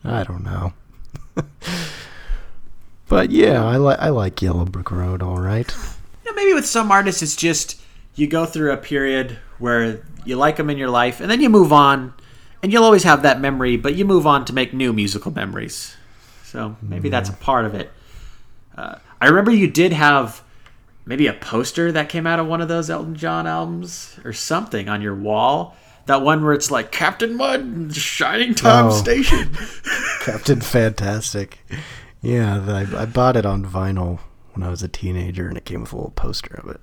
I 0.05 0.25
don't 0.25 0.45
know. 0.45 0.75
but 3.09 3.31
yeah, 3.31 3.65
I 3.65 3.77
like 3.77 3.99
I 3.99 4.09
like 4.11 4.41
Yellow 4.43 4.65
Brick 4.65 4.91
Road. 4.91 5.23
All 5.23 5.41
right. 5.41 5.73
Yeah, 6.25 6.33
maybe 6.33 6.55
with 6.55 6.67
some 6.67 6.91
artists, 6.91 7.23
it's 7.23 7.37
just 7.37 7.81
you 8.15 8.27
go 8.27 8.47
through 8.47 8.73
a 8.73 8.77
period 8.77 9.39
where 9.59 10.05
you 10.25 10.37
like 10.37 10.57
them 10.57 10.71
in 10.71 10.79
your 10.79 10.91
life, 10.91 11.21
and 11.21 11.31
then 11.31 11.41
you 11.41 11.49
move 11.49 11.73
on 11.73 12.13
and 12.63 12.73
you'll 12.73 12.85
always 12.85 13.05
have 13.05 13.23
that 13.23 13.41
memory, 13.41 13.77
but 13.77 13.95
you 13.95 14.05
move 14.05 14.27
on 14.27 14.45
to 14.47 14.53
make 14.53 14.75
new 14.75 14.93
musical 14.93 15.33
memories. 15.33 15.97
So 16.45 16.77
maybe 16.83 17.09
that's 17.09 17.29
a 17.29 17.35
part 17.35 17.67
of 17.67 17.75
it. 17.75 17.91
Uh, 18.77 18.97
I 19.21 19.27
remember 19.27 19.51
you 19.51 19.69
did 19.69 19.93
have 19.93 20.43
maybe 21.05 21.27
a 21.27 21.33
poster 21.33 21.93
that 21.93 22.09
came 22.09 22.27
out 22.27 22.39
of 22.39 22.47
one 22.47 22.61
of 22.61 22.69
those 22.69 22.91
Elton 22.91 23.15
John 23.15 23.47
albums 23.47 24.19
or 24.25 24.33
something 24.33 24.89
on 24.89 25.03
your 25.03 25.15
wall. 25.15 25.77
That 26.07 26.23
one 26.23 26.43
where 26.43 26.55
it's 26.55 26.71
like 26.71 26.91
Captain 26.91 27.37
Mud, 27.37 27.95
Shining 27.95 28.55
Time 28.55 28.87
oh, 28.87 28.91
Station. 28.91 29.55
Captain 30.23 30.61
Fantastic. 30.61 31.59
Yeah, 32.21 32.65
I, 32.67 33.03
I 33.03 33.07
bought 33.07 33.37
it 33.37 33.47
on 33.47 33.65
vinyl 33.65 34.19
when 34.55 34.67
I 34.67 34.71
was 34.71 34.83
a 34.83 34.89
teenager 34.89 35.49
and 35.49 35.57
it 35.57 35.65
came 35.65 35.83
with 35.83 35.93
a 35.93 35.97
little 35.97 36.11
poster 36.11 36.55
of 36.63 36.69
it. 36.69 36.81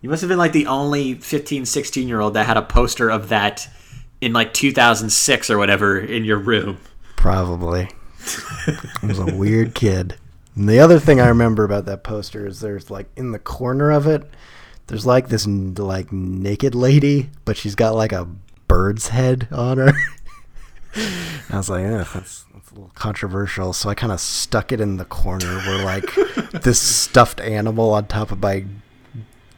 You 0.00 0.08
must 0.08 0.22
have 0.22 0.28
been 0.28 0.38
like 0.38 0.52
the 0.52 0.66
only 0.66 1.14
15, 1.14 1.66
16 1.66 2.08
year 2.08 2.20
old 2.20 2.34
that 2.34 2.46
had 2.46 2.56
a 2.56 2.62
poster 2.62 3.10
of 3.10 3.28
that 3.28 3.68
in 4.20 4.32
like 4.32 4.52
2006 4.54 5.50
or 5.50 5.58
whatever 5.58 5.98
in 5.98 6.24
your 6.24 6.38
room. 6.38 6.78
Probably. 7.16 7.88
I 9.02 9.06
was 9.06 9.18
a 9.18 9.34
weird 9.34 9.74
kid. 9.74 10.16
And 10.56 10.68
the 10.68 10.80
other 10.80 10.98
thing 10.98 11.20
I 11.20 11.28
remember 11.28 11.64
about 11.64 11.86
that 11.86 12.02
poster 12.02 12.46
is 12.46 12.60
there's 12.60 12.90
like 12.90 13.08
in 13.16 13.32
the 13.32 13.38
corner 13.38 13.90
of 13.90 14.06
it, 14.06 14.28
there's 14.88 15.06
like 15.06 15.28
this 15.28 15.46
like 15.46 16.12
naked 16.12 16.74
lady, 16.74 17.30
but 17.44 17.56
she's 17.56 17.74
got 17.74 17.94
like 17.94 18.12
a 18.12 18.28
bird's 18.66 19.08
head 19.08 19.48
on 19.52 19.78
her. 19.78 19.92
I 21.50 21.56
was 21.56 21.70
like, 21.70 21.82
yeah, 21.82 22.04
that's, 22.12 22.12
that's 22.12 22.44
a 22.44 22.46
little 22.46 22.49
controversial. 22.94 23.72
So 23.72 23.88
I 23.88 23.94
kind 23.94 24.12
of 24.12 24.20
stuck 24.20 24.72
it 24.72 24.80
in 24.80 24.96
the 24.96 25.04
corner 25.04 25.58
where 25.58 25.84
like 25.84 26.14
this 26.52 26.80
stuffed 26.80 27.40
animal 27.40 27.92
on 27.92 28.06
top 28.06 28.30
of 28.30 28.40
my 28.40 28.64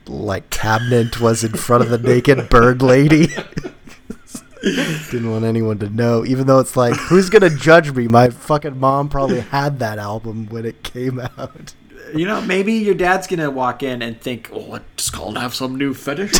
like 0.07 0.51
cabinet 0.51 1.21
was 1.21 1.45
in 1.45 1.53
front 1.53 1.83
of 1.83 1.91
the 1.91 1.99
naked 1.99 2.49
bird 2.49 2.83
lady. 2.83 3.29
Didn't 4.63 5.31
want 5.31 5.45
anyone 5.45 5.79
to 5.81 5.89
know, 5.89 6.25
even 6.25 6.47
though 6.47 6.61
it's 6.61 6.77
like, 6.77 6.95
who's 6.95 7.29
gonna 7.29 7.51
judge 7.51 7.93
me? 7.93 8.07
My 8.07 8.31
fucking 8.31 8.79
mom 8.79 9.09
probably 9.09 9.41
had 9.41 9.81
that 9.81 9.99
album 9.99 10.47
when 10.47 10.65
it 10.65 10.85
came 10.85 11.19
out. 11.19 11.75
You 12.15 12.27
know, 12.27 12.41
maybe 12.41 12.75
your 12.75 12.95
dad's 12.95 13.27
gonna 13.27 13.51
walk 13.51 13.83
in 13.83 14.03
and 14.03 14.21
think, 14.21 14.51
"Oh, 14.53 14.61
let's 14.61 15.11
call 15.11 15.35
have 15.35 15.55
some 15.55 15.77
new 15.77 15.95
fetish." 15.95 16.33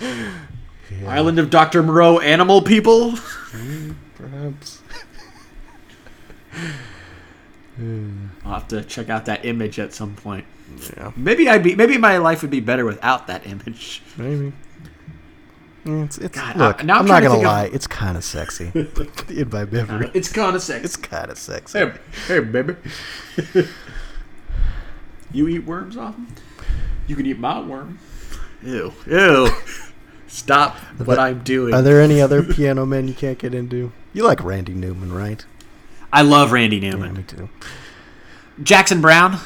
yeah. 0.00 0.32
Island 1.06 1.38
of 1.38 1.48
Doctor 1.48 1.82
Moreau, 1.82 2.18
animal 2.18 2.60
people. 2.60 3.12
Mm. 3.12 3.94
Perhaps. 4.16 4.80
I'll 8.44 8.54
have 8.54 8.68
to 8.68 8.82
check 8.84 9.10
out 9.10 9.26
that 9.26 9.44
image 9.44 9.78
at 9.78 9.92
some 9.92 10.14
point. 10.14 10.46
Yeah. 10.96 11.12
Maybe 11.14 11.48
I'd 11.48 11.62
be. 11.62 11.74
Maybe 11.74 11.98
my 11.98 12.16
life 12.16 12.42
would 12.42 12.50
be 12.50 12.60
better 12.60 12.84
without 12.84 13.26
that 13.26 13.46
image. 13.46 14.02
Maybe. 14.16 14.52
It's, 15.84 16.18
it's 16.18 16.36
God, 16.36 16.56
look. 16.56 16.78
I, 16.78 16.80
am 16.80 17.06
not 17.06 17.22
gonna 17.22 17.38
lie. 17.38 17.66
Of... 17.66 17.74
It's 17.74 17.86
kind 17.86 18.16
of 18.16 18.24
sexy 18.24 18.72
in 19.28 19.50
my 19.50 19.66
memory. 19.66 20.10
It's 20.14 20.32
kind 20.32 20.56
of 20.56 20.62
sexy. 20.62 20.84
It's 20.84 20.96
kind 20.96 21.30
of 21.30 21.38
sexy. 21.38 21.78
Hey, 21.78 21.92
hey, 22.26 22.40
baby. 22.40 22.74
you 25.32 25.46
eat 25.46 25.64
worms 25.64 25.96
often? 25.96 26.26
You 27.06 27.14
can 27.14 27.26
eat 27.26 27.38
my 27.38 27.60
worm. 27.60 28.00
Ew, 28.62 28.92
ew. 29.06 29.48
Stop 30.28 30.76
what 31.04 31.18
I'm 31.18 31.42
doing. 31.42 31.72
Are 31.72 31.82
there 31.82 32.00
any 32.00 32.20
other 32.20 32.42
piano 32.42 32.84
men 32.84 33.08
you 33.08 33.14
can't 33.14 33.38
get 33.38 33.54
into? 33.54 33.92
You 34.12 34.24
like 34.24 34.42
Randy 34.42 34.74
Newman, 34.74 35.12
right? 35.12 35.44
I 36.12 36.22
love 36.22 36.52
Randy 36.52 36.80
Newman. 36.80 37.14
Yeah, 37.14 37.18
me 37.18 37.22
too. 37.22 37.48
Jackson 38.62 39.00
Browne. 39.00 39.38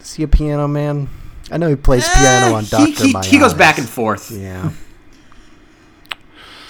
Is 0.00 0.14
he 0.14 0.22
a 0.22 0.28
piano 0.28 0.68
man? 0.68 1.08
I 1.50 1.56
know 1.56 1.68
he 1.68 1.76
plays 1.76 2.06
uh, 2.06 2.14
piano 2.14 2.54
on 2.54 2.64
Doctor. 2.64 3.04
He, 3.04 3.12
he, 3.12 3.28
he 3.30 3.38
goes 3.38 3.54
back 3.54 3.78
and 3.78 3.88
forth. 3.88 4.30
Yeah. 4.30 4.70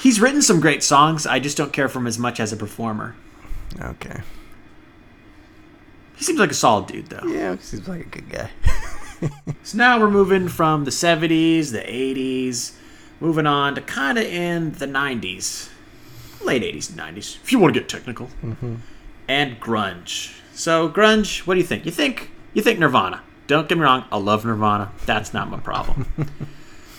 He's 0.01 0.21
written 0.21 0.43
some 0.43 0.61
great 0.61 0.83
songs. 0.83 1.27
I 1.27 1.41
just 1.41 1.57
don't 1.57 1.73
care 1.73 1.89
for 1.89 1.99
him 1.99 2.07
as 2.07 2.19
much 2.19 2.39
as 2.39 2.53
a 2.53 2.57
performer. 2.57 3.17
Okay. 3.81 4.23
He 6.17 6.25
seems 6.25 6.39
like 6.39 6.51
a 6.51 6.55
solid 6.55 6.87
dude, 6.87 7.07
though. 7.07 7.27
Yeah, 7.27 7.57
he 7.57 7.63
seems 7.63 7.89
like 7.89 8.01
a 8.01 8.09
good 8.09 8.29
guy. 8.29 8.51
so 9.63 9.77
now 9.77 9.99
we're 10.01 10.11
moving 10.11 10.49
from 10.49 10.85
the 10.85 10.91
70s, 10.91 11.73
the 11.73 11.81
80s, 11.81 12.73
moving 13.21 13.47
on 13.47 13.75
to 13.75 13.81
kind 13.81 14.19
of 14.19 14.25
in 14.25 14.73
the 14.73 14.87
90s, 14.87 15.71
late 16.43 16.63
80s 16.63 16.91
and 16.91 16.99
90s, 16.99 17.37
if 17.43 17.53
you 17.53 17.59
want 17.59 17.75
to 17.75 17.81
get 17.81 17.89
technical, 17.89 18.29
mm-hmm. 18.43 18.77
and 19.27 19.61
grunge. 19.61 20.39
So 20.55 20.89
grunge, 20.89 21.47
what 21.47 21.55
do 21.55 21.61
you 21.61 21.67
think? 21.67 21.85
You 21.85 21.93
think 21.93 22.31
you 22.55 22.63
think 22.63 22.79
Nirvana? 22.79 23.23
Don't 23.47 23.69
get 23.69 23.79
me 23.79 23.85
wrong, 23.85 24.05
I 24.13 24.19
love 24.19 24.45
Nirvana. 24.45 24.93
That's 25.07 25.33
not 25.33 25.51
my 25.51 25.59
problem. 25.59 26.07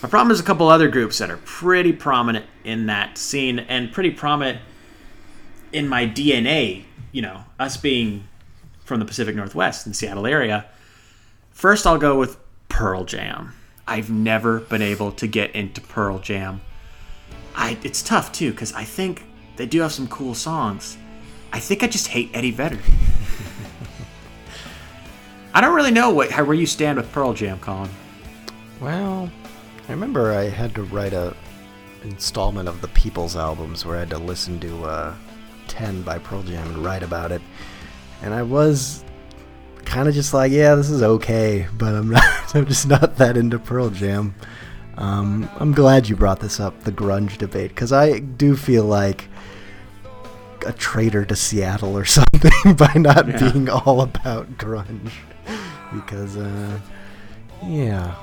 My 0.02 0.08
problem 0.08 0.32
is 0.32 0.40
a 0.40 0.44
couple 0.44 0.70
other 0.70 0.88
groups 0.88 1.18
that 1.18 1.30
are 1.30 1.38
pretty 1.44 1.92
prominent 1.92 2.46
in 2.64 2.86
that 2.86 3.18
scene 3.18 3.60
and 3.60 3.92
pretty 3.92 4.12
prominent 4.12 4.60
in 5.74 5.90
my 5.90 6.06
DNA, 6.06 6.86
you 7.12 7.22
know, 7.22 7.44
us 7.60 7.76
being 7.76 8.26
from 8.86 9.00
the 9.00 9.06
Pacific 9.06 9.36
Northwest 9.36 9.86
and 9.86 9.94
Seattle 9.94 10.26
area. 10.26 10.66
First, 11.52 11.86
I'll 11.86 11.98
go 11.98 12.18
with 12.18 12.38
Pearl 12.70 13.04
Jam. 13.04 13.54
I've 13.90 14.12
never 14.12 14.60
been 14.60 14.84
able 14.84 15.12
to 15.14 15.28
get 15.28 15.56
into 15.56 15.82
Pearl 15.82 16.20
Jam. 16.20 16.62
I 17.56 17.78
it's 17.84 18.04
tough 18.04 18.32
too 18.32 18.52
because 18.52 18.72
I 18.74 18.84
think 18.84 19.26
they 19.56 19.66
do 19.66 19.82
have 19.82 19.92
some 19.92 20.08
cool 20.08 20.36
songs. 20.36 20.98
I 21.52 21.60
think 21.60 21.84
I 21.84 21.88
just 21.88 22.08
hate 22.08 22.30
Eddie 22.34 22.52
Vedder. 22.52 22.80
I 25.54 25.62
don't 25.62 25.76
really 25.76 25.92
know 25.92 26.12
what 26.12 26.30
how, 26.30 26.44
where 26.44 26.56
you 26.56 26.68
stand 26.68 26.98
with 26.98 27.12
Pearl 27.12 27.34
Jam, 27.34 27.60
Colin. 27.60 27.90
Well, 28.80 29.32
I 29.88 29.92
remember 29.92 30.34
I 30.34 30.50
had 30.50 30.76
to 30.76 30.84
write 30.84 31.14
a 31.14 31.36
installment 32.04 32.70
of 32.70 32.82
the 32.82 32.88
People's 32.90 33.36
albums 33.36 33.86
where 33.86 33.98
I 33.98 34.00
had 34.00 34.12
to 34.12 34.20
listen 34.20 34.60
to 34.60 34.86
uh, 34.86 35.16
10 35.68 36.04
by 36.04 36.20
Pearl 36.20 36.44
Jam 36.44 36.68
and 36.68 36.86
write 36.86 37.04
about 37.04 37.32
it. 37.32 37.42
And 38.22 38.34
I 38.34 38.44
was 38.44 39.04
kind 39.90 40.08
of 40.08 40.14
just 40.14 40.34
like, 40.34 40.52
yeah, 40.52 40.76
this 40.76 40.90
is 40.90 41.02
okay, 41.02 41.68
but 41.78 41.96
I'm 41.96 42.10
not. 42.12 42.56
I'm 42.56 42.66
just 42.66 42.88
not 42.88 43.18
that 43.18 43.36
into 43.36 43.60
Pearl 43.60 43.90
Jam. 43.90 44.36
Um, 44.98 45.50
I'm 45.58 45.72
glad 45.72 46.08
you 46.08 46.16
brought 46.16 46.40
this 46.40 46.60
up, 46.60 46.84
the 46.84 46.92
grunge 46.92 47.38
debate, 47.38 47.70
because 47.70 47.92
I 47.92 48.20
do 48.20 48.56
feel 48.56 48.84
like 48.86 49.28
a 50.66 50.74
traitor 50.74 51.26
to 51.26 51.36
Seattle 51.36 51.98
or 51.98 52.06
something 52.20 52.74
by 52.76 52.94
not 52.96 53.28
yeah. 53.28 53.52
being 53.52 53.70
all 53.70 54.02
about 54.02 54.58
grunge. 54.58 55.12
Because, 55.94 56.38
uh, 56.38 56.80
yeah, 57.66 58.14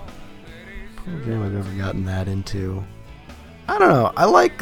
Pearl 0.96 1.24
Jam 1.24 1.42
I've 1.42 1.52
never 1.52 1.78
gotten 1.78 2.04
that 2.04 2.28
into. 2.28 2.84
I 3.68 3.78
don't 3.78 3.88
know. 3.88 4.12
I 4.16 4.26
like 4.26 4.58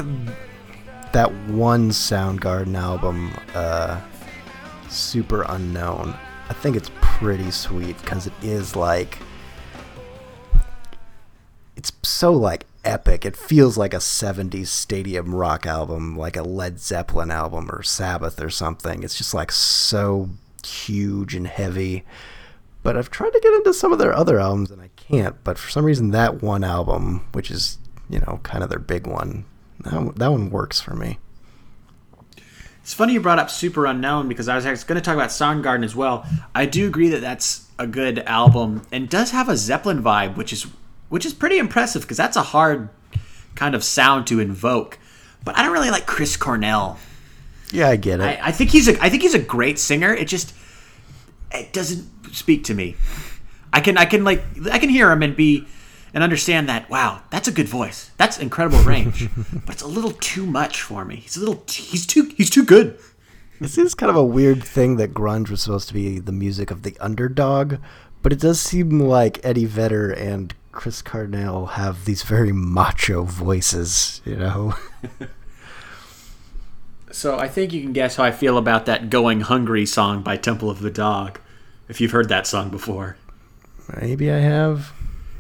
that 1.13 1.31
one 1.49 1.91
Soundgarden 1.91 2.75
album, 2.77 3.33
uh, 3.55 4.01
Superunknown. 4.87 6.19
I 6.49 6.53
think 6.53 6.77
it's 6.77 6.91
pretty 7.01 7.51
sweet 7.51 8.01
because 8.01 8.27
it 8.27 8.33
is 8.43 8.77
like 8.77 9.19
it's 11.77 11.93
so 12.03 12.33
like 12.33 12.67
epic. 12.85 13.25
It 13.25 13.37
feels 13.37 13.77
like 13.77 13.95
a 13.95 13.99
70s 13.99 14.69
stadium 14.69 15.35
rock 15.35 15.67
album, 15.67 16.17
like 16.17 16.37
a 16.37 16.43
Led 16.43 16.79
Zeppelin 16.79 17.31
album 17.31 17.71
or 17.71 17.83
Sabbath 17.83 18.41
or 18.41 18.51
something. 18.51 19.03
It's 19.03 19.17
just 19.17 19.35
like 19.35 19.51
so 19.53 20.31
huge 20.65 21.35
and 21.35 21.47
heavy. 21.47 22.05
But 22.83 22.97
I've 22.97 23.11
tried 23.11 23.33
to 23.33 23.41
get 23.41 23.55
into 23.55 23.73
some 23.73 23.93
of 23.93 23.99
their 23.99 24.13
other 24.13 24.39
albums 24.39 24.71
and 24.71 24.81
I 24.83 24.91
can't. 24.97 25.43
But 25.43 25.59
for 25.59 25.71
some 25.71 25.85
reason, 25.85 26.11
that 26.11 26.43
one 26.43 26.65
album, 26.65 27.27
which 27.33 27.51
is, 27.51 27.79
you 28.11 28.21
know, 28.21 28.41
kind 28.43 28.63
of 28.63 28.71
their 28.71 28.79
big 28.79 29.07
one, 29.07 29.47
that, 29.81 30.17
that 30.17 30.31
one 30.31 30.51
works 30.51 30.81
for 30.81 30.95
me. 30.95 31.19
It's 32.85 32.93
funny 32.93 33.15
you 33.15 33.21
brought 33.21 33.39
up 33.39 33.49
Superunknown 33.49 34.29
because 34.29 34.47
I 34.47 34.57
was 34.57 34.85
going 34.85 34.97
to 34.97 35.01
talk 35.01 35.15
about 35.15 35.31
Soundgarden 35.31 35.87
as 35.87 35.97
well. 35.97 36.27
I 36.55 36.67
do 36.67 36.87
agree 36.87 37.09
that 37.09 37.23
that's 37.23 37.67
a 37.79 37.87
good 37.87 38.19
album 38.21 38.87
and 38.93 39.09
does 39.09 39.31
have 39.31 39.49
a 39.49 39.57
Zeppelin 39.57 40.03
vibe, 40.03 40.37
which 40.37 40.53
is 40.53 40.67
which 41.09 41.25
is 41.25 41.33
pretty 41.33 41.57
impressive 41.57 42.03
because 42.03 42.19
that's 42.19 42.37
a 42.37 42.43
hard 42.43 42.91
kind 43.55 43.75
of 43.75 43.83
sound 43.83 44.27
to 44.27 44.39
invoke. 44.39 44.99
But 45.47 45.57
I 45.57 45.63
don't 45.63 45.73
really 45.73 45.91
like 45.91 46.05
Chris 46.05 46.37
Cornell. 46.37 46.99
Yeah, 47.73 47.89
I 47.89 47.97
get 47.97 48.21
it. 48.21 48.25
I, 48.25 48.49
I 48.49 48.53
think 48.53 48.69
he's 48.69 48.87
a 48.87 49.03
I 49.03 49.09
think 49.09 49.23
he's 49.23 49.35
a 49.35 49.39
great 49.39 49.79
singer. 49.79 50.13
It 50.13 50.29
just 50.29 50.55
it 51.53 51.73
doesn't 51.73 52.07
speak 52.33 52.65
to 52.65 52.75
me. 52.75 52.97
I 53.73 53.81
can 53.81 53.97
I 53.97 54.05
can 54.05 54.25
like 54.25 54.45
I 54.71 54.79
can 54.79 54.91
hear 54.91 55.11
him 55.11 55.23
and 55.23 55.35
be 55.35 55.67
and 56.15 56.25
understand 56.25 56.69
that 56.69 56.89
wow 56.89 57.21
that's 57.31 57.49
a 57.49 57.53
good 57.53 57.69
voice. 57.69 58.11
That's 58.17 58.39
incredible 58.39 58.79
range. 58.85 59.29
But 59.67 59.75
it's 59.75 59.83
a 59.83 59.89
little 59.89 60.13
too 60.13 60.47
much 60.47 60.81
for 60.81 61.05
me. 61.05 61.17
He's 61.17 61.37
a 61.37 61.41
little 61.41 61.63
he's 61.69 62.07
too 62.07 62.33
he's 62.37 62.51
too 62.51 62.65
good. 62.65 62.99
This 63.61 63.77
is 63.77 63.95
kind 63.95 64.11
of 64.11 64.17
a 64.17 64.25
weird 64.25 64.65
thing 64.65 64.97
that 64.97 65.13
grunge 65.15 65.51
was 65.51 65.63
supposed 65.63 65.89
to 65.89 65.95
be 65.95 66.19
the 66.19 66.33
music 66.33 66.71
of 66.71 66.83
the 66.83 66.97
underdog 67.01 67.77
but 68.25 68.33
it 68.33 68.41
does 68.41 68.61
seem 68.61 68.99
like 68.99 69.39
eddie 69.45 69.67
vedder 69.67 70.11
and 70.11 70.55
chris 70.73 71.03
cornell 71.03 71.67
have 71.67 72.05
these 72.05 72.23
very 72.25 72.51
macho 72.51 73.23
voices 73.23 74.21
you 74.25 74.35
know? 74.35 74.75
So 77.13 77.39
i 77.39 77.47
think 77.47 77.73
you 77.73 77.81
can 77.81 77.93
guess 77.93 78.17
how 78.17 78.25
i 78.25 78.33
feel 78.33 78.59
about 78.59 78.87
that 78.87 79.09
going 79.09 79.43
hungry 79.43 79.87
song 79.87 80.23
by 80.23 80.37
temple 80.37 80.69
of 80.69 80.81
the 80.81 80.91
dog 80.91 81.39
if 81.89 82.01
you've 82.01 82.11
heard 82.11 82.29
that 82.31 82.45
song 82.45 82.71
before. 82.71 83.17
Maybe 84.01 84.33
i 84.33 84.39
have 84.39 84.93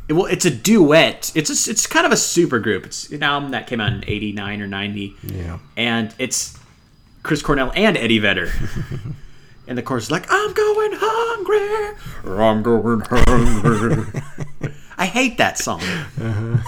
it, 0.08 0.12
well, 0.12 0.26
it's 0.26 0.44
a 0.44 0.50
duet. 0.50 1.32
It's 1.34 1.50
a, 1.50 1.70
it's 1.70 1.86
kind 1.86 2.04
of 2.06 2.12
a 2.12 2.16
super 2.16 2.58
group. 2.58 2.84
It's 2.86 3.10
an 3.10 3.22
album 3.22 3.50
that 3.52 3.66
came 3.66 3.80
out 3.80 3.92
in 3.92 4.04
'89 4.06 4.60
or 4.60 4.66
'90. 4.66 5.16
Yeah, 5.22 5.58
and 5.76 6.14
it's 6.18 6.58
Chris 7.22 7.42
Cornell 7.42 7.72
and 7.74 7.96
Eddie 7.96 8.18
Vedder. 8.18 8.50
and 9.66 9.78
the 9.78 9.82
chorus 9.82 10.04
is 10.04 10.10
like, 10.10 10.26
"I'm 10.28 10.52
going 10.52 10.92
hungry, 10.94 11.96
I'm 12.38 12.62
going 12.62 13.00
hungry." 13.00 14.22
I 14.98 15.06
hate 15.06 15.38
that 15.38 15.58
song. 15.58 15.80
Uh-huh. 15.80 16.58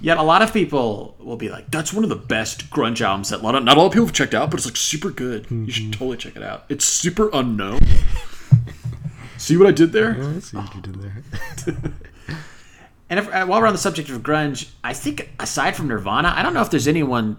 Yet 0.00 0.18
a 0.18 0.22
lot 0.22 0.42
of 0.42 0.52
people 0.52 1.16
will 1.18 1.36
be 1.36 1.48
like, 1.48 1.70
"That's 1.70 1.92
one 1.92 2.02
of 2.02 2.10
the 2.10 2.16
best 2.16 2.70
grunge 2.70 3.00
albums 3.00 3.30
that 3.30 3.42
not, 3.42 3.54
a 3.54 3.60
lot 3.60 3.86
of 3.86 3.92
people 3.92 4.06
have 4.06 4.14
checked 4.14 4.34
out, 4.34 4.50
but 4.50 4.58
it's 4.58 4.66
like 4.66 4.76
super 4.76 5.10
good. 5.10 5.44
Mm-hmm. 5.44 5.64
You 5.64 5.72
should 5.72 5.82
mm-hmm. 5.84 5.92
totally 5.92 6.16
check 6.16 6.36
it 6.36 6.42
out. 6.42 6.64
It's 6.68 6.84
super 6.84 7.30
unknown." 7.32 7.80
See 9.44 9.58
what 9.58 9.66
I 9.66 9.72
did 9.72 9.92
there? 9.92 10.16
Yeah, 10.16 10.36
I 10.36 10.38
see 10.38 10.56
what 10.56 10.74
you 10.74 10.80
did 10.80 10.94
there. 11.02 11.22
and 13.10 13.18
if, 13.18 13.28
uh, 13.28 13.44
while 13.44 13.60
we're 13.60 13.66
on 13.66 13.74
the 13.74 13.78
subject 13.78 14.08
of 14.08 14.22
grunge, 14.22 14.70
I 14.82 14.94
think 14.94 15.34
aside 15.38 15.76
from 15.76 15.86
Nirvana, 15.86 16.32
I 16.34 16.42
don't 16.42 16.54
know 16.54 16.62
if 16.62 16.70
there's 16.70 16.88
anyone 16.88 17.36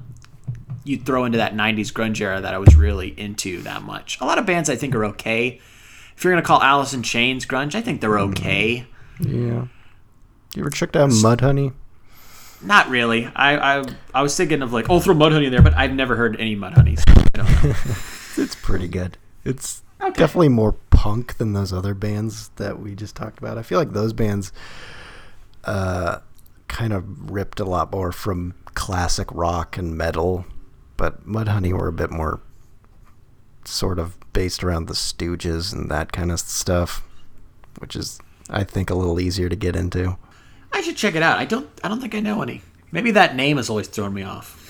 you'd 0.84 1.04
throw 1.04 1.26
into 1.26 1.40
that 1.40 1.56
90s 1.56 1.92
grunge 1.92 2.22
era 2.22 2.40
that 2.42 2.54
I 2.54 2.60
was 2.60 2.76
really 2.76 3.20
into 3.20 3.64
that 3.64 3.82
much. 3.82 4.22
A 4.22 4.26
lot 4.26 4.38
of 4.38 4.46
bands 4.46 4.70
I 4.70 4.76
think 4.76 4.94
are 4.94 5.04
okay. 5.06 5.60
If 6.16 6.24
you're 6.24 6.32
going 6.32 6.44
to 6.44 6.46
call 6.46 6.62
Alice 6.62 6.94
in 6.94 7.02
Chains 7.02 7.48
grunge, 7.48 7.74
I 7.74 7.82
think 7.82 8.02
they're 8.02 8.12
mm-hmm. 8.12 8.34
okay. 8.34 8.86
Yeah. 9.22 9.66
You 10.54 10.60
ever 10.60 10.70
checked 10.70 10.96
out 10.96 11.10
Mudhoney? 11.10 11.74
Not 12.62 12.88
really. 12.88 13.32
I, 13.36 13.80
I 13.80 13.86
I 14.14 14.22
was 14.22 14.38
thinking 14.38 14.62
of 14.62 14.72
like, 14.72 14.92
oh, 14.92 15.00
throw 15.00 15.16
Mudhoney 15.16 15.46
in 15.46 15.52
there, 15.52 15.64
but 15.64 15.74
I've 15.74 15.94
never 15.94 16.16
heard 16.16 16.40
any 16.40 16.56
Mudhoneys. 16.56 17.02
it's 18.38 18.54
pretty 18.54 18.88
good. 18.88 19.18
It's 19.44 19.82
Okay. 20.06 20.20
Definitely 20.20 20.50
more 20.50 20.74
punk 20.92 21.38
than 21.38 21.54
those 21.54 21.74
other 21.74 21.94
bands 21.94 22.50
that 22.58 22.80
we 22.80 22.94
just 22.94 23.16
talked 23.16 23.40
about. 23.40 23.58
I 23.58 23.64
feel 23.64 23.80
like 23.80 23.94
those 23.94 24.14
bands 24.14 24.54
uh, 25.64 26.20
kind 26.68 26.94
of 26.94 27.32
ripped 27.32 27.60
a 27.60 27.66
lot 27.66 27.92
more 27.92 28.12
from 28.12 28.54
classic 28.76 29.28
rock 29.32 29.78
and 29.78 29.98
metal, 29.98 30.46
but 30.96 31.28
Mudhoney 31.28 31.74
were 31.74 31.88
a 31.88 31.94
bit 31.94 32.12
more 32.12 32.40
sort 33.64 33.98
of 33.98 34.18
based 34.32 34.64
around 34.64 34.88
the 34.88 34.94
Stooges 34.94 35.74
and 35.74 35.90
that 35.90 36.12
kind 36.12 36.32
of 36.32 36.40
stuff, 36.40 37.04
which 37.80 37.96
is 37.96 38.20
I 38.50 38.64
think 38.64 38.90
a 38.92 38.96
little 38.96 39.20
easier 39.20 39.50
to 39.50 39.56
get 39.56 39.76
into. 39.76 40.18
I 40.72 40.82
should 40.82 40.98
check 40.98 41.16
it 41.16 41.24
out. 41.24 41.40
I 41.40 41.46
don't 41.46 41.68
I 41.84 41.88
don't 41.88 42.00
think 42.00 42.14
I 42.14 42.20
know 42.20 42.42
any. 42.44 42.62
Maybe 42.92 43.12
that 43.12 43.36
name 43.36 43.58
has 43.58 43.70
always 43.70 43.88
thrown 43.88 44.14
me 44.14 44.24
off. 44.24 44.62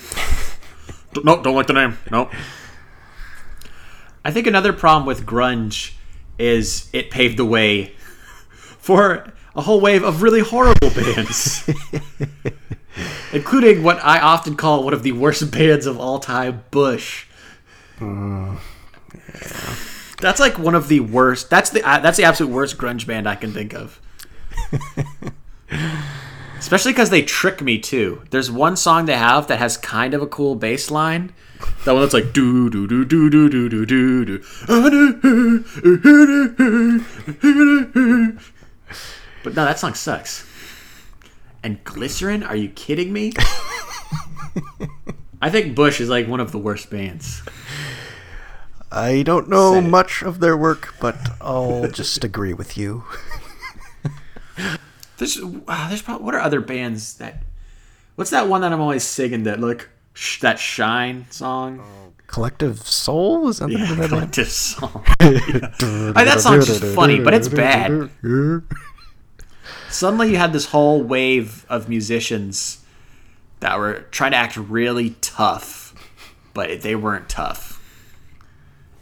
nope, 1.22 1.44
don't 1.44 1.54
like 1.54 1.66
the 1.66 1.74
name. 1.74 1.98
Nope. 2.10 2.32
I 4.26 4.32
think 4.32 4.48
another 4.48 4.72
problem 4.72 5.06
with 5.06 5.24
grunge 5.24 5.92
is 6.36 6.90
it 6.92 7.12
paved 7.12 7.36
the 7.36 7.44
way 7.44 7.94
for 8.50 9.32
a 9.54 9.62
whole 9.62 9.80
wave 9.80 10.02
of 10.02 10.20
really 10.20 10.40
horrible 10.40 10.90
bands, 10.90 11.70
including 13.32 13.84
what 13.84 14.04
I 14.04 14.18
often 14.18 14.56
call 14.56 14.82
one 14.82 14.94
of 14.94 15.04
the 15.04 15.12
worst 15.12 15.52
bands 15.52 15.86
of 15.86 16.00
all 16.00 16.18
time, 16.18 16.64
Bush. 16.72 17.26
Uh, 18.00 18.56
yeah. 19.14 19.74
That's 20.20 20.40
like 20.40 20.58
one 20.58 20.74
of 20.74 20.88
the 20.88 20.98
worst. 20.98 21.48
That's 21.48 21.70
the 21.70 21.88
uh, 21.88 22.00
that's 22.00 22.16
the 22.16 22.24
absolute 22.24 22.52
worst 22.52 22.78
grunge 22.78 23.06
band 23.06 23.28
I 23.28 23.36
can 23.36 23.52
think 23.52 23.74
of. 23.74 24.00
Especially 26.58 26.90
because 26.90 27.10
they 27.10 27.22
trick 27.22 27.62
me 27.62 27.78
too. 27.78 28.22
There's 28.30 28.50
one 28.50 28.74
song 28.74 29.06
they 29.06 29.16
have 29.16 29.46
that 29.46 29.60
has 29.60 29.76
kind 29.76 30.14
of 30.14 30.20
a 30.20 30.26
cool 30.26 30.56
bass 30.56 30.90
line, 30.90 31.32
that 31.84 31.92
one 31.92 32.02
that's 32.02 32.14
like 32.14 32.32
do 32.32 32.70
do 32.70 32.86
do 32.86 33.04
do 33.04 33.30
do 33.30 33.48
do 33.48 33.68
do 33.68 33.86
do 33.86 34.24
do. 34.24 34.42
But 39.46 39.54
no, 39.54 39.64
that 39.64 39.78
song 39.78 39.94
sucks. 39.94 40.44
And 41.62 41.82
Glycerine? 41.84 42.42
Are 42.42 42.56
you 42.56 42.68
kidding 42.68 43.12
me? 43.12 43.32
I 45.40 45.50
think 45.50 45.76
Bush 45.76 46.00
is 46.00 46.08
like 46.08 46.26
one 46.26 46.40
of 46.40 46.50
the 46.50 46.58
worst 46.58 46.90
bands. 46.90 47.42
I 48.90 49.22
don't 49.22 49.48
know 49.48 49.80
much 49.80 50.22
of 50.22 50.40
their 50.40 50.56
work, 50.56 50.94
but 51.00 51.16
I'll 51.40 51.88
just 51.88 52.24
agree 52.24 52.54
with 52.54 52.76
you. 52.76 53.04
there's, 55.18 55.38
uh, 55.38 55.88
there's 55.88 56.02
probably 56.02 56.24
what 56.24 56.34
are 56.34 56.40
other 56.40 56.60
bands 56.60 57.14
that? 57.18 57.44
What's 58.16 58.30
that 58.30 58.48
one 58.48 58.62
that 58.62 58.72
I'm 58.72 58.80
always 58.80 59.04
singing 59.04 59.44
that 59.44 59.60
like 59.60 59.88
sh- 60.16 60.40
that 60.40 60.58
Shine 60.58 61.26
song. 61.30 61.80
Oh, 61.80 62.12
Collective 62.26 62.78
Soul 62.80 63.48
is 63.48 63.58
that 63.58 63.70
yeah, 63.70 63.94
that 63.94 64.08
Collective 64.08 64.48
Soul. 64.48 65.04
yeah. 65.20 65.30
I 66.16 66.24
that 66.24 66.40
song's 66.40 66.66
just 66.66 66.82
funny, 66.82 67.20
but 67.20 67.34
it's 67.34 67.48
bad. 67.48 68.10
Suddenly, 69.90 70.30
you 70.30 70.36
had 70.36 70.52
this 70.52 70.66
whole 70.66 71.02
wave 71.02 71.64
of 71.68 71.88
musicians 71.88 72.84
that 73.60 73.78
were 73.78 74.06
trying 74.10 74.32
to 74.32 74.36
act 74.36 74.56
really 74.56 75.10
tough, 75.20 75.94
but 76.52 76.82
they 76.82 76.96
weren't 76.96 77.28
tough. 77.28 77.74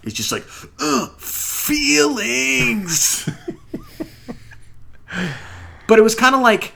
It's 0.03 0.15
just 0.15 0.31
like 0.33 0.43
feelings. 1.19 2.07
but 5.89 5.99
it 5.99 6.03
was 6.03 6.15
kind 6.15 6.35
of 6.35 6.43
like 6.43 6.75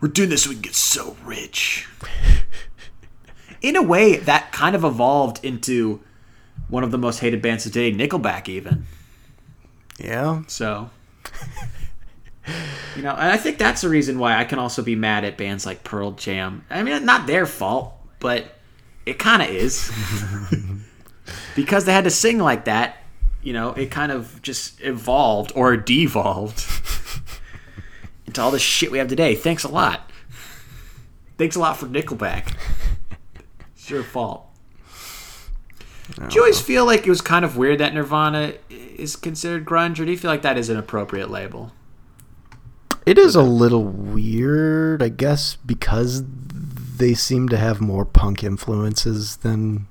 we're 0.00 0.08
doing 0.08 0.30
this 0.30 0.44
so 0.44 0.50
we 0.50 0.54
can 0.56 0.62
get 0.62 0.74
so 0.74 1.16
rich 1.24 1.86
in 3.60 3.76
a 3.76 3.82
way, 3.82 4.16
that 4.16 4.52
kind 4.52 4.74
of 4.74 4.84
evolved 4.84 5.44
into 5.44 6.00
one 6.68 6.84
of 6.84 6.90
the 6.90 6.98
most 6.98 7.18
hated 7.18 7.42
bands 7.42 7.64
today, 7.64 7.92
Nickelback, 7.92 8.48
even. 8.48 8.86
Yeah. 9.98 10.42
So, 10.46 10.90
you 12.96 13.02
know, 13.02 13.10
and 13.10 13.30
I 13.30 13.36
think 13.36 13.58
that's 13.58 13.82
the 13.82 13.88
reason 13.88 14.18
why 14.18 14.36
I 14.36 14.44
can 14.44 14.58
also 14.58 14.82
be 14.82 14.96
mad 14.96 15.24
at 15.24 15.36
bands 15.36 15.66
like 15.66 15.84
Pearl 15.84 16.12
Jam. 16.12 16.64
I 16.70 16.82
mean, 16.82 17.04
not 17.04 17.26
their 17.26 17.46
fault, 17.46 17.94
but 18.18 18.56
it 19.04 19.18
kind 19.18 19.42
of 19.42 19.48
is. 19.48 19.90
because 21.56 21.84
they 21.84 21.92
had 21.92 22.04
to 22.04 22.10
sing 22.10 22.38
like 22.38 22.64
that 22.64 23.00
you 23.42 23.52
know, 23.52 23.72
it 23.72 23.90
kind 23.90 24.12
of 24.12 24.40
just 24.42 24.80
evolved 24.82 25.52
or 25.54 25.76
devolved 25.76 26.64
into 28.26 28.40
all 28.40 28.50
the 28.50 28.58
shit 28.58 28.90
we 28.90 28.98
have 28.98 29.08
today. 29.08 29.34
Thanks 29.34 29.64
a 29.64 29.68
lot. 29.68 30.10
Thanks 31.38 31.56
a 31.56 31.60
lot 31.60 31.78
for 31.78 31.86
Nickelback. 31.86 32.54
It's 33.90 33.92
your 33.92 34.04
fault. 34.04 34.46
Do 36.14 36.34
you 36.36 36.42
always 36.42 36.60
feel 36.60 36.86
like 36.86 37.04
it 37.04 37.10
was 37.10 37.20
kind 37.20 37.44
of 37.44 37.56
weird 37.56 37.80
that 37.80 37.92
Nirvana 37.92 38.54
is 38.68 39.16
considered 39.16 39.64
grunge, 39.64 39.98
or 39.98 40.04
do 40.04 40.12
you 40.12 40.16
feel 40.16 40.30
like 40.30 40.42
that 40.42 40.56
is 40.56 40.68
an 40.68 40.76
appropriate 40.76 41.28
label? 41.28 41.72
It 43.04 43.18
is 43.18 43.34
a 43.34 43.42
little 43.42 43.82
weird, 43.82 45.02
I 45.02 45.08
guess, 45.08 45.56
because 45.56 46.22
they 46.24 47.14
seem 47.14 47.48
to 47.48 47.56
have 47.56 47.80
more 47.80 48.04
punk 48.04 48.44
influences 48.44 49.38
than, 49.38 49.88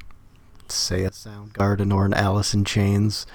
say, 0.70 1.04
a 1.04 1.10
Soundgarden 1.10 1.94
or 1.94 2.06
an 2.06 2.14
Alice 2.14 2.54
in 2.54 2.64
Chains. 2.64 3.28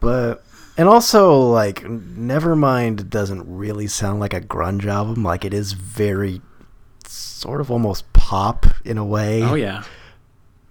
But 0.00 0.44
and 0.76 0.88
also 0.88 1.38
like 1.38 1.82
Nevermind 1.82 3.08
doesn't 3.08 3.44
really 3.46 3.86
sound 3.86 4.18
like 4.18 4.34
a 4.34 4.40
grunge 4.40 4.86
album. 4.86 5.22
Like 5.22 5.44
it 5.44 5.54
is 5.54 5.74
very 5.74 6.40
sort 7.06 7.60
of 7.60 7.70
almost 7.70 8.12
pop 8.24 8.64
in 8.86 8.96
a 8.96 9.04
way. 9.04 9.42
Oh 9.42 9.54
yeah. 9.54 9.84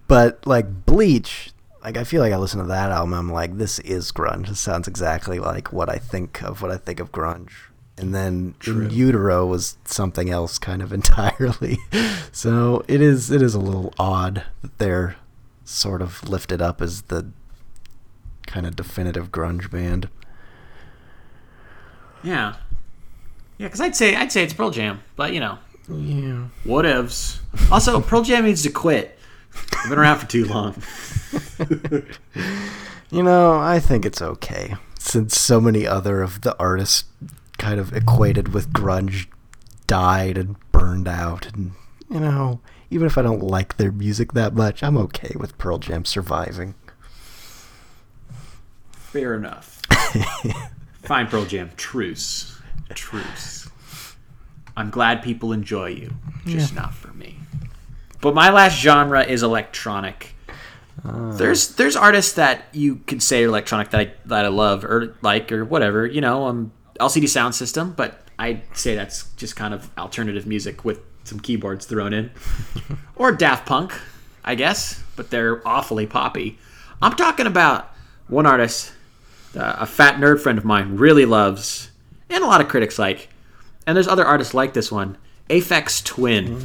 But 0.08 0.48
like 0.48 0.88
Bleach, 0.88 1.52
like 1.84 1.98
I 1.98 2.04
feel 2.04 2.20
like 2.20 2.34
I 2.34 2.38
listen 2.38 2.60
to 2.60 2.66
that 2.66 2.90
album, 2.90 3.14
I'm 3.14 3.32
like, 3.32 3.60
this 3.60 3.78
is 3.80 4.12
grunge. 4.12 4.50
It 4.50 4.56
sounds 4.56 4.88
exactly 4.88 5.38
like 5.38 5.72
what 5.72 5.88
I 5.88 5.98
think 5.98 6.42
of 6.42 6.64
what 6.64 6.72
I 6.72 6.78
think 6.78 7.00
of 7.00 7.12
grunge. 7.12 7.52
And 7.96 8.14
then 8.14 8.56
True. 8.60 8.86
In 8.86 8.90
Utero 8.90 9.46
was 9.46 9.78
something 9.86 10.32
else 10.32 10.58
kind 10.58 10.82
of 10.82 10.92
entirely. 11.00 11.78
so 12.32 12.84
it 12.88 13.02
is 13.02 13.30
it 13.30 13.44
is 13.44 13.54
a 13.54 13.60
little 13.60 13.94
odd 14.00 14.44
that 14.64 14.80
they're 14.80 15.18
sort 15.64 16.02
of 16.02 16.28
lifted 16.28 16.60
up 16.60 16.82
as 16.82 17.04
the 17.04 17.30
kind 18.48 18.66
of 18.66 18.76
definitive 18.76 19.32
grunge 19.32 19.70
band. 19.70 20.10
Yeah. 22.24 22.56
Yeah, 23.60 23.68
because 23.68 23.80
I'd 23.80 23.96
say 23.96 24.16
I'd 24.16 24.32
say 24.32 24.44
it's 24.44 24.54
Pearl 24.54 24.72
Jam, 24.72 25.04
but 25.16 25.34
you 25.34 25.40
know, 25.40 25.60
yeah, 25.90 26.48
whatevs. 26.66 27.40
Also, 27.72 27.96
oh. 27.96 28.02
Pearl 28.02 28.24
Jam 28.24 28.46
needs 28.46 28.64
to 28.64 28.70
quit. 28.70 29.18
I've 29.56 29.90
been 29.90 30.00
around 30.00 30.20
for 30.20 30.28
too 30.28 30.46
long. 30.46 30.76
you 33.12 33.24
know, 33.24 33.60
I 33.60 33.80
think 33.80 34.06
it's 34.06 34.22
okay 34.22 34.76
since 34.98 35.40
so 35.40 35.60
many 35.60 35.86
other 35.86 36.22
of 36.22 36.42
the 36.42 36.58
artists 36.58 37.06
kind 37.58 37.80
of 37.80 37.94
equated 37.94 38.54
with 38.54 38.72
grunge 38.74 39.28
died 39.86 40.38
and 40.38 40.56
burned 40.72 41.08
out 41.08 41.54
and 41.54 41.74
you 42.10 42.20
know, 42.20 42.60
even 42.90 43.08
if 43.08 43.18
I 43.18 43.24
don't 43.24 43.42
like 43.42 43.78
their 43.78 43.92
music 43.92 44.34
that 44.34 44.54
much, 44.54 44.84
I'm 44.84 44.98
okay 44.98 45.34
with 45.36 45.58
Pearl 45.58 45.80
Jam 45.80 46.06
surviving. 46.06 46.76
Fair 48.92 49.34
enough. 49.34 49.82
Fine, 51.04 51.28
Pearl 51.28 51.46
Jam. 51.46 51.72
Truce. 51.76 52.60
Truce. 52.94 53.70
I'm 54.76 54.90
glad 54.90 55.22
people 55.22 55.54
enjoy 55.54 55.90
you, 55.90 56.14
just 56.46 56.74
yeah. 56.74 56.82
not 56.82 56.94
for 56.94 57.14
me. 57.14 57.38
But 58.22 58.34
my 58.34 58.50
last 58.50 58.80
genre 58.80 59.24
is 59.24 59.44
electronic. 59.44 60.34
Uh, 61.04 61.34
there's 61.34 61.76
there's 61.76 61.96
artists 61.96 62.34
that 62.34 62.66
you 62.72 62.98
could 63.08 63.22
say 63.22 63.44
are 63.44 63.48
electronic 63.48 63.90
that 63.90 64.00
I 64.00 64.14
that 64.26 64.46
I 64.46 64.48
love 64.48 64.86
or 64.86 65.16
like 65.22 65.52
or 65.52 65.66
whatever. 65.66 66.06
You 66.06 66.22
know, 66.22 66.46
um, 66.46 66.72
LCD 67.00 67.24
Soundsystem, 67.24 67.96
but 67.96 68.28
I'd 68.40 68.62
say 68.76 68.96
that's 68.96 69.30
just 69.36 69.56
kind 69.56 69.74
of 69.74 69.90
alternative 69.98 70.48
music 70.48 70.86
with 70.86 71.00
some 71.24 71.40
keyboards 71.40 71.86
thrown 71.86 72.14
in, 72.14 72.32
or 73.16 73.32
Daft 73.32 73.66
Punk, 73.66 73.94
I 74.44 74.56
guess. 74.56 75.04
But 75.16 75.30
they're 75.30 75.66
awfully 75.68 76.08
poppy. 76.08 76.58
I'm 77.02 77.16
talking 77.16 77.48
about 77.48 77.92
one 78.28 78.46
artist, 78.46 78.94
uh, 79.56 79.76
a 79.80 79.86
fat 79.86 80.16
nerd 80.16 80.40
friend 80.40 80.58
of 80.58 80.64
mine 80.64 80.96
really 80.96 81.26
loves, 81.26 81.92
and 82.30 82.44
a 82.44 82.48
lot 82.48 82.62
of 82.62 82.70
critics 82.70 82.98
like. 82.98 83.30
And 83.86 83.96
there's 83.96 84.08
other 84.08 84.26
artists 84.26 84.54
like 84.54 84.74
this 84.74 84.92
one, 84.92 85.18
Aphex 85.50 86.04
Twin, 86.04 86.64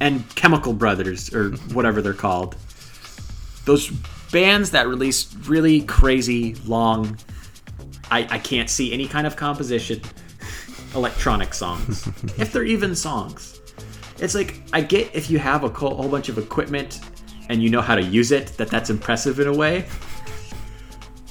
and 0.00 0.28
Chemical 0.34 0.72
Brothers 0.72 1.34
or 1.34 1.50
whatever 1.72 2.02
they're 2.02 2.12
called. 2.14 2.56
Those 3.64 3.90
bands 4.32 4.70
that 4.70 4.88
release 4.88 5.34
really 5.46 5.82
crazy 5.82 6.54
long 6.66 7.18
I, 8.10 8.26
I 8.30 8.38
can't 8.38 8.68
see 8.68 8.92
any 8.92 9.06
kind 9.06 9.26
of 9.26 9.36
composition 9.36 10.00
electronic 10.94 11.54
songs, 11.54 12.08
if 12.38 12.52
they're 12.52 12.64
even 12.64 12.94
songs. 12.96 13.60
It's 14.18 14.34
like 14.34 14.62
I 14.72 14.80
get 14.80 15.14
if 15.14 15.30
you 15.30 15.38
have 15.38 15.64
a 15.64 15.68
whole 15.68 16.08
bunch 16.08 16.28
of 16.28 16.36
equipment 16.36 17.00
and 17.48 17.62
you 17.62 17.70
know 17.70 17.80
how 17.80 17.94
to 17.94 18.02
use 18.02 18.32
it, 18.32 18.48
that 18.58 18.68
that's 18.68 18.90
impressive 18.90 19.40
in 19.40 19.46
a 19.46 19.56
way. 19.56 19.86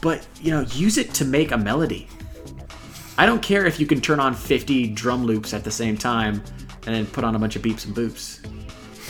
But 0.01 0.25
you 0.41 0.51
know, 0.51 0.61
use 0.61 0.97
it 0.97 1.13
to 1.15 1.25
make 1.25 1.51
a 1.51 1.57
melody. 1.57 2.07
I 3.20 3.26
don't 3.26 3.41
care 3.41 3.65
if 3.65 3.82
you 3.82 3.86
can 3.86 3.99
turn 3.99 4.22
on 4.22 4.34
50 4.34 4.88
drum 4.93 5.26
loops 5.26 5.53
at 5.53 5.65
the 5.65 5.72
same 5.72 5.97
time 5.97 6.41
and 6.86 6.95
then 6.95 7.05
put 7.05 7.26
on 7.26 7.36
a 7.36 7.39
bunch 7.39 7.57
of 7.57 7.61
beeps 7.61 7.86
and 7.86 7.93
boops. 7.93 8.39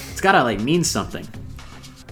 It's 0.09 0.19
gotta 0.19 0.43
like 0.43 0.59
mean 0.59 0.83
something. 0.83 1.27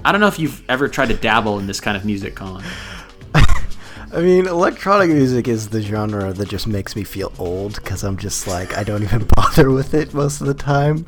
I 0.06 0.12
don't 0.12 0.22
know 0.22 0.28
if 0.28 0.38
you've 0.38 0.62
ever 0.70 0.88
tried 0.90 1.08
to 1.08 1.16
dabble 1.16 1.58
in 1.58 1.66
this 1.66 1.80
kind 1.80 1.98
of 1.98 2.06
music, 2.06 2.36
Colin. 2.36 2.64
I 3.34 4.22
mean, 4.22 4.46
electronic 4.46 5.10
music 5.10 5.48
is 5.48 5.70
the 5.70 5.82
genre 5.82 6.34
that 6.34 6.48
just 6.50 6.68
makes 6.68 6.96
me 6.96 7.04
feel 7.04 7.34
old 7.40 7.74
because 7.78 8.04
I'm 8.04 8.18
just 8.18 8.46
like, 8.46 8.78
I 8.78 8.84
don't 8.84 9.02
even 9.02 9.26
bother 9.36 9.72
with 9.72 9.96
it 9.96 10.14
most 10.14 10.40
of 10.40 10.46
the 10.46 10.54
time. 10.54 11.04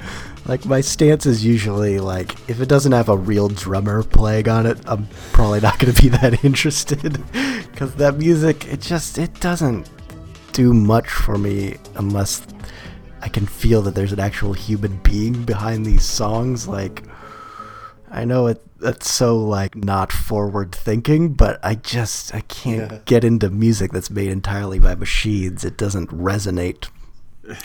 Like, 0.48 0.66
my 0.66 0.82
stance 0.82 1.28
is 1.28 1.46
usually 1.46 2.00
like, 2.00 2.34
if 2.50 2.62
it 2.62 2.68
doesn't 2.68 2.94
have 2.94 3.10
a 3.10 3.16
real 3.16 3.48
drummer 3.48 4.02
playing 4.02 4.50
on 4.50 4.66
it, 4.66 4.80
I'm 4.88 5.08
probably 5.34 5.60
not 5.60 5.78
going 5.78 5.94
to 5.94 6.02
be 6.02 6.10
that 6.18 6.44
interested. 6.44 7.24
Because 7.72 7.94
that 7.98 8.18
music, 8.18 8.68
it 8.68 8.82
just, 8.82 9.20
it 9.20 9.40
doesn't 9.40 9.88
do 10.60 10.74
much 10.74 11.10
for 11.10 11.38
me 11.38 11.78
unless 11.96 12.46
I 13.22 13.30
can 13.30 13.46
feel 13.46 13.82
that 13.84 13.96
there's 13.96 14.12
an 14.12 14.20
actual 14.20 14.52
human 14.52 14.98
being 14.98 15.46
behind 15.46 15.86
these 15.86 16.04
songs. 16.04 16.68
Like, 16.68 17.04
I 18.12 18.26
know 18.26 18.48
it 18.48 18.62
that's 18.78 19.10
so 19.10 19.38
like 19.38 19.78
not 19.78 20.12
forward 20.12 20.74
thinking, 20.74 21.34
but 21.34 21.62
I 21.64 21.76
just 21.76 22.36
I 22.36 22.42
can't 22.42 22.92
yeah. 22.92 23.00
get 23.06 23.24
into 23.24 23.50
music 23.50 23.94
that's 23.94 24.10
made 24.10 24.28
entirely 24.28 24.80
by 24.80 24.96
machines. 24.96 25.64
It 25.64 25.78
doesn't 25.78 26.10
resonate 26.10 26.90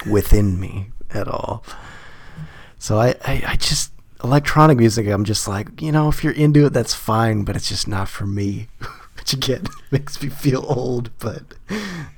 within 0.09 0.61
me 0.61 0.91
at 1.11 1.27
all. 1.27 1.65
So 2.79 3.01
I, 3.01 3.17
I, 3.25 3.43
I 3.49 3.57
just 3.57 3.91
electronic 4.23 4.79
music 4.79 5.09
I'm 5.09 5.25
just 5.25 5.49
like, 5.49 5.83
you 5.83 5.91
know, 5.91 6.09
if 6.09 6.23
you're 6.23 6.33
into 6.33 6.67
it 6.67 6.73
that's 6.73 6.95
fine, 6.95 7.43
but 7.43 7.57
it's 7.57 7.69
just 7.69 7.89
not 7.89 8.09
for 8.09 8.25
me. 8.25 8.69
Which 9.25 9.33
again. 9.33 9.65
Makes 9.91 10.23
me 10.23 10.29
feel 10.29 10.67
old, 10.69 11.11
but 11.19 11.55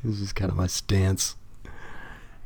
this 0.03 0.21
is 0.21 0.33
kind 0.33 0.51
of 0.51 0.57
my 0.57 0.67
stance. 0.67 1.37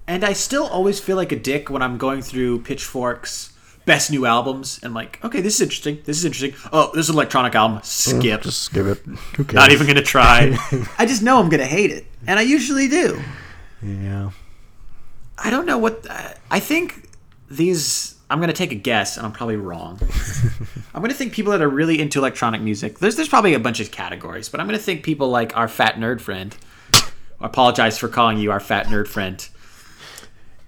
And 0.07 0.23
I 0.23 0.35
still 0.35 0.67
always 0.67 1.01
feel 1.01 1.17
like 1.17 1.33
a 1.33 1.39
dick 1.39 1.71
when 1.71 1.81
I'm 1.81 1.97
going 1.97 2.21
through 2.21 2.61
Pitchfork's 2.61 3.55
best 3.87 4.11
new 4.11 4.27
albums 4.27 4.79
and 4.83 4.93
like 4.93 5.19
okay 5.25 5.41
this 5.41 5.55
is 5.55 5.63
interesting 5.63 5.99
this 6.05 6.19
is 6.19 6.27
interesting. 6.27 6.55
Oh 6.75 6.91
this 6.93 7.07
is 7.07 7.09
an 7.09 7.15
electronic 7.15 7.55
album. 7.55 7.79
Mm, 7.79 7.85
skip. 8.21 8.43
just 8.43 8.61
skip 8.61 8.85
it. 8.87 9.03
Okay. 9.41 9.55
not 9.55 9.73
even 9.73 9.87
gonna 9.87 10.03
try. 10.03 10.55
I 10.99 11.07
just 11.07 11.23
know 11.23 11.41
i'm 11.41 11.49
gonna 11.49 11.65
hate 11.65 11.91
it 11.91 12.05
and 12.27 12.39
i 12.39 12.43
usually 12.43 12.87
do. 12.87 13.19
Yeah. 13.83 14.31
I 15.39 15.49
don't 15.49 15.65
know 15.65 15.79
what 15.79 16.07
i 16.51 16.61
think 16.61 17.09
these 17.51 18.17
i'm 18.31 18.41
gonna 18.41 18.53
take 18.53 18.72
a 18.72 18.76
guess 18.76 19.16
and 19.16 19.26
i'm 19.26 19.33
probably 19.33 19.57
wrong 19.57 19.99
i'm 20.95 21.03
gonna 21.03 21.12
think 21.12 21.33
people 21.33 21.53
that 21.53 21.61
are 21.61 21.68
really 21.68 22.01
into 22.01 22.18
electronic 22.18 22.61
music 22.61 22.99
there's 22.99 23.16
there's 23.16 23.28
probably 23.28 23.55
a 23.55 23.61
bunch 23.61 23.81
of 23.81 23.91
categories 23.91 24.49
but 24.49 24.61
i'm 24.61 24.66
gonna 24.66 24.78
think 24.78 25.03
people 25.03 25.28
like 25.28 25.57
our 25.57 25.68
fat 25.68 25.97
nerd 25.97 26.20
friend 26.20 26.57
I 27.41 27.47
apologize 27.47 27.99
for 27.99 28.09
calling 28.09 28.39
you 28.39 28.51
our 28.51 28.61
fat 28.61 28.87
nerd 28.87 29.09
friend 29.09 29.47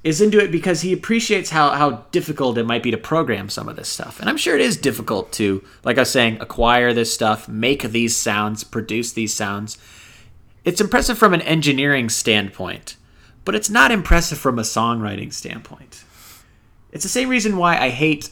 is 0.02 0.20
into 0.20 0.40
it 0.40 0.50
because 0.50 0.80
he 0.80 0.92
appreciates 0.92 1.50
how, 1.50 1.70
how 1.70 2.04
difficult 2.10 2.58
it 2.58 2.66
might 2.66 2.82
be 2.82 2.90
to 2.90 2.96
program 2.96 3.48
some 3.48 3.68
of 3.68 3.76
this 3.76 3.88
stuff. 3.88 4.18
And 4.18 4.28
I'm 4.28 4.36
sure 4.36 4.56
it 4.56 4.60
is 4.60 4.76
difficult 4.76 5.32
to, 5.34 5.62
like 5.84 5.96
I 5.96 6.00
was 6.00 6.10
saying, 6.10 6.40
acquire 6.40 6.92
this 6.92 7.14
stuff, 7.14 7.48
make 7.48 7.82
these 7.82 8.16
sounds, 8.16 8.64
produce 8.64 9.12
these 9.12 9.32
sounds. 9.32 9.78
It's 10.64 10.80
impressive 10.80 11.18
from 11.18 11.34
an 11.34 11.42
engineering 11.42 12.08
standpoint, 12.08 12.96
but 13.44 13.54
it's 13.54 13.70
not 13.70 13.92
impressive 13.92 14.38
from 14.38 14.58
a 14.58 14.62
songwriting 14.62 15.32
standpoint. 15.32 16.04
It's 16.92 17.02
the 17.02 17.08
same 17.08 17.28
reason 17.28 17.56
why 17.56 17.78
I 17.78 17.88
hate, 17.88 18.30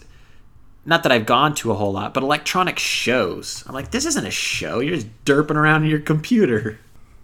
not 0.85 1.03
that 1.03 1.13
I've 1.13 1.27
gone 1.27 1.55
to 1.57 1.73
a 1.73 1.75
whole 1.75 1.93
lot, 1.93 2.15
but 2.15 2.23
electronic 2.23 2.79
shows. 2.79 3.65
I'm 3.67 3.75
like, 3.75 3.91
this 3.91 4.05
isn't 4.05 4.27
a 4.27 4.31
show. 4.31 4.81
You're 4.81 4.97
just 4.97 5.25
derping 5.25 5.57
around 5.57 5.85
in 5.85 5.91
your 5.91 6.01
computer. 6.01 6.79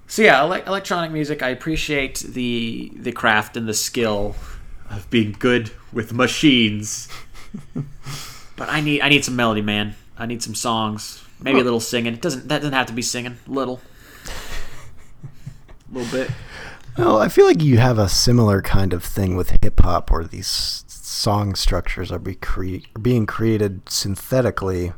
So 0.07 0.23
yeah, 0.23 0.41
ele- 0.41 0.63
electronic 0.67 1.11
music. 1.11 1.43
I 1.43 1.49
appreciate 1.49 2.21
the 2.21 2.93
the 2.95 3.13
craft 3.13 3.57
and 3.57 3.69
the 3.69 3.75
skill 3.75 4.37
of 4.91 5.09
being 5.11 5.37
good 5.39 5.73
with 5.93 6.13
machines. 6.13 7.09
but 8.57 8.69
I 8.69 8.81
need 8.81 9.01
I 9.03 9.09
need 9.09 9.25
some 9.25 9.37
melody, 9.37 9.63
man. 9.63 9.95
I 10.17 10.27
need 10.27 10.43
some 10.43 10.55
songs. 10.55 11.23
Maybe 11.41 11.61
a 11.61 11.65
little 11.65 11.81
singing. 11.81 12.15
It 12.15 12.23
doesn't 12.23 12.49
that 12.49 12.59
doesn't 12.59 12.73
have 12.73 12.87
to 12.87 12.93
be 12.93 13.03
singing. 13.03 13.37
Little, 13.47 13.81
a 14.27 15.93
little 15.93 16.11
bit. 16.11 16.31
Well, 16.97 17.19
I 17.19 17.29
feel 17.29 17.45
like 17.45 17.63
you 17.63 17.77
have 17.77 17.99
a 17.99 18.09
similar 18.09 18.63
kind 18.63 18.95
of 18.95 19.05
thing 19.05 19.37
with 19.37 19.51
hip 19.63 19.81
hop, 19.81 20.11
where 20.11 20.25
these 20.25 20.85
song 21.07 21.55
structures 21.55 22.11
are, 22.11 22.19
be 22.19 22.35
cre- 22.35 22.87
being 23.01 23.27
created 23.27 23.89
synthetically 23.89 24.93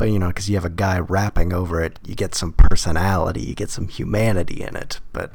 but 0.00 0.10
you 0.10 0.18
know, 0.18 0.28
because 0.28 0.48
you 0.48 0.56
have 0.56 0.64
a 0.64 0.70
guy 0.70 0.98
rapping 0.98 1.52
over 1.52 1.82
it, 1.82 1.98
you 2.06 2.14
get 2.14 2.34
some 2.34 2.54
personality, 2.54 3.42
you 3.42 3.54
get 3.54 3.68
some 3.68 3.86
humanity 3.86 4.62
in 4.62 4.74
it, 4.74 4.98
but 5.12 5.30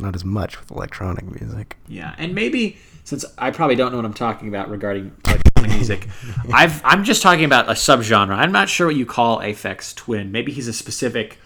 not 0.00 0.14
as 0.14 0.24
much 0.24 0.60
with 0.60 0.70
electronic 0.70 1.24
music. 1.24 1.76
Yeah, 1.88 2.14
and 2.16 2.32
maybe 2.32 2.78
since 3.02 3.24
I 3.38 3.50
probably 3.50 3.74
don't 3.74 3.90
know 3.90 3.98
what 3.98 4.04
I'm 4.06 4.14
talking 4.14 4.46
about 4.46 4.70
regarding 4.70 5.16
electronic 5.24 5.72
music, 5.76 6.06
I've 6.52 6.80
I'm 6.84 7.02
just 7.02 7.22
talking 7.22 7.44
about 7.44 7.68
a 7.68 7.72
subgenre. 7.72 8.36
I'm 8.36 8.52
not 8.52 8.68
sure 8.68 8.86
what 8.86 8.94
you 8.94 9.04
call 9.04 9.40
Aphex 9.40 9.96
Twin. 9.96 10.30
Maybe 10.30 10.52
he's 10.52 10.68
a 10.68 10.72
specific, 10.72 11.36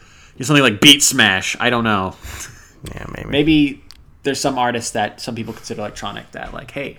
something 0.43 0.63
like 0.63 0.83
beat 0.83 1.03
smash. 1.03 1.57
I 1.59 1.71
don't 1.71 1.85
know. 1.85 2.17
Yeah, 2.95 3.07
maybe. 3.17 3.31
Maybe 3.31 3.85
there's 4.25 4.41
some 4.41 4.59
artists 4.59 4.91
that 4.91 5.23
some 5.23 5.35
people 5.35 5.55
consider 5.55 5.81
electronic 5.81 6.31
that 6.33 6.53
like, 6.53 6.71
hey, 6.71 6.99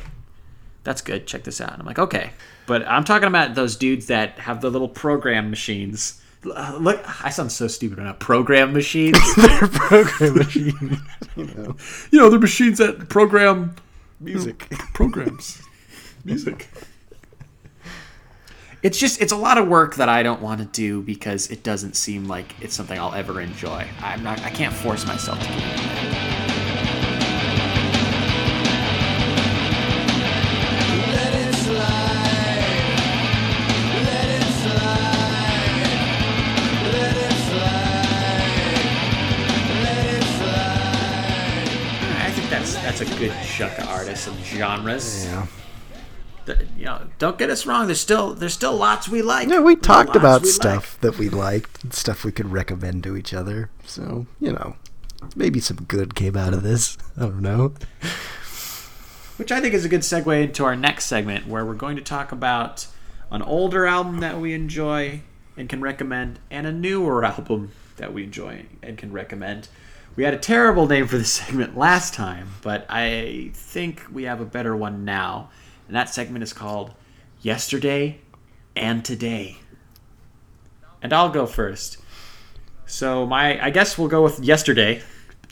that's 0.85 1.01
good. 1.01 1.27
Check 1.27 1.43
this 1.43 1.59
out. 1.59 1.73
And 1.73 1.81
I'm 1.81 1.85
like, 1.85 1.99
okay. 1.99 2.29
But 2.67 2.87
I'm 2.87 3.03
talking 3.03 3.27
about 3.27 3.55
those 3.55 3.75
dudes 3.75 4.05
that 4.05 4.39
have 4.39 4.61
the 4.61 4.69
little 4.69 4.87
program 4.87 5.49
machines. 5.49 6.21
Uh, 6.45 6.77
look, 6.79 7.03
I 7.25 7.31
sound 7.31 7.51
so 7.51 7.67
stupid 7.67 7.97
right 7.97 8.05
now. 8.05 8.13
Program 8.13 8.71
machines. 8.71 9.17
they're 9.35 9.67
program 9.67 10.35
machines. 10.35 10.99
you 11.35 11.43
know, 11.43 11.75
you 12.11 12.19
know, 12.19 12.29
they're 12.29 12.39
machines 12.39 12.77
that 12.77 13.09
program 13.09 13.75
music 14.19 14.67
you 14.71 14.77
know, 14.77 14.83
programs, 14.93 15.61
music. 16.23 16.69
It's 18.83 18.99
just 18.99 19.19
it's 19.19 19.31
a 19.31 19.37
lot 19.37 19.57
of 19.57 19.67
work 19.67 19.95
that 19.95 20.07
I 20.09 20.21
don't 20.21 20.41
want 20.41 20.59
to 20.59 20.65
do 20.65 21.01
because 21.01 21.49
it 21.49 21.63
doesn't 21.63 21.95
seem 21.95 22.27
like 22.27 22.53
it's 22.61 22.75
something 22.75 22.99
I'll 22.99 23.15
ever 23.15 23.41
enjoy. 23.41 23.87
I'm 24.01 24.21
not. 24.21 24.39
I 24.41 24.51
can't 24.51 24.73
force 24.73 25.07
myself 25.07 25.39
to 25.39 25.47
do 25.47 25.53
it. 25.57 26.44
Good 43.17 43.33
chunk 43.43 43.77
of 43.79 43.87
artists 43.87 44.27
and 44.27 44.37
genres. 44.45 45.25
Yeah. 45.25 45.47
The, 46.45 46.67
you 46.77 46.85
know, 46.85 47.07
don't 47.17 47.37
get 47.37 47.49
us 47.49 47.65
wrong. 47.65 47.87
There's 47.87 47.99
still 47.99 48.33
there's 48.33 48.53
still 48.53 48.75
lots 48.75 49.09
we 49.09 49.21
like. 49.21 49.47
Yeah, 49.47 49.61
we 49.61 49.75
talked 49.75 50.15
about 50.15 50.43
we 50.43 50.49
stuff 50.49 50.93
like. 50.93 51.13
that 51.13 51.19
we 51.19 51.29
liked, 51.29 51.93
stuff 51.93 52.23
we 52.23 52.31
could 52.31 52.51
recommend 52.51 53.03
to 53.03 53.17
each 53.17 53.33
other. 53.33 53.69
So 53.83 54.27
you 54.39 54.51
know, 54.51 54.75
maybe 55.35 55.59
some 55.59 55.77
good 55.87 56.13
came 56.13 56.35
out 56.37 56.53
of 56.53 56.61
this. 56.61 56.97
I 57.17 57.21
don't 57.21 57.41
know. 57.41 57.73
Which 59.37 59.51
I 59.51 59.59
think 59.59 59.73
is 59.73 59.85
a 59.85 59.89
good 59.89 60.01
segue 60.01 60.43
into 60.43 60.63
our 60.63 60.75
next 60.75 61.05
segment, 61.05 61.47
where 61.47 61.65
we're 61.65 61.73
going 61.73 61.95
to 61.95 62.01
talk 62.01 62.31
about 62.31 62.87
an 63.31 63.41
older 63.41 63.85
album 63.85 64.19
that 64.19 64.39
we 64.39 64.53
enjoy 64.53 65.21
and 65.57 65.67
can 65.67 65.81
recommend, 65.81 66.39
and 66.51 66.67
a 66.67 66.71
newer 66.71 67.23
album 67.25 67.71
that 67.97 68.13
we 68.13 68.23
enjoy 68.23 68.65
and 68.83 68.97
can 68.97 69.11
recommend. 69.11 69.67
We 70.15 70.23
had 70.23 70.33
a 70.33 70.37
terrible 70.37 70.87
name 70.87 71.07
for 71.07 71.17
the 71.17 71.25
segment 71.25 71.77
last 71.77 72.13
time, 72.13 72.49
but 72.61 72.85
I 72.89 73.51
think 73.53 74.03
we 74.11 74.23
have 74.23 74.39
a 74.39 74.45
better 74.45 74.75
one 74.75 75.03
now. 75.03 75.49
And 75.87 75.95
that 75.95 76.09
segment 76.09 76.43
is 76.43 76.53
called 76.53 76.93
Yesterday 77.41 78.19
and 78.75 79.03
Today. 79.03 79.57
And 81.01 81.11
I'll 81.11 81.29
go 81.29 81.45
first. 81.45 81.97
So 82.85 83.25
my 83.25 83.63
I 83.63 83.69
guess 83.71 83.97
we'll 83.97 84.07
go 84.07 84.23
with 84.23 84.39
yesterday 84.39 85.01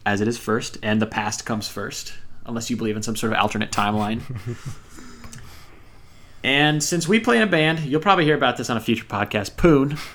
as 0.06 0.22
it 0.22 0.28
is 0.28 0.38
first 0.38 0.78
and 0.82 1.02
the 1.02 1.08
past 1.08 1.46
comes 1.46 1.68
first 1.68 2.14
unless 2.46 2.70
you 2.70 2.78
believe 2.78 2.96
in 2.96 3.04
some 3.04 3.16
sort 3.16 3.34
of 3.34 3.40
alternate 3.40 3.72
timeline. 3.72 4.22
and 6.44 6.82
since 6.82 7.08
we 7.08 7.20
play 7.20 7.38
in 7.38 7.44
a 7.44 7.48
band, 7.48 7.80
you'll 7.80 8.02
probably 8.02 8.26
hear 8.26 8.36
about 8.36 8.58
this 8.58 8.70
on 8.70 8.78
a 8.78 8.82
future 8.82 9.06
podcast, 9.06 9.58
Poon. 9.58 9.98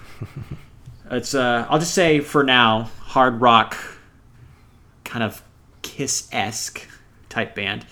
It's 1.11 1.35
uh 1.35 1.67
I'll 1.71 1.79
just 1.79 1.95
say 1.95 2.21
for 2.21 2.45
now, 2.45 2.91
hard 3.01 3.41
rock 3.41 3.79
kind 5.09 5.25
of 5.25 5.43
Kiss 5.83 6.29
esque 6.33 6.87
type 7.29 7.55
band. 7.55 7.87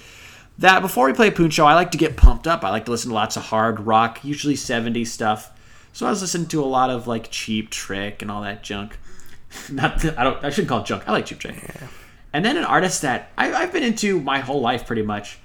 That 0.59 0.81
before 0.81 1.07
we 1.07 1.13
play 1.13 1.29
a 1.29 1.33
Poon 1.33 1.51
show, 1.51 1.67
I 1.67 1.75
like 1.75 1.91
to 1.93 1.99
get 1.99 2.17
pumped 2.17 2.47
up. 2.47 2.65
I 2.65 2.71
like 2.71 2.85
to 2.87 2.91
listen 2.91 3.11
to 3.11 3.15
lots 3.15 3.37
of 3.37 3.45
hard 3.45 3.81
rock, 3.81 4.25
usually 4.25 4.55
70s 4.55 5.09
stuff. 5.09 5.53
So 5.93 6.07
I 6.07 6.11
was 6.11 6.21
listening 6.21 6.49
to 6.49 6.63
a 6.63 6.67
lot 6.67 6.91
of 6.91 7.07
like 7.07 7.31
Cheap 7.31 7.71
Trick 7.71 8.23
and 8.23 8.31
all 8.31 8.43
that 8.43 8.63
junk. 8.63 8.99
Not 9.73 10.05
I 10.19 10.25
don't 10.25 10.45
I 10.45 10.51
shouldn't 10.51 10.69
call 10.69 10.81
it 10.81 10.87
junk. 10.87 11.09
I 11.09 11.13
like 11.13 11.27
Cheap 11.27 11.39
Trick. 11.39 11.57
Yeah. 11.57 11.89
And 12.33 12.45
then 12.45 12.57
an 12.57 12.65
artist 12.65 13.03
that 13.03 13.31
I, 13.39 13.53
I've 13.53 13.73
been 13.73 13.83
into 13.83 14.21
my 14.21 14.41
whole 14.41 14.61
life 14.61 14.87
pretty 14.87 15.03
much, 15.03 15.39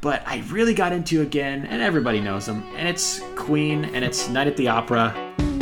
but 0.00 0.22
I 0.26 0.44
really 0.48 0.74
got 0.74 0.92
into 0.92 1.22
again, 1.22 1.66
and 1.66 1.82
everybody 1.82 2.20
knows 2.20 2.46
them. 2.46 2.62
And 2.76 2.86
it's 2.86 3.20
Queen, 3.34 3.84
and 3.84 4.04
it's 4.04 4.28
Night 4.28 4.46
at 4.46 4.56
the 4.56 4.68
Opera. 4.68 5.55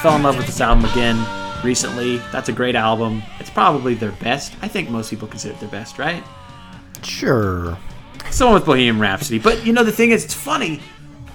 Fell 0.00 0.16
in 0.16 0.22
love 0.22 0.38
with 0.38 0.46
this 0.46 0.62
album 0.62 0.86
again 0.86 1.26
recently. 1.62 2.16
That's 2.32 2.48
a 2.48 2.52
great 2.52 2.74
album. 2.74 3.22
It's 3.38 3.50
probably 3.50 3.92
their 3.92 4.12
best. 4.12 4.54
I 4.62 4.68
think 4.68 4.88
most 4.88 5.10
people 5.10 5.28
consider 5.28 5.52
it 5.52 5.60
their 5.60 5.68
best, 5.68 5.98
right? 5.98 6.24
Sure. 7.02 7.76
Someone 8.30 8.54
with 8.54 8.64
Bohemian 8.64 8.98
Rhapsody. 8.98 9.38
But 9.38 9.66
you 9.66 9.74
know, 9.74 9.84
the 9.84 9.92
thing 9.92 10.12
is, 10.12 10.24
it's 10.24 10.32
funny. 10.32 10.80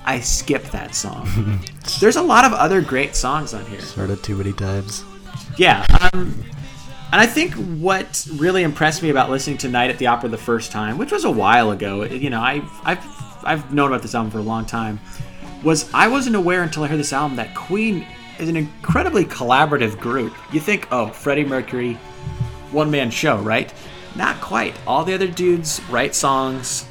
I 0.03 0.20
skipped 0.20 0.72
that 0.72 0.95
song. 0.95 1.59
There's 1.99 2.16
a 2.16 2.24
lot 2.24 2.43
of 2.43 2.53
other 2.53 2.82
great 2.82 3.16
songs 3.16 3.53
on 3.53 3.66
here. 3.68 3.82
Heard 3.82 4.09
it 4.09 4.24
too 4.24 4.36
many 4.36 4.53
times. 4.53 5.03
Yeah. 5.57 5.86
Um, 6.13 6.43
and 7.11 7.22
I 7.22 7.28
think 7.28 7.53
what 7.53 8.28
really 8.34 8.63
impressed 8.63 9.03
me 9.03 9.11
about 9.11 9.30
listening 9.30 9.59
to 9.59 9.70
Night 9.70 9.91
at 9.91 9.99
the 9.99 10.07
Opera 10.07 10.30
the 10.30 10.38
first 10.38 10.72
time, 10.72 10.97
which 10.97 11.11
was 11.11 11.24
a 11.24 11.32
while 11.32 11.70
ago, 11.70 12.03
you 12.03 12.32
know, 12.32 12.41
I, 12.41 12.68
I've, 12.84 13.05
I've 13.43 13.74
known 13.74 13.89
about 13.89 14.01
this 14.01 14.16
album 14.16 14.32
for 14.32 14.39
a 14.39 14.43
long 14.43 14.66
time, 14.66 14.99
was 15.63 15.88
I 15.93 16.07
wasn't 16.07 16.36
aware 16.36 16.63
until 16.63 16.84
I 16.84 16.88
heard 16.88 16.99
this 16.99 17.13
album 17.13 17.38
that 17.38 17.53
Queen 17.53 18.07
is 18.40 18.50
an 18.50 18.56
incredibly 18.56 19.26
collaborative 19.26 20.00
group. 20.00 20.34
You 20.52 20.60
think, 20.60 20.88
oh, 20.92 21.08
Freddie 21.08 21.46
Mercury, 21.46 21.94
one 22.72 22.92
man 22.92 23.10
show, 23.10 23.38
right? 23.38 23.74
Not 24.16 24.40
quite. 24.42 24.76
All 24.88 25.04
the 25.04 25.14
other 25.14 25.28
dudes 25.28 25.82
write 25.90 26.16
songs. 26.16 26.86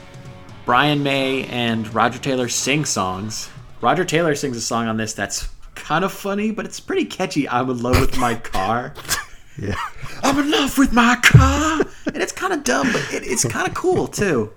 Brian 0.64 1.02
May 1.02 1.44
and 1.46 1.92
Roger 1.94 2.18
Taylor 2.18 2.48
sing 2.48 2.84
songs. 2.84 3.50
Roger 3.80 4.04
Taylor 4.04 4.34
sings 4.34 4.56
a 4.56 4.60
song 4.60 4.86
on 4.88 4.96
this 4.96 5.12
that's 5.12 5.48
kind 5.74 6.04
of 6.04 6.12
funny, 6.12 6.50
but 6.50 6.64
it's 6.64 6.80
pretty 6.80 7.04
catchy. 7.04 7.48
I'm 7.48 7.68
in 7.70 7.82
love 7.82 8.00
with 8.00 8.16
my 8.18 8.34
car. 8.36 8.94
yeah. 9.58 9.74
I'm 10.22 10.38
in 10.38 10.50
love 10.50 10.78
with 10.78 10.92
my 10.92 11.16
car. 11.22 11.80
and 12.06 12.22
it's 12.22 12.32
kind 12.32 12.52
of 12.52 12.64
dumb, 12.64 12.90
but 12.92 13.02
it, 13.12 13.24
it's 13.24 13.44
kind 13.44 13.68
of 13.68 13.74
cool 13.74 14.06
too. 14.06 14.52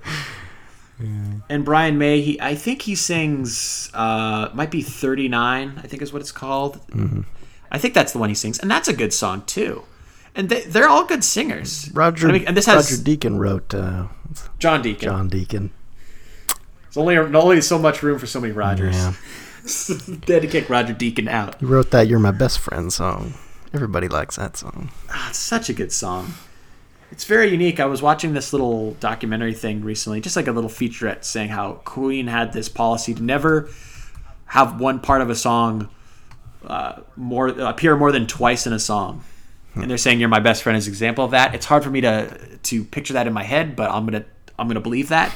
And 1.00 1.64
Brian 1.64 1.98
May, 1.98 2.22
he 2.22 2.41
I 2.41 2.56
think 2.56 2.82
he 2.84 2.95
sings 2.95 3.89
uh 3.93 4.50
might 4.54 4.72
be 4.72 4.82
39, 4.82 5.74
I 5.78 5.88
think 5.88 6.02
is 6.02 6.12
what 6.12 6.22
it's 6.22 6.32
called. 6.32 6.80
Mm-hmm. 6.88 7.22
I 7.72 7.78
think 7.78 7.93
that's 7.93 8.14
the 8.14 8.20
one 8.20 8.30
he 8.30 8.36
sings, 8.36 8.60
and 8.60 8.72
that's 8.72 8.88
a 8.88 8.93
good 8.93 9.14
song 9.14 9.43
too. 9.45 9.84
And 10.34 10.50
they, 10.50 10.62
they're 10.62 10.88
all 10.88 11.06
good 11.06 11.24
singers. 11.24 11.89
Roger, 11.93 12.30
I 12.30 12.32
mean, 12.32 12.45
and 12.45 12.56
this 12.56 12.68
has 12.68 12.91
Roger 12.91 13.04
Deacon 13.04 13.39
wrote 13.39 13.74
uh, 13.74 14.08
John 14.60 14.82
Deacon. 14.82 15.10
John 15.10 15.28
Deacon. 15.28 15.72
It's 16.88 16.98
only 16.98 17.18
only 17.18 17.62
so 17.62 17.78
much 17.78 18.02
room 18.04 18.20
for 18.20 18.28
so 18.28 18.39
many 18.39 18.54
Rogers. 18.54 18.95
Yeah. 18.95 19.14
they 20.26 20.34
had 20.34 20.43
to 20.43 20.48
kick 20.48 20.70
Roger 20.70 20.93
Deacon 20.93 21.28
out. 21.28 21.60
He 21.60 21.66
wrote 21.66 21.91
that 21.91 22.08
"You're 22.08 22.20
My 22.20 22.32
Best 22.32 22.60
Friend" 22.60 22.91
song. 22.91 23.34
Everybody 23.74 24.08
likes 24.08 24.38
that 24.38 24.56
song. 24.58 24.91
Ah, 25.10 25.30
it's 25.30 25.39
such 25.39 25.70
a 25.70 25.74
good 25.74 25.91
song. 25.91 26.34
It's 27.12 27.24
very 27.24 27.49
unique. 27.49 27.80
I 27.80 27.86
was 27.86 28.01
watching 28.01 28.34
this 28.34 28.51
little 28.51 28.93
documentary 28.95 29.53
thing 29.53 29.82
recently, 29.84 30.20
just 30.20 30.36
like 30.36 30.47
a 30.47 30.51
little 30.51 30.70
featurette 30.70 31.24
saying 31.24 31.49
how 31.49 31.74
Queen 31.86 32.28
had 32.28 32.53
this 32.53 32.68
policy 32.68 33.14
to 33.14 33.24
never 33.24 33.70
have 34.45 34.80
one 34.80 34.99
part 34.99 35.22
of 35.22 35.30
a 35.30 35.36
song 35.36 35.89
uh, 36.66 37.01
more 37.16 37.47
appear 37.47 37.95
more 37.95 38.12
than 38.12 38.28
twice 38.28 38.68
in 38.68 38.74
a 38.74 38.80
song. 38.80 39.24
Hmm. 39.74 39.82
And 39.82 39.89
they're 39.89 39.97
saying 39.97 40.20
you're 40.20 40.30
my 40.30 40.39
best 40.39 40.64
friend 40.64 40.76
as 40.76 40.88
an 40.88 40.91
example 40.91 41.24
of 41.24 41.32
that. 41.32 41.55
It's 41.55 41.66
hard 41.66 41.84
for 41.84 41.89
me 41.89 42.01
to 42.01 42.58
to 42.64 42.84
picture 42.84 43.14
that 43.14 43.28
in 43.28 43.34
my 43.34 43.43
head, 43.43 43.76
but 43.76 43.89
I'm 43.89 44.05
gonna 44.05 44.26
I'm 44.60 44.68
gonna 44.68 44.82
believe 44.82 45.10
that 45.10 45.34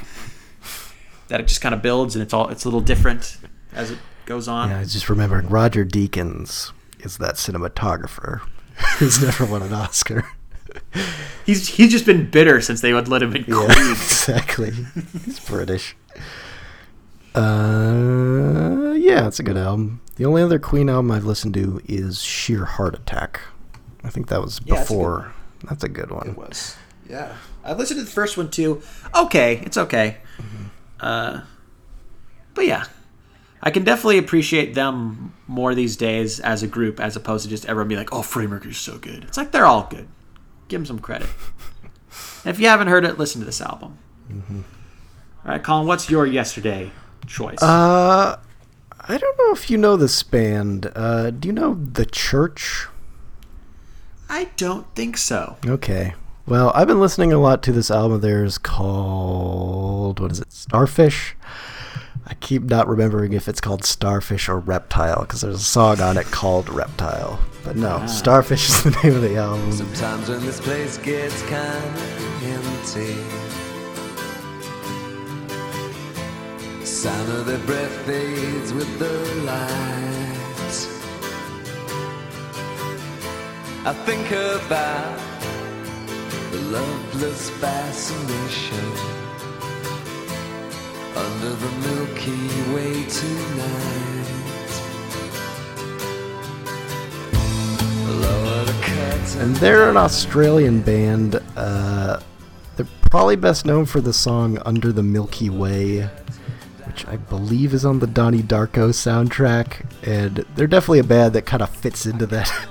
that 1.30 1.40
it 1.40 1.48
just 1.48 1.62
kind 1.62 1.74
of 1.74 1.82
builds 1.82 2.16
and 2.16 2.22
it's 2.22 2.34
all 2.34 2.50
it's 2.50 2.66
a 2.66 2.68
little 2.68 2.82
different 2.82 3.38
as 3.74 3.92
it 3.92 4.00
goes 4.26 4.48
on. 4.48 4.70
Yeah, 4.70 4.80
I 4.80 4.84
just 4.84 5.10
remembering 5.10 5.48
Roger 5.48 5.86
Deakins 5.86 6.72
is 7.00 7.18
that 7.18 7.36
cinematographer 7.36 8.42
who's 8.98 9.22
never 9.22 9.46
won 9.46 9.62
an 9.62 9.74
Oscar 9.74 10.26
he's 11.46 11.68
he's 11.68 11.92
just 11.92 12.06
been 12.06 12.30
bitter 12.30 12.62
since 12.62 12.82
they 12.82 12.94
would 12.94 13.08
let 13.08 13.24
him 13.24 13.36
in 13.36 13.44
Queen. 13.46 13.70
Yeah, 13.70 13.92
exactly. 13.92 14.72
he's 15.26 15.40
British. 15.40 15.96
Uh, 17.34 18.94
yeah, 18.98 19.28
it's 19.28 19.40
a 19.40 19.44
good 19.44 19.58
album. 19.58 20.02
The 20.16 20.26
only 20.26 20.42
other 20.42 20.60
Queen 20.60 20.90
album 20.90 21.12
I've 21.12 21.26
listened 21.26 21.54
to 21.56 21.82
is 21.88 22.22
Sheer 22.22 22.66
Heart 22.66 22.96
Attack. 22.96 23.42
I 24.04 24.10
think 24.10 24.28
that 24.28 24.42
was 24.42 24.60
yeah, 24.66 24.80
before 24.80 25.34
That's 25.64 25.84
a 25.84 25.90
good 25.90 26.12
one. 26.12 26.30
It 26.30 26.38
was. 26.38 26.76
Yeah, 27.10 27.36
I 27.64 27.74
listened 27.74 28.00
to 28.00 28.06
the 28.06 28.12
first 28.12 28.38
one 28.38 28.50
too. 28.50 28.82
Okay, 29.16 29.62
it's 29.66 29.78
okay. 29.78 30.18
Mm-hmm. 30.38 30.66
Uh, 31.00 31.42
but 32.54 32.66
yeah, 32.66 32.86
I 33.62 33.72
can 33.72 33.84
definitely 33.84 34.18
appreciate 34.18 34.74
them 34.74 35.34
more 35.48 35.76
these 35.76 35.96
days 35.96 36.40
as 36.40 36.64
a 36.64 36.68
group, 36.68 37.00
as 37.00 37.16
opposed 37.16 37.44
to 37.44 37.50
just 37.50 37.66
everyone 37.66 37.88
being 37.88 38.00
like, 38.00 38.14
"Oh, 38.14 38.22
Freddie 38.22 38.48
Mercury's 38.48 38.78
so 38.78 38.98
good." 38.98 39.24
It's 39.24 39.38
like 39.38 39.52
they're 39.52 39.66
all 39.66 39.88
good. 39.90 40.08
Give 40.72 40.80
him 40.80 40.86
some 40.86 41.00
credit. 41.00 41.28
if 42.46 42.58
you 42.58 42.68
haven't 42.70 42.88
heard 42.88 43.04
it, 43.04 43.20
listen 43.20 43.42
to 43.42 43.46
this 43.46 43.60
album. 43.60 43.98
Mm-hmm. 44.32 44.62
All 45.44 45.52
right, 45.52 45.62
Colin, 45.62 45.86
what's 45.86 46.10
your 46.10 46.26
yesterday 46.26 46.92
choice? 47.28 47.62
Uh, 47.62 48.40
I 49.02 49.18
don't 49.18 49.38
know 49.38 49.52
if 49.52 49.70
you 49.70 49.78
know 49.78 49.98
this 49.98 50.24
band. 50.24 50.90
Uh, 50.96 51.32
do 51.32 51.50
you 51.50 51.52
know 51.52 51.74
The 51.74 52.06
Church? 52.06 52.88
I 54.30 54.46
don't 54.56 54.88
think 54.96 55.18
so. 55.18 55.58
Okay. 55.66 56.14
Well, 56.46 56.72
I've 56.74 56.88
been 56.88 57.02
listening 57.02 57.34
a 57.34 57.38
lot 57.38 57.62
to 57.64 57.74
this 57.74 57.92
album 57.92 58.14
of 58.14 58.22
theirs 58.22 58.58
called 58.58 60.22
what 60.22 60.32
is 60.32 60.40
it? 60.40 60.54
Starfish. 60.54 61.36
I 62.28 62.36
keep 62.36 62.64
not 62.64 62.88
remembering 62.88 63.34
if 63.34 63.48
it's 63.48 63.60
called 63.60 63.84
Starfish 63.84 64.48
or 64.48 64.60
Reptile 64.60 65.22
because 65.22 65.42
there's 65.42 65.56
a 65.56 65.60
song 65.60 66.00
on 66.02 66.18
it 66.18 66.28
called 66.28 66.70
Reptile. 66.70 67.40
But 67.64 67.76
no, 67.76 68.00
ah. 68.02 68.06
Starfish 68.06 68.70
is 68.70 68.84
the 68.84 68.92
name 69.04 69.16
of 69.16 69.22
the 69.22 69.38
album. 69.38 69.72
Sometimes 69.72 70.30
when 70.30 70.46
this 70.46 70.60
place 70.60 70.98
gets 71.00 71.42
kind 71.44 71.98
of 71.98 72.44
empty, 72.44 73.16
sound 76.86 77.32
of 77.32 77.46
their 77.46 77.60
breath 77.66 78.06
fades 78.06 78.74
with 78.74 79.00
the 79.00 79.10
lights. 79.44 80.88
I 83.84 83.94
think 84.06 84.30
about 84.30 85.20
the 86.52 86.60
loveless 86.70 87.50
fascination 87.50 89.21
under 91.22 91.50
the 91.56 91.72
Milky 91.88 92.74
Way 92.74 93.06
tonight. 93.08 94.02
And 99.38 99.56
they're 99.56 99.90
an 99.90 99.98
Australian 99.98 100.82
band. 100.82 101.42
Uh, 101.56 102.20
they're 102.76 102.88
probably 103.10 103.36
best 103.36 103.66
known 103.66 103.86
for 103.86 104.00
the 104.00 104.14
song 104.14 104.60
Under 104.66 104.92
the 104.92 105.02
Milky 105.04 105.50
Way, 105.50 106.10
which 106.86 107.08
I 107.08 107.18
believe 107.18 107.74
is 107.74 107.86
on 107.86 108.00
the 108.00 108.08
Donnie 108.08 108.44
Darko 108.44 108.90
soundtrack. 108.90 109.86
And 110.04 110.46
they're 110.56 110.68
definitely 110.68 111.00
a 111.00 111.04
band 111.04 111.34
that 111.34 111.48
kind 111.48 111.64
of 111.64 111.70
fits 111.70 112.06
into 112.06 112.26
that 112.28 112.52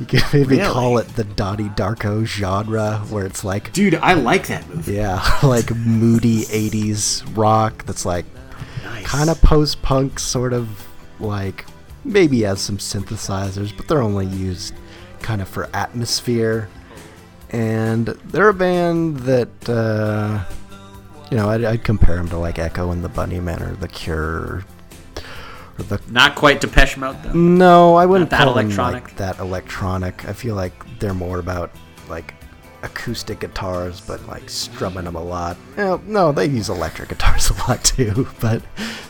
you 0.00 0.06
can 0.06 0.22
maybe 0.32 0.56
really? 0.56 0.72
call 0.72 0.98
it 0.98 1.08
the 1.16 1.24
Donnie 1.24 1.68
Darko 1.70 2.24
genre, 2.24 2.98
where 3.10 3.24
it's 3.24 3.44
like, 3.44 3.72
dude, 3.72 3.94
I 3.94 4.14
like 4.14 4.48
that 4.48 4.68
movie. 4.68 4.94
Yeah, 4.94 5.22
like 5.42 5.74
moody 5.74 6.42
'80s 6.44 7.36
rock 7.36 7.84
that's 7.86 8.04
like 8.04 8.26
nice. 8.82 9.06
kind 9.06 9.30
of 9.30 9.40
post-punk, 9.40 10.18
sort 10.18 10.52
of 10.52 10.86
like 11.20 11.64
maybe 12.04 12.42
has 12.42 12.60
some 12.60 12.78
synthesizers, 12.78 13.76
but 13.76 13.88
they're 13.88 14.02
only 14.02 14.26
used 14.26 14.74
kind 15.20 15.40
of 15.40 15.48
for 15.48 15.68
atmosphere. 15.74 16.68
And 17.50 18.06
they're 18.06 18.48
a 18.48 18.54
band 18.54 19.18
that, 19.20 19.68
uh, 19.68 20.44
you 21.30 21.36
know, 21.36 21.48
I'd, 21.50 21.64
I'd 21.64 21.84
compare 21.84 22.16
them 22.16 22.28
to 22.30 22.38
like 22.38 22.58
Echo 22.58 22.90
and 22.90 23.04
the 23.04 23.08
Bunnymen 23.08 23.60
or 23.60 23.76
The 23.76 23.88
Cure, 23.88 24.64
the, 25.76 26.00
Not 26.10 26.34
quite 26.34 26.60
Depeche 26.60 26.96
Mode 26.96 27.22
though. 27.22 27.32
No, 27.32 27.94
I 27.96 28.06
wouldn't 28.06 28.30
call 28.30 28.54
them 28.54 28.70
like 28.76 29.16
that 29.16 29.38
electronic. 29.38 30.24
I 30.26 30.32
feel 30.32 30.54
like 30.54 30.72
they're 30.98 31.14
more 31.14 31.38
about 31.38 31.70
like 32.08 32.34
acoustic 32.84 33.40
guitars, 33.40 34.00
but 34.00 34.24
like 34.28 34.48
strumming 34.48 35.04
them 35.04 35.16
a 35.16 35.22
lot. 35.22 35.56
Well, 35.76 36.02
no, 36.06 36.32
they 36.32 36.46
use 36.46 36.68
electric 36.68 37.08
guitars 37.08 37.50
a 37.50 37.54
lot 37.68 37.82
too, 37.82 38.28
but 38.40 38.62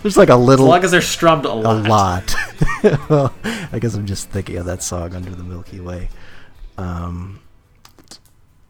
there's 0.03 0.17
like 0.17 0.31
a 0.31 0.37
little. 0.37 0.67
As 0.67 0.71
long 0.71 0.85
as 0.85 0.91
they're 0.91 1.03
strummed 1.03 1.45
a 1.45 1.53
lot. 1.53 1.87
A 1.87 1.89
lot. 1.89 2.35
well, 3.11 3.35
I 3.73 3.79
guess 3.79 3.95
I'm 3.95 4.07
just 4.07 4.31
thinking 4.31 4.57
of 4.57 4.67
that 4.67 4.83
song 4.83 5.15
Under 5.15 5.31
the 5.31 5.45
Milky 5.45 5.81
Way. 5.81 6.09
Um, 6.79 7.41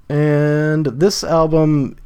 and 0.09 0.87
this 0.87 1.25
album, 1.25 1.97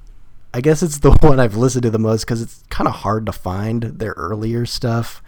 I 0.53 0.61
guess 0.61 0.83
it's 0.83 0.99
the 0.99 1.13
one 1.21 1.41
I've 1.41 1.57
listened 1.57 1.83
to 1.85 1.91
the 1.91 1.99
most 1.99 2.25
because 2.25 2.43
it's 2.43 2.65
kind 2.69 2.89
of 2.89 2.95
hard 2.95 3.27
to 3.27 3.33
find 3.33 3.83
their 3.83 4.13
earlier 4.13 4.67
stuff. 4.67 5.23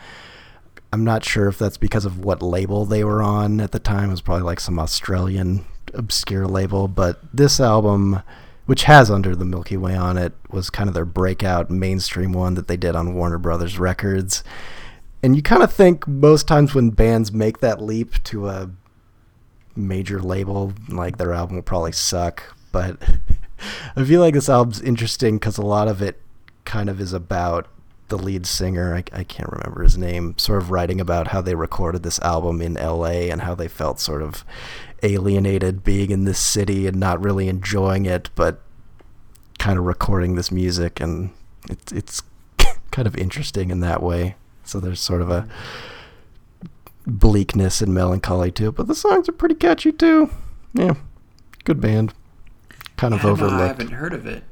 I'm 0.93 1.05
not 1.05 1.25
sure 1.25 1.49
if 1.49 1.59
that's 1.59 1.77
because 1.77 2.05
of 2.05 2.25
what 2.25 2.43
label 2.43 2.85
they 2.85 3.05
were 3.05 3.23
on 3.23 3.61
at 3.61 3.73
the 3.73 3.79
time. 3.79 4.09
It 4.09 4.13
was 4.13 4.21
probably 4.21 4.43
like 4.43 4.61
some 4.61 4.79
Australian 4.79 5.65
obscure 5.95 6.47
label, 6.47 6.89
but 6.89 7.21
this 7.33 7.61
album, 7.61 8.23
which 8.67 8.85
has 8.85 9.11
Under 9.11 9.37
the 9.37 9.45
Milky 9.45 9.77
Way 9.77 9.95
on 9.95 10.17
it, 10.19 10.33
was 10.51 10.69
kind 10.69 10.89
of 10.89 10.95
their 10.95 11.05
breakout 11.05 11.71
mainstream 11.71 12.33
one 12.33 12.55
that 12.55 12.67
they 12.67 12.77
did 12.77 12.97
on 12.97 13.15
Warner 13.15 13.39
Brothers 13.39 13.79
Records. 13.79 14.43
And 15.23 15.37
you 15.37 15.43
kind 15.43 15.63
of 15.63 15.73
think 15.73 16.09
most 16.09 16.49
times 16.49 16.75
when 16.75 16.91
bands 16.91 17.31
make 17.31 17.61
that 17.61 17.81
leap 17.81 18.23
to 18.25 18.49
a 18.49 18.71
major 19.77 20.21
label, 20.21 20.73
like 20.89 21.19
their 21.19 21.33
album 21.33 21.57
will 21.57 21.63
probably 21.63 21.93
suck, 21.93 22.57
but 22.73 22.97
I 23.97 24.05
feel 24.05 24.21
like 24.21 24.35
this 24.35 24.49
album's 24.49 24.81
interesting 24.81 25.37
because 25.37 25.59
a 25.59 25.63
lot 25.63 25.89
of 25.89 26.03
it 26.03 26.21
kind 26.65 26.89
of 26.89 27.01
is 27.01 27.13
about 27.13 27.69
the 28.11 28.19
lead 28.19 28.47
singer, 28.47 28.95
I, 28.95 29.05
I 29.13 29.25
can't 29.25 29.51
remember 29.51 29.83
his 29.83 29.97
name, 29.97 30.37
sort 30.37 30.61
of 30.61 30.71
writing 30.71 31.01
about 31.01 31.29
how 31.29 31.41
they 31.41 31.55
recorded 31.55 32.03
this 32.03 32.21
album 32.21 32.61
in 32.61 32.75
LA 32.75 33.31
and 33.31 33.41
how 33.41 33.55
they 33.55 33.69
felt 33.69 33.99
sort 33.99 34.21
of 34.21 34.45
alienated 35.03 35.83
being 35.83 36.11
in 36.11 36.25
this 36.25 36.39
city 36.39 36.87
and 36.87 36.99
not 36.99 37.23
really 37.23 37.49
enjoying 37.49 38.05
it, 38.05 38.29
but 38.35 38.61
kind 39.59 39.79
of 39.79 39.87
recording 39.87 40.35
this 40.35 40.53
music. 40.53 41.01
And 41.01 41.31
it's, 41.71 41.93
it's 41.93 42.23
kind 42.91 43.09
of 43.09 43.17
interesting 43.17 43.71
in 43.71 43.81
that 43.81 44.03
way. 44.03 44.37
So 44.65 44.79
there's 44.79 45.01
sort 45.01 45.23
of 45.23 45.31
a 45.31 45.49
bleakness 47.07 47.81
and 47.81 47.95
melancholy 47.95 48.51
to 48.53 48.69
it, 48.69 48.75
but 48.75 48.87
the 48.87 48.95
songs 48.95 49.29
are 49.29 49.33
pretty 49.33 49.55
catchy 49.55 49.93
too. 49.93 50.31
Yeah, 50.75 50.95
good 51.65 51.81
band. 51.81 52.15
Kind 52.97 53.15
of 53.15 53.25
overlooked. 53.25 53.55
I 53.55 53.67
haven't 53.69 53.93
heard 53.93 54.13
of 54.13 54.27
it. 54.27 54.45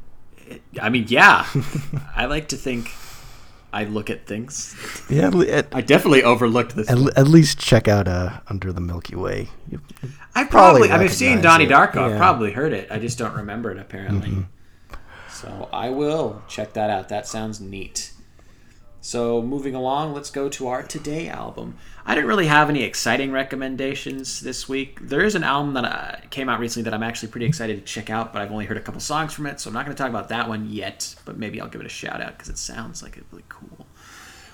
it 0.46 0.62
I 0.80 0.88
mean, 0.88 1.04
yeah, 1.08 1.46
I 2.16 2.24
like 2.24 2.48
to 2.48 2.56
think 2.56 2.90
I 3.72 3.84
look 3.84 4.08
at 4.08 4.26
things. 4.26 4.74
Yeah, 5.10 5.30
at, 5.48 5.74
I 5.74 5.82
definitely 5.82 6.22
overlooked 6.22 6.74
this. 6.74 6.88
At, 6.88 6.98
at, 7.18 7.28
least 7.28 7.58
check 7.58 7.86
out 7.86 8.08
uh, 8.08 8.40
Under 8.48 8.72
the 8.72 8.80
Milky 8.80 9.14
Way. 9.14 9.48
You, 9.70 9.80
I 10.34 10.44
probably, 10.44 10.90
I've 10.90 11.12
seen 11.12 11.40
Donnie 11.40 11.64
it. 11.64 11.70
Darko. 11.70 11.96
Yeah. 11.96 12.06
I've 12.06 12.16
probably 12.16 12.52
heard 12.52 12.72
it. 12.72 12.90
I 12.90 12.98
just 12.98 13.18
don't 13.18 13.34
remember 13.34 13.70
it 13.70 13.78
apparently. 13.78 14.30
Mm-hmm. 14.30 14.94
So 15.30 15.68
I 15.72 15.90
will 15.90 16.42
check 16.48 16.72
that 16.72 16.90
out. 16.90 17.10
That 17.10 17.26
sounds 17.26 17.60
neat. 17.60 18.12
So 19.00 19.40
moving 19.40 19.74
along, 19.74 20.12
let's 20.12 20.30
go 20.30 20.48
to 20.48 20.68
our 20.68 20.82
today 20.82 21.28
album. 21.28 21.76
I 22.04 22.14
didn't 22.14 22.28
really 22.28 22.48
have 22.48 22.68
any 22.68 22.82
exciting 22.82 23.30
recommendations 23.30 24.40
this 24.40 24.68
week. 24.68 24.98
There 25.00 25.22
is 25.22 25.34
an 25.34 25.44
album 25.44 25.74
that 25.74 25.84
uh, 25.84 26.26
came 26.30 26.48
out 26.48 26.58
recently 26.58 26.84
that 26.84 26.94
I'm 26.94 27.02
actually 27.02 27.28
pretty 27.28 27.46
excited 27.46 27.76
to 27.76 27.82
check 27.82 28.10
out, 28.10 28.32
but 28.32 28.42
I've 28.42 28.50
only 28.50 28.64
heard 28.64 28.76
a 28.76 28.80
couple 28.80 29.00
songs 29.00 29.32
from 29.32 29.46
it, 29.46 29.60
so 29.60 29.70
I'm 29.70 29.74
not 29.74 29.84
going 29.84 29.96
to 29.96 30.02
talk 30.02 30.10
about 30.10 30.28
that 30.30 30.48
one 30.48 30.68
yet. 30.68 31.14
But 31.24 31.38
maybe 31.38 31.60
I'll 31.60 31.68
give 31.68 31.80
it 31.80 31.86
a 31.86 31.90
shout 31.90 32.20
out 32.20 32.32
because 32.32 32.48
it 32.48 32.58
sounds 32.58 33.02
like 33.02 33.16
it's 33.16 33.30
really 33.30 33.44
cool. 33.48 33.86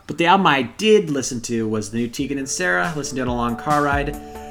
But 0.06 0.18
the 0.18 0.26
album 0.26 0.46
I 0.46 0.62
did 0.62 1.08
listen 1.08 1.40
to 1.42 1.66
was 1.66 1.90
the 1.90 1.98
new 1.98 2.08
Tegan 2.08 2.36
and 2.36 2.48
Sara. 2.48 2.92
Listened 2.94 3.16
to 3.16 3.22
it 3.22 3.28
on 3.28 3.28
a 3.28 3.34
long 3.34 3.56
car 3.56 3.82
ride. 3.82 4.43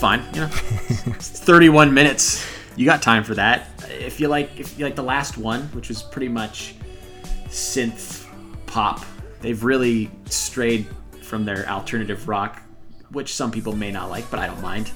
Fine. 0.00 0.24
You 0.34 0.40
know, 0.40 0.48
31 1.18 1.92
minutes. 1.92 2.46
You 2.76 2.86
got 2.86 3.02
time 3.02 3.22
for 3.22 3.34
that. 3.34 3.68
If 3.88 4.18
you 4.18 4.28
like, 4.28 4.58
if 4.58 4.78
you 4.78 4.84
like 4.84 4.96
the 4.96 5.02
last 5.02 5.36
one, 5.36 5.62
which 5.74 5.88
was 5.88 6.02
pretty 6.02 6.28
much 6.28 6.74
synth 7.48 8.26
pop, 8.66 9.04
they've 9.40 9.62
really 9.62 10.10
strayed 10.26 10.86
from 11.22 11.44
their 11.44 11.68
alternative 11.68 12.26
rock, 12.28 12.62
which 13.10 13.34
some 13.34 13.50
people 13.50 13.76
may 13.76 13.90
not 13.90 14.08
like, 14.08 14.28
but 14.30 14.40
I 14.40 14.46
don't 14.46 14.62
mind. 14.62 14.90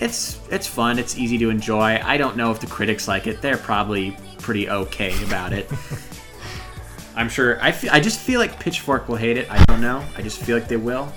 It's 0.00 0.38
it's 0.50 0.66
fun. 0.66 0.98
It's 0.98 1.16
easy 1.18 1.38
to 1.38 1.50
enjoy. 1.50 2.00
I 2.02 2.16
don't 2.16 2.36
know 2.36 2.50
if 2.50 2.60
the 2.60 2.66
critics 2.66 3.08
like 3.08 3.26
it. 3.26 3.40
They're 3.40 3.56
probably 3.56 4.16
pretty 4.38 4.68
okay 4.68 5.12
about 5.24 5.52
it. 5.52 5.70
I'm 7.16 7.28
sure. 7.28 7.62
I, 7.62 7.72
feel, 7.72 7.90
I 7.90 8.00
just 8.00 8.18
feel 8.18 8.40
like 8.40 8.58
Pitchfork 8.58 9.08
will 9.08 9.16
hate 9.16 9.36
it. 9.36 9.50
I 9.50 9.62
don't 9.64 9.80
know. 9.80 10.02
I 10.16 10.22
just 10.22 10.40
feel 10.40 10.56
like 10.56 10.68
they 10.68 10.76
will. 10.76 11.12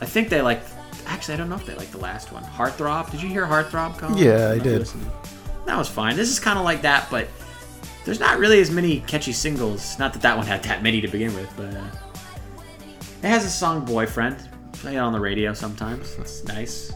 I 0.00 0.06
think 0.06 0.28
they 0.28 0.40
like 0.40 0.62
Actually, 1.06 1.34
I 1.34 1.36
don't 1.38 1.48
know 1.48 1.56
if 1.56 1.66
they 1.66 1.74
like 1.74 1.90
the 1.90 1.98
last 1.98 2.32
one. 2.32 2.42
Heartthrob. 2.44 3.10
Did 3.10 3.22
you 3.22 3.28
hear 3.28 3.46
Heartthrob, 3.46 3.98
Colin? 3.98 4.16
Yeah, 4.18 4.48
I, 4.48 4.54
I 4.54 4.58
did. 4.58 4.88
That 5.66 5.76
was 5.76 5.88
fine. 5.88 6.16
This 6.16 6.28
is 6.30 6.40
kind 6.40 6.58
of 6.58 6.64
like 6.64 6.82
that, 6.82 7.08
but 7.10 7.28
there's 8.04 8.20
not 8.20 8.38
really 8.38 8.60
as 8.60 8.70
many 8.70 9.00
catchy 9.00 9.32
singles. 9.32 9.98
Not 9.98 10.12
that 10.14 10.22
that 10.22 10.36
one 10.36 10.46
had 10.46 10.62
that 10.64 10.82
many 10.82 11.00
to 11.00 11.08
begin 11.08 11.34
with, 11.34 11.52
but 11.56 11.74
uh, 11.74 11.84
It 13.22 13.28
has 13.28 13.44
a 13.44 13.50
song 13.50 13.84
"Boyfriend." 13.84 14.48
Play 14.72 14.96
it 14.96 14.98
on 14.98 15.12
the 15.12 15.20
radio 15.20 15.52
sometimes. 15.52 16.14
It's 16.16 16.42
nice. 16.44 16.92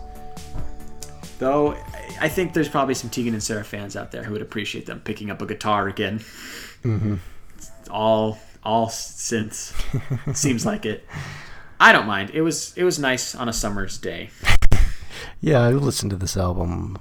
Though 1.39 1.77
I 2.21 2.29
think 2.29 2.55
there's 2.55 2.69
probably 2.69 2.95
some 2.95 3.11
Tegan 3.11 3.35
and 3.35 3.43
Sara 3.43 3.65
fans 3.65 3.97
out 3.97 4.11
there 4.11 4.23
who 4.23 4.33
would 4.33 4.43
appreciate 4.43 4.87
them 4.87 5.01
picking 5.01 5.31
up 5.31 5.43
a 5.43 5.47
guitar 5.47 5.89
again. 5.89 6.21
Mm-hmm. 6.83 7.17
All 7.91 8.39
all 8.63 8.87
synths. 8.89 9.75
Seems 10.37 10.65
like 10.65 10.87
it. 10.87 11.05
I 11.85 11.93
don't 11.93 12.07
mind. 12.07 12.31
It 12.31 12.41
was 12.41 12.73
it 12.79 12.85
was 12.85 12.99
nice 12.99 13.35
on 13.35 13.47
a 13.47 13.53
summer's 13.53 13.99
day. 13.99 14.31
yeah, 15.43 15.61
I 15.61 15.69
listened 15.73 16.13
to 16.13 16.17
this 16.17 16.35
album 16.35 16.97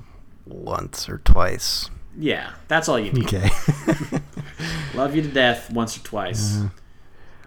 once 0.46 1.08
or 1.08 1.20
twice. 1.20 1.90
Yeah, 2.18 2.52
that's 2.68 2.90
all 2.90 3.00
you 3.00 3.14
need. 3.14 3.34
Okay. 3.34 3.50
Love 4.94 5.16
you 5.16 5.22
to 5.22 5.30
death 5.30 5.72
once 5.72 5.98
or 5.98 6.02
twice. 6.02 6.58
Uh, 6.58 6.70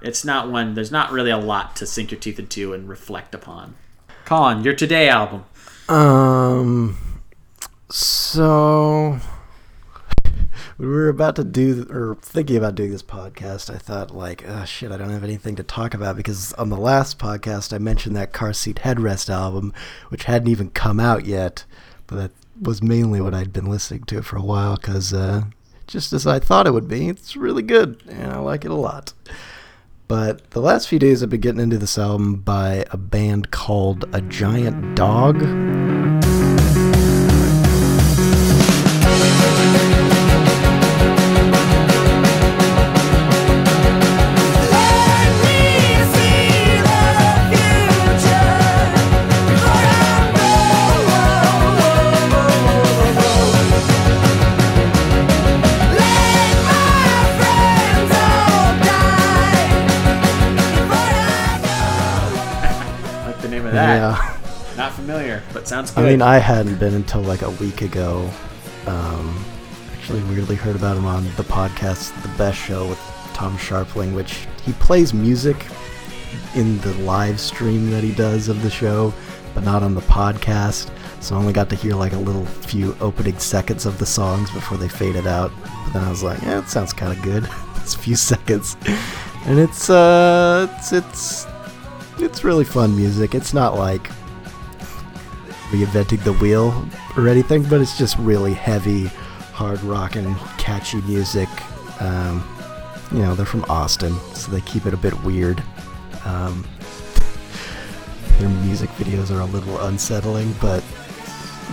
it's 0.00 0.24
not 0.24 0.50
one. 0.50 0.72
There's 0.72 0.90
not 0.90 1.12
really 1.12 1.30
a 1.30 1.36
lot 1.36 1.76
to 1.76 1.84
sink 1.84 2.10
your 2.10 2.18
teeth 2.18 2.38
into 2.38 2.72
and 2.72 2.88
reflect 2.88 3.34
upon. 3.34 3.74
Colin, 4.24 4.64
your 4.64 4.74
today 4.74 5.10
album. 5.10 5.44
Um. 5.90 6.96
So 7.90 9.20
when 10.76 10.88
we 10.88 10.94
were 10.94 11.08
about 11.08 11.36
to 11.36 11.44
do 11.44 11.86
or 11.90 12.16
thinking 12.20 12.56
about 12.56 12.74
doing 12.74 12.90
this 12.90 13.02
podcast, 13.02 13.74
I 13.74 13.78
thought 13.78 14.14
like, 14.14 14.44
oh 14.46 14.64
shit, 14.64 14.92
I 14.92 14.96
don't 14.96 15.10
have 15.10 15.24
anything 15.24 15.56
to 15.56 15.62
talk 15.62 15.94
about 15.94 16.16
because 16.16 16.52
on 16.54 16.68
the 16.68 16.76
last 16.76 17.18
podcast 17.18 17.72
I 17.72 17.78
mentioned 17.78 18.14
that 18.16 18.32
car 18.32 18.52
seat 18.52 18.80
headrest 18.84 19.30
album, 19.30 19.72
which 20.08 20.24
hadn't 20.24 20.48
even 20.48 20.70
come 20.70 21.00
out 21.00 21.24
yet, 21.24 21.64
but 22.06 22.16
that 22.16 22.30
was 22.60 22.82
mainly 22.82 23.20
what 23.20 23.34
I'd 23.34 23.52
been 23.52 23.66
listening 23.66 24.04
to 24.04 24.22
for 24.22 24.36
a 24.36 24.42
while 24.42 24.76
because 24.76 25.14
uh, 25.14 25.44
just 25.86 26.12
as 26.12 26.26
I 26.26 26.38
thought 26.38 26.66
it 26.66 26.74
would 26.74 26.88
be, 26.88 27.08
it's 27.08 27.36
really 27.36 27.62
good 27.62 28.02
and 28.08 28.32
I 28.32 28.38
like 28.38 28.64
it 28.64 28.70
a 28.70 28.74
lot. 28.74 29.14
But 30.08 30.50
the 30.50 30.60
last 30.60 30.88
few 30.88 30.98
days 30.98 31.22
I've 31.22 31.30
been 31.30 31.40
getting 31.40 31.60
into 31.60 31.78
this 31.78 31.98
album 31.98 32.36
by 32.36 32.84
a 32.90 32.96
band 32.96 33.50
called 33.50 34.04
A 34.12 34.20
Giant 34.20 34.94
Dog. 34.94 35.42
Sounds 65.76 65.90
good. 65.90 66.06
I 66.06 66.08
mean, 66.08 66.22
I 66.22 66.38
hadn't 66.38 66.78
been 66.78 66.94
until 66.94 67.20
like 67.20 67.42
a 67.42 67.50
week 67.50 67.82
ago. 67.82 68.30
Um, 68.86 69.44
actually, 69.92 70.22
weirdly 70.22 70.56
heard 70.56 70.74
about 70.74 70.96
him 70.96 71.04
on 71.04 71.24
the 71.36 71.42
podcast, 71.42 72.18
The 72.22 72.28
Best 72.38 72.56
Show 72.56 72.88
with 72.88 72.98
Tom 73.34 73.58
Scharpling, 73.58 74.14
which 74.14 74.46
he 74.64 74.72
plays 74.72 75.12
music 75.12 75.66
in 76.54 76.78
the 76.78 76.94
live 77.00 77.38
stream 77.38 77.90
that 77.90 78.02
he 78.02 78.12
does 78.12 78.48
of 78.48 78.62
the 78.62 78.70
show, 78.70 79.12
but 79.52 79.64
not 79.64 79.82
on 79.82 79.94
the 79.94 80.00
podcast. 80.00 80.90
So 81.20 81.34
I 81.34 81.38
only 81.38 81.52
got 81.52 81.68
to 81.68 81.76
hear 81.76 81.94
like 81.94 82.14
a 82.14 82.18
little 82.18 82.46
few 82.46 82.96
opening 83.02 83.38
seconds 83.38 83.84
of 83.84 83.98
the 83.98 84.06
songs 84.06 84.50
before 84.52 84.78
they 84.78 84.88
faded 84.88 85.26
out. 85.26 85.52
But 85.60 85.92
then 85.92 86.04
I 86.04 86.08
was 86.08 86.22
like, 86.22 86.40
yeah, 86.40 86.60
it 86.60 86.70
sounds 86.70 86.94
kind 86.94 87.12
of 87.12 87.22
good. 87.22 87.46
it's 87.76 87.94
a 87.94 87.98
few 87.98 88.16
seconds, 88.16 88.78
and 89.44 89.58
it's 89.58 89.90
uh, 89.90 90.74
it's 90.78 90.94
it's 90.94 91.46
it's 92.16 92.44
really 92.44 92.64
fun 92.64 92.96
music. 92.96 93.34
It's 93.34 93.52
not 93.52 93.76
like 93.76 94.10
reinventing 95.70 96.22
the 96.24 96.32
wheel 96.34 96.88
or 97.16 97.28
anything, 97.28 97.62
but 97.64 97.80
it's 97.80 97.98
just 97.98 98.16
really 98.18 98.54
heavy, 98.54 99.06
hard 99.52 99.82
rock 99.82 100.16
and 100.16 100.36
catchy 100.58 101.00
music. 101.02 101.48
Um, 102.00 102.46
you 103.12 103.18
know, 103.18 103.34
they're 103.34 103.46
from 103.46 103.64
Austin, 103.68 104.14
so 104.34 104.50
they 104.50 104.60
keep 104.62 104.86
it 104.86 104.94
a 104.94 104.96
bit 104.96 105.14
weird. 105.22 105.62
Um, 106.24 106.66
their 108.38 108.48
music 108.48 108.90
videos 108.90 109.34
are 109.34 109.40
a 109.40 109.46
little 109.46 109.78
unsettling, 109.86 110.54
but 110.60 110.84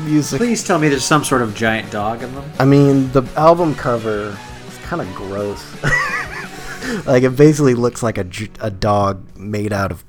music. 0.02 0.38
Please 0.38 0.64
tell 0.64 0.80
me 0.80 0.89
there's 0.89 1.04
some 1.04 1.24
sort 1.24 1.41
of 1.41 1.54
giant 1.56 1.91
dog 1.91 2.24
in 2.24 2.34
them. 2.34 2.50
I 2.60 2.66
mean, 2.66 3.12
the 3.12 3.24
album 3.36 3.76
cover 3.76 4.38
is 4.68 4.78
kind 4.84 5.02
of 5.02 5.14
gross. 5.16 5.84
like 7.06 7.24
it 7.24 7.36
basically 7.36 7.74
looks 7.74 8.04
like 8.04 8.18
a, 8.18 8.28
a 8.62 8.72
dog 8.72 9.38
made 9.38 9.74
out 9.74 9.91
of 9.91 10.04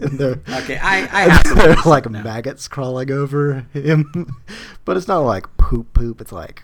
poop. 0.00 0.48
okay, 0.48 0.78
I, 0.78 0.96
I 1.24 1.28
have 1.28 1.58
are 1.58 1.76
like 1.88 2.08
now. 2.10 2.22
maggots 2.22 2.68
crawling 2.68 3.10
over 3.10 3.66
him, 3.72 4.34
but 4.84 4.96
it's 4.96 5.08
not 5.08 5.20
like 5.20 5.56
poop 5.56 5.92
poop. 5.92 6.20
It's 6.20 6.32
like 6.32 6.62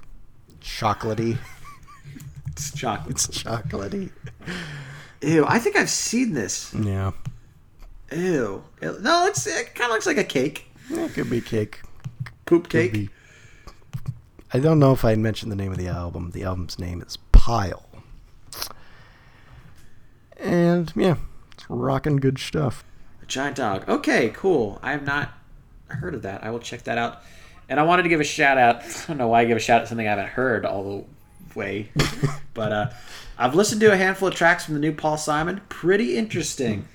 chocolatey. 0.61 1.39
It's 2.49 2.73
chocolate. 2.73 3.11
It's 3.11 3.27
chocolatey. 3.27 4.11
Ew, 5.21 5.45
I 5.47 5.59
think 5.59 5.77
I've 5.77 5.91
seen 5.91 6.33
this. 6.33 6.73
Yeah. 6.73 7.13
Ew. 8.11 8.65
No, 8.81 9.27
it's 9.27 9.47
it 9.47 9.75
kind 9.75 9.91
of 9.91 9.95
looks 9.95 10.07
like 10.07 10.17
a 10.17 10.25
cake. 10.25 10.65
Yeah, 10.89 11.05
it 11.05 11.13
could 11.13 11.29
be 11.29 11.43
cake. 11.43 11.83
Poop 12.47 12.71
cake. 12.71 13.11
I 14.55 14.59
don't 14.59 14.79
know 14.79 14.93
if 14.93 15.05
I 15.05 15.17
mentioned 15.17 15.53
the 15.53 15.57
name 15.57 15.71
of 15.71 15.77
the 15.77 15.89
album. 15.89 16.31
The 16.31 16.45
album's 16.45 16.79
name 16.79 17.03
is 17.03 17.19
Pile. 17.33 17.85
And 20.39 20.91
yeah, 20.97 21.17
it's 21.53 21.69
rocking 21.69 22.17
good 22.17 22.39
stuff. 22.39 22.85
Giant 23.29 23.57
dog. 23.57 23.89
Okay, 23.89 24.31
cool. 24.35 24.79
I 24.83 24.93
have 24.93 25.05
not 25.05 25.33
heard 25.89 26.15
of 26.15 26.23
that. 26.23 26.45
I 26.45 26.51
will 26.51 26.59
check 26.59 26.85
that 26.85 26.99
out. 26.99 27.23
And 27.69 27.81
I 27.81 27.83
wanted 27.83 28.05
to 28.05 28.09
give 28.09 28.21
a 28.21 28.25
shout 28.25 28.59
out. 28.59 28.83
I 28.85 29.07
don't 29.09 29.19
know 29.19 29.29
why 29.29 29.43
I 29.43 29.45
give 29.45 29.57
a 29.57 29.61
shout 29.61 29.81
out 29.81 29.85
to 29.85 29.89
something 29.89 30.07
I 30.07 30.11
haven't 30.11 30.29
heard 30.29 30.65
all 30.65 30.83
the 30.85 31.05
way, 31.59 31.91
but 32.55 32.73
uh, 32.73 32.91
I've 33.39 33.55
listened 33.55 33.81
to 33.81 33.93
a 33.93 33.97
handful 33.97 34.29
of 34.29 34.35
tracks 34.35 34.65
from 34.65 34.75
the 34.75 34.81
new 34.81 34.93
Paul 34.93 35.17
Simon. 35.17 35.61
Pretty 35.69 36.17
interesting. 36.17 36.87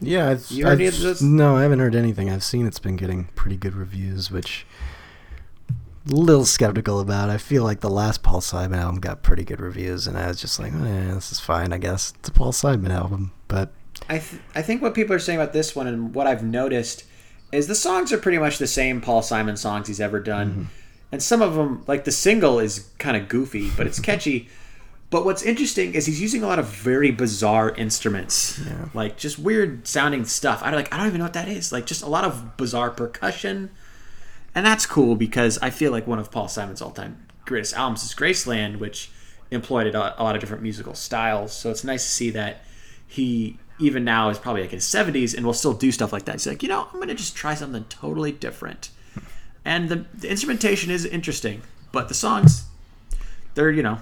Yeah, 0.00 0.30
I've, 0.30 0.50
you 0.50 0.66
heard 0.66 0.80
I've, 0.80 0.98
this? 0.98 1.22
No, 1.22 1.56
I 1.56 1.62
haven't 1.62 1.78
heard 1.78 1.94
anything. 1.94 2.28
I've 2.28 2.42
seen 2.42 2.66
it's 2.66 2.78
been 2.78 2.96
getting 2.96 3.28
pretty 3.34 3.56
good 3.56 3.74
reviews, 3.74 4.30
which 4.30 4.66
a 6.10 6.14
little 6.14 6.44
skeptical 6.44 7.00
about. 7.00 7.30
I 7.30 7.38
feel 7.38 7.62
like 7.64 7.80
the 7.80 7.90
last 7.90 8.22
Paul 8.22 8.40
Simon 8.40 8.78
album 8.78 9.00
got 9.00 9.22
pretty 9.22 9.44
good 9.44 9.60
reviews, 9.60 10.06
and 10.06 10.18
I 10.18 10.28
was 10.28 10.40
just 10.40 10.58
like, 10.58 10.72
eh, 10.72 11.14
this 11.14 11.32
is 11.32 11.40
fine, 11.40 11.72
I 11.72 11.78
guess. 11.78 12.12
It's 12.18 12.28
a 12.28 12.32
Paul 12.32 12.52
Simon 12.52 12.90
album, 12.90 13.32
but 13.48 13.72
I 14.08 14.18
th- 14.18 14.42
I 14.54 14.62
think 14.62 14.82
what 14.82 14.94
people 14.94 15.14
are 15.14 15.18
saying 15.18 15.38
about 15.38 15.52
this 15.52 15.74
one 15.74 15.86
and 15.86 16.14
what 16.14 16.26
I've 16.26 16.44
noticed 16.44 17.04
is 17.52 17.66
the 17.66 17.74
songs 17.74 18.12
are 18.12 18.18
pretty 18.18 18.38
much 18.38 18.58
the 18.58 18.66
same 18.66 19.00
Paul 19.00 19.22
Simon 19.22 19.56
songs 19.56 19.88
he's 19.88 20.00
ever 20.00 20.20
done, 20.20 20.50
mm-hmm. 20.50 20.62
and 21.12 21.22
some 21.22 21.42
of 21.42 21.54
them 21.54 21.84
like 21.86 22.04
the 22.04 22.12
single 22.12 22.58
is 22.58 22.90
kind 22.98 23.16
of 23.16 23.28
goofy, 23.28 23.70
but 23.76 23.86
it's 23.86 24.00
catchy. 24.00 24.48
But 25.10 25.24
what's 25.24 25.42
interesting 25.42 25.94
is 25.94 26.06
he's 26.06 26.20
using 26.20 26.42
a 26.42 26.46
lot 26.46 26.58
of 26.58 26.66
very 26.66 27.12
bizarre 27.12 27.70
instruments, 27.70 28.60
yeah. 28.66 28.88
like 28.94 29.16
just 29.16 29.38
weird 29.38 29.86
sounding 29.86 30.24
stuff. 30.24 30.60
I 30.62 30.70
don't 30.70 30.80
like 30.80 30.92
I 30.92 30.96
don't 30.96 31.06
even 31.06 31.18
know 31.18 31.26
what 31.26 31.34
that 31.34 31.48
is. 31.48 31.72
Like 31.72 31.86
just 31.86 32.02
a 32.02 32.08
lot 32.08 32.24
of 32.24 32.56
bizarre 32.56 32.90
percussion, 32.90 33.70
and 34.54 34.66
that's 34.66 34.86
cool 34.86 35.14
because 35.14 35.58
I 35.58 35.70
feel 35.70 35.92
like 35.92 36.06
one 36.06 36.18
of 36.18 36.30
Paul 36.30 36.48
Simon's 36.48 36.82
all-time 36.82 37.26
greatest 37.44 37.74
albums 37.74 38.02
is 38.02 38.14
Graceland, 38.14 38.78
which 38.78 39.10
employed 39.50 39.94
a 39.94 39.98
lot 39.98 40.34
of 40.34 40.40
different 40.40 40.62
musical 40.62 40.94
styles. 40.94 41.52
So 41.52 41.70
it's 41.70 41.84
nice 41.84 42.02
to 42.04 42.10
see 42.10 42.30
that 42.30 42.64
he 43.06 43.58
even 43.78 44.04
now 44.04 44.28
is 44.28 44.38
probably 44.38 44.62
like 44.62 44.72
in 44.72 44.76
his 44.76 44.84
70s 44.84 45.36
and 45.36 45.44
will 45.44 45.52
still 45.52 45.72
do 45.72 45.90
stuff 45.90 46.12
like 46.12 46.24
that. 46.26 46.32
He's 46.36 46.46
like, 46.46 46.62
you 46.62 46.68
know, 46.68 46.86
I'm 46.92 46.96
going 46.96 47.08
to 47.08 47.14
just 47.14 47.36
try 47.36 47.54
something 47.54 47.84
totally 47.88 48.32
different. 48.32 48.90
And 49.64 49.88
the, 49.88 50.04
the, 50.14 50.30
instrumentation 50.30 50.90
is 50.90 51.04
interesting, 51.04 51.62
but 51.90 52.08
the 52.08 52.14
songs, 52.14 52.66
they're, 53.54 53.70
you 53.70 53.82
know, 53.82 53.98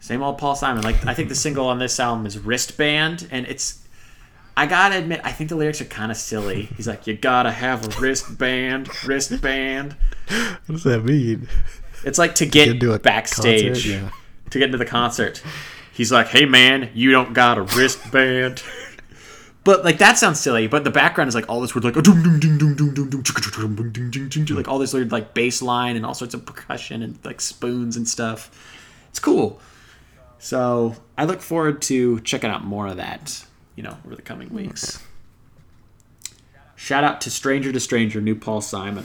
same 0.00 0.22
old 0.22 0.38
Paul 0.38 0.56
Simon. 0.56 0.82
Like, 0.82 1.06
I 1.06 1.14
think 1.14 1.28
the 1.28 1.34
single 1.34 1.66
on 1.68 1.78
this 1.78 2.00
album 2.00 2.26
is 2.26 2.38
Wristband, 2.38 3.28
and 3.30 3.46
it's, 3.46 3.86
I 4.56 4.66
gotta 4.66 4.98
admit, 4.98 5.20
I 5.22 5.30
think 5.30 5.48
the 5.48 5.56
lyrics 5.56 5.80
are 5.80 5.86
kind 5.86 6.10
of 6.10 6.16
silly. 6.16 6.62
He's 6.76 6.88
like, 6.88 7.06
you 7.06 7.14
gotta 7.14 7.52
have 7.52 7.86
a 7.86 8.00
wristband, 8.00 8.88
wristband. 9.04 9.96
What 10.66 10.76
does 10.76 10.84
that 10.84 11.04
mean? 11.04 11.48
It's 12.04 12.18
like 12.18 12.36
to 12.36 12.46
get 12.46 12.78
to 12.78 12.98
backstage, 13.00 13.84
concert, 13.84 13.88
yeah. 13.88 14.10
to 14.50 14.58
get 14.60 14.66
into 14.66 14.78
the 14.78 14.84
concert. 14.84 15.42
He's 15.92 16.12
like, 16.12 16.28
hey 16.28 16.46
man, 16.46 16.90
you 16.94 17.10
don't 17.10 17.34
got 17.34 17.58
a 17.58 17.62
wristband. 17.62 18.62
But 19.62 19.84
like 19.84 19.98
that 19.98 20.16
sounds 20.16 20.40
silly, 20.40 20.68
but 20.68 20.84
the 20.84 20.90
background 20.90 21.28
is 21.28 21.34
like 21.34 21.48
all 21.48 21.60
this 21.60 21.74
weird 21.74 21.84
like 21.84 21.94
like 21.94 24.68
all 24.68 24.78
this 24.78 24.94
weird 24.94 25.12
like 25.12 25.34
bass 25.34 25.60
line 25.60 25.96
and 25.96 26.06
all 26.06 26.14
sorts 26.14 26.32
of 26.32 26.46
percussion 26.46 27.02
and 27.02 27.18
like 27.24 27.40
spoons 27.40 27.96
and 27.96 28.08
stuff. 28.08 28.50
It's 29.10 29.18
cool. 29.18 29.60
So 30.38 30.96
I 31.18 31.26
look 31.26 31.42
forward 31.42 31.82
to 31.82 32.20
checking 32.20 32.48
out 32.48 32.64
more 32.64 32.86
of 32.86 32.96
that, 32.96 33.44
you 33.76 33.82
know, 33.82 33.98
over 34.06 34.16
the 34.16 34.22
coming 34.22 34.48
weeks. 34.48 35.02
Shout 36.74 37.04
out 37.04 37.20
to 37.20 37.30
Stranger 37.30 37.70
to 37.72 37.80
Stranger, 37.80 38.22
new 38.22 38.34
Paul 38.34 38.62
Simon. 38.62 39.04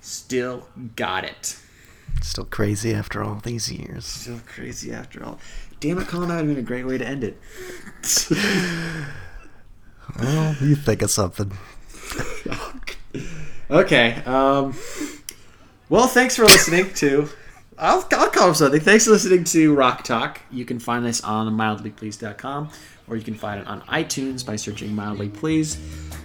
Still 0.00 0.68
got 0.96 1.24
it. 1.24 1.60
Still 2.22 2.46
crazy 2.46 2.94
after 2.94 3.22
all 3.22 3.40
these 3.44 3.70
years. 3.70 4.06
Still 4.06 4.40
crazy 4.46 4.92
after 4.92 5.22
all. 5.22 5.38
Damn 5.86 5.98
it, 6.00 6.08
Colin, 6.08 6.30
that 6.30 6.34
would 6.38 6.46
have 6.46 6.56
been 6.56 6.64
a 6.64 6.66
great 6.66 6.84
way 6.84 6.98
to 6.98 7.06
end 7.06 7.22
it. 7.22 7.38
well, 10.18 10.56
you 10.60 10.74
think 10.74 11.00
of 11.00 11.12
something. 11.12 11.56
okay. 13.70 14.14
Um, 14.26 14.74
well, 15.88 16.08
thanks 16.08 16.34
for 16.34 16.42
listening 16.42 16.92
to. 16.94 17.28
I'll, 17.78 18.04
I'll 18.10 18.30
call 18.30 18.48
him 18.48 18.54
something. 18.54 18.80
Thanks 18.80 19.04
for 19.04 19.12
listening 19.12 19.44
to 19.44 19.76
Rock 19.76 20.02
Talk. 20.02 20.40
You 20.50 20.64
can 20.64 20.80
find 20.80 21.06
this 21.06 21.20
on 21.20 21.46
mildlypleased.com 21.52 22.70
or 23.06 23.14
you 23.16 23.22
can 23.22 23.34
find 23.34 23.60
it 23.60 23.68
on 23.68 23.82
iTunes 23.82 24.44
by 24.44 24.56
searching 24.56 24.92
Mildly 24.92 25.28
Please. 25.28 25.78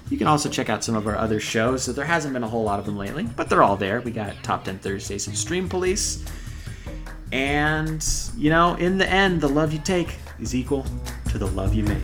You 0.10 0.18
can 0.18 0.26
also 0.26 0.50
check 0.50 0.70
out 0.70 0.84
some 0.84 0.96
of 0.96 1.06
our 1.06 1.16
other 1.16 1.40
shows. 1.40 1.84
So 1.84 1.94
there 1.94 2.06
hasn't 2.06 2.34
been 2.34 2.42
a 2.42 2.48
whole 2.48 2.64
lot 2.64 2.80
of 2.80 2.88
them 2.88 2.98
lately, 2.98 3.28
but 3.36 3.48
they're 3.48 3.62
all 3.62 3.78
there. 3.78 4.02
We 4.02 4.10
got 4.10 4.42
Top 4.42 4.64
10 4.64 4.80
Thursdays 4.80 5.28
and 5.28 5.38
Stream 5.38 5.70
Police. 5.70 6.26
And, 7.32 8.06
you 8.36 8.50
know, 8.50 8.76
in 8.76 8.98
the 8.98 9.10
end, 9.10 9.40
the 9.40 9.48
love 9.48 9.72
you 9.72 9.80
take 9.80 10.16
is 10.40 10.54
equal 10.54 10.86
to 11.30 11.38
the 11.38 11.48
love 11.48 11.74
you 11.74 11.84
make. 11.84 12.04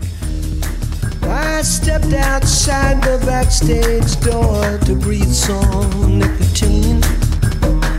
I 1.24 1.62
stepped 1.62 2.14
outside 2.14 3.04
the 3.04 3.22
backstage 3.26 4.20
door 4.22 4.78
to 4.86 4.96
breathe 4.96 5.34
some 5.34 6.20
nicotine 6.20 7.04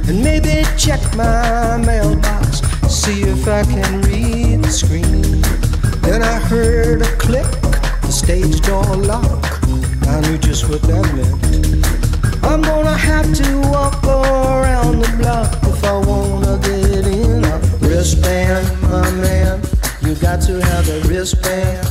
and 0.09 0.25
maybe 0.25 0.65
check 0.79 1.01
my 1.15 1.77
mailbox, 1.77 2.61
see 2.89 3.23
if 3.23 3.47
I 3.47 3.63
can 3.65 4.01
read 4.03 4.63
the 4.63 4.71
screen. 4.71 5.43
Then 6.01 6.23
I 6.23 6.39
heard 6.39 7.03
a 7.03 7.17
click, 7.17 7.51
the 8.01 8.11
stage 8.11 8.63
door 8.63 8.97
lock. 8.97 9.45
I 10.07 10.21
knew 10.23 10.39
just 10.39 10.71
what 10.71 10.81
that 10.83 11.05
meant. 11.15 12.43
I'm 12.43 12.63
gonna 12.63 12.97
have 12.97 13.35
to 13.35 13.61
walk 13.69 14.03
wristband, 17.99 18.83
my 18.83 19.11
man. 19.11 19.61
You 20.03 20.15
got 20.15 20.41
to 20.43 20.63
have 20.63 20.89
a 20.89 21.01
wristband. 21.09 21.85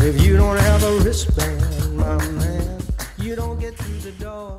If 0.00 0.20
you 0.20 0.36
don't 0.36 0.58
have 0.58 0.82
a 0.82 0.98
wristband, 0.98 1.96
my 1.96 2.16
man, 2.32 2.82
you 3.16 3.36
don't 3.36 3.60
get 3.60 3.76
through 3.76 4.10
the 4.10 4.10
door. 4.18 4.58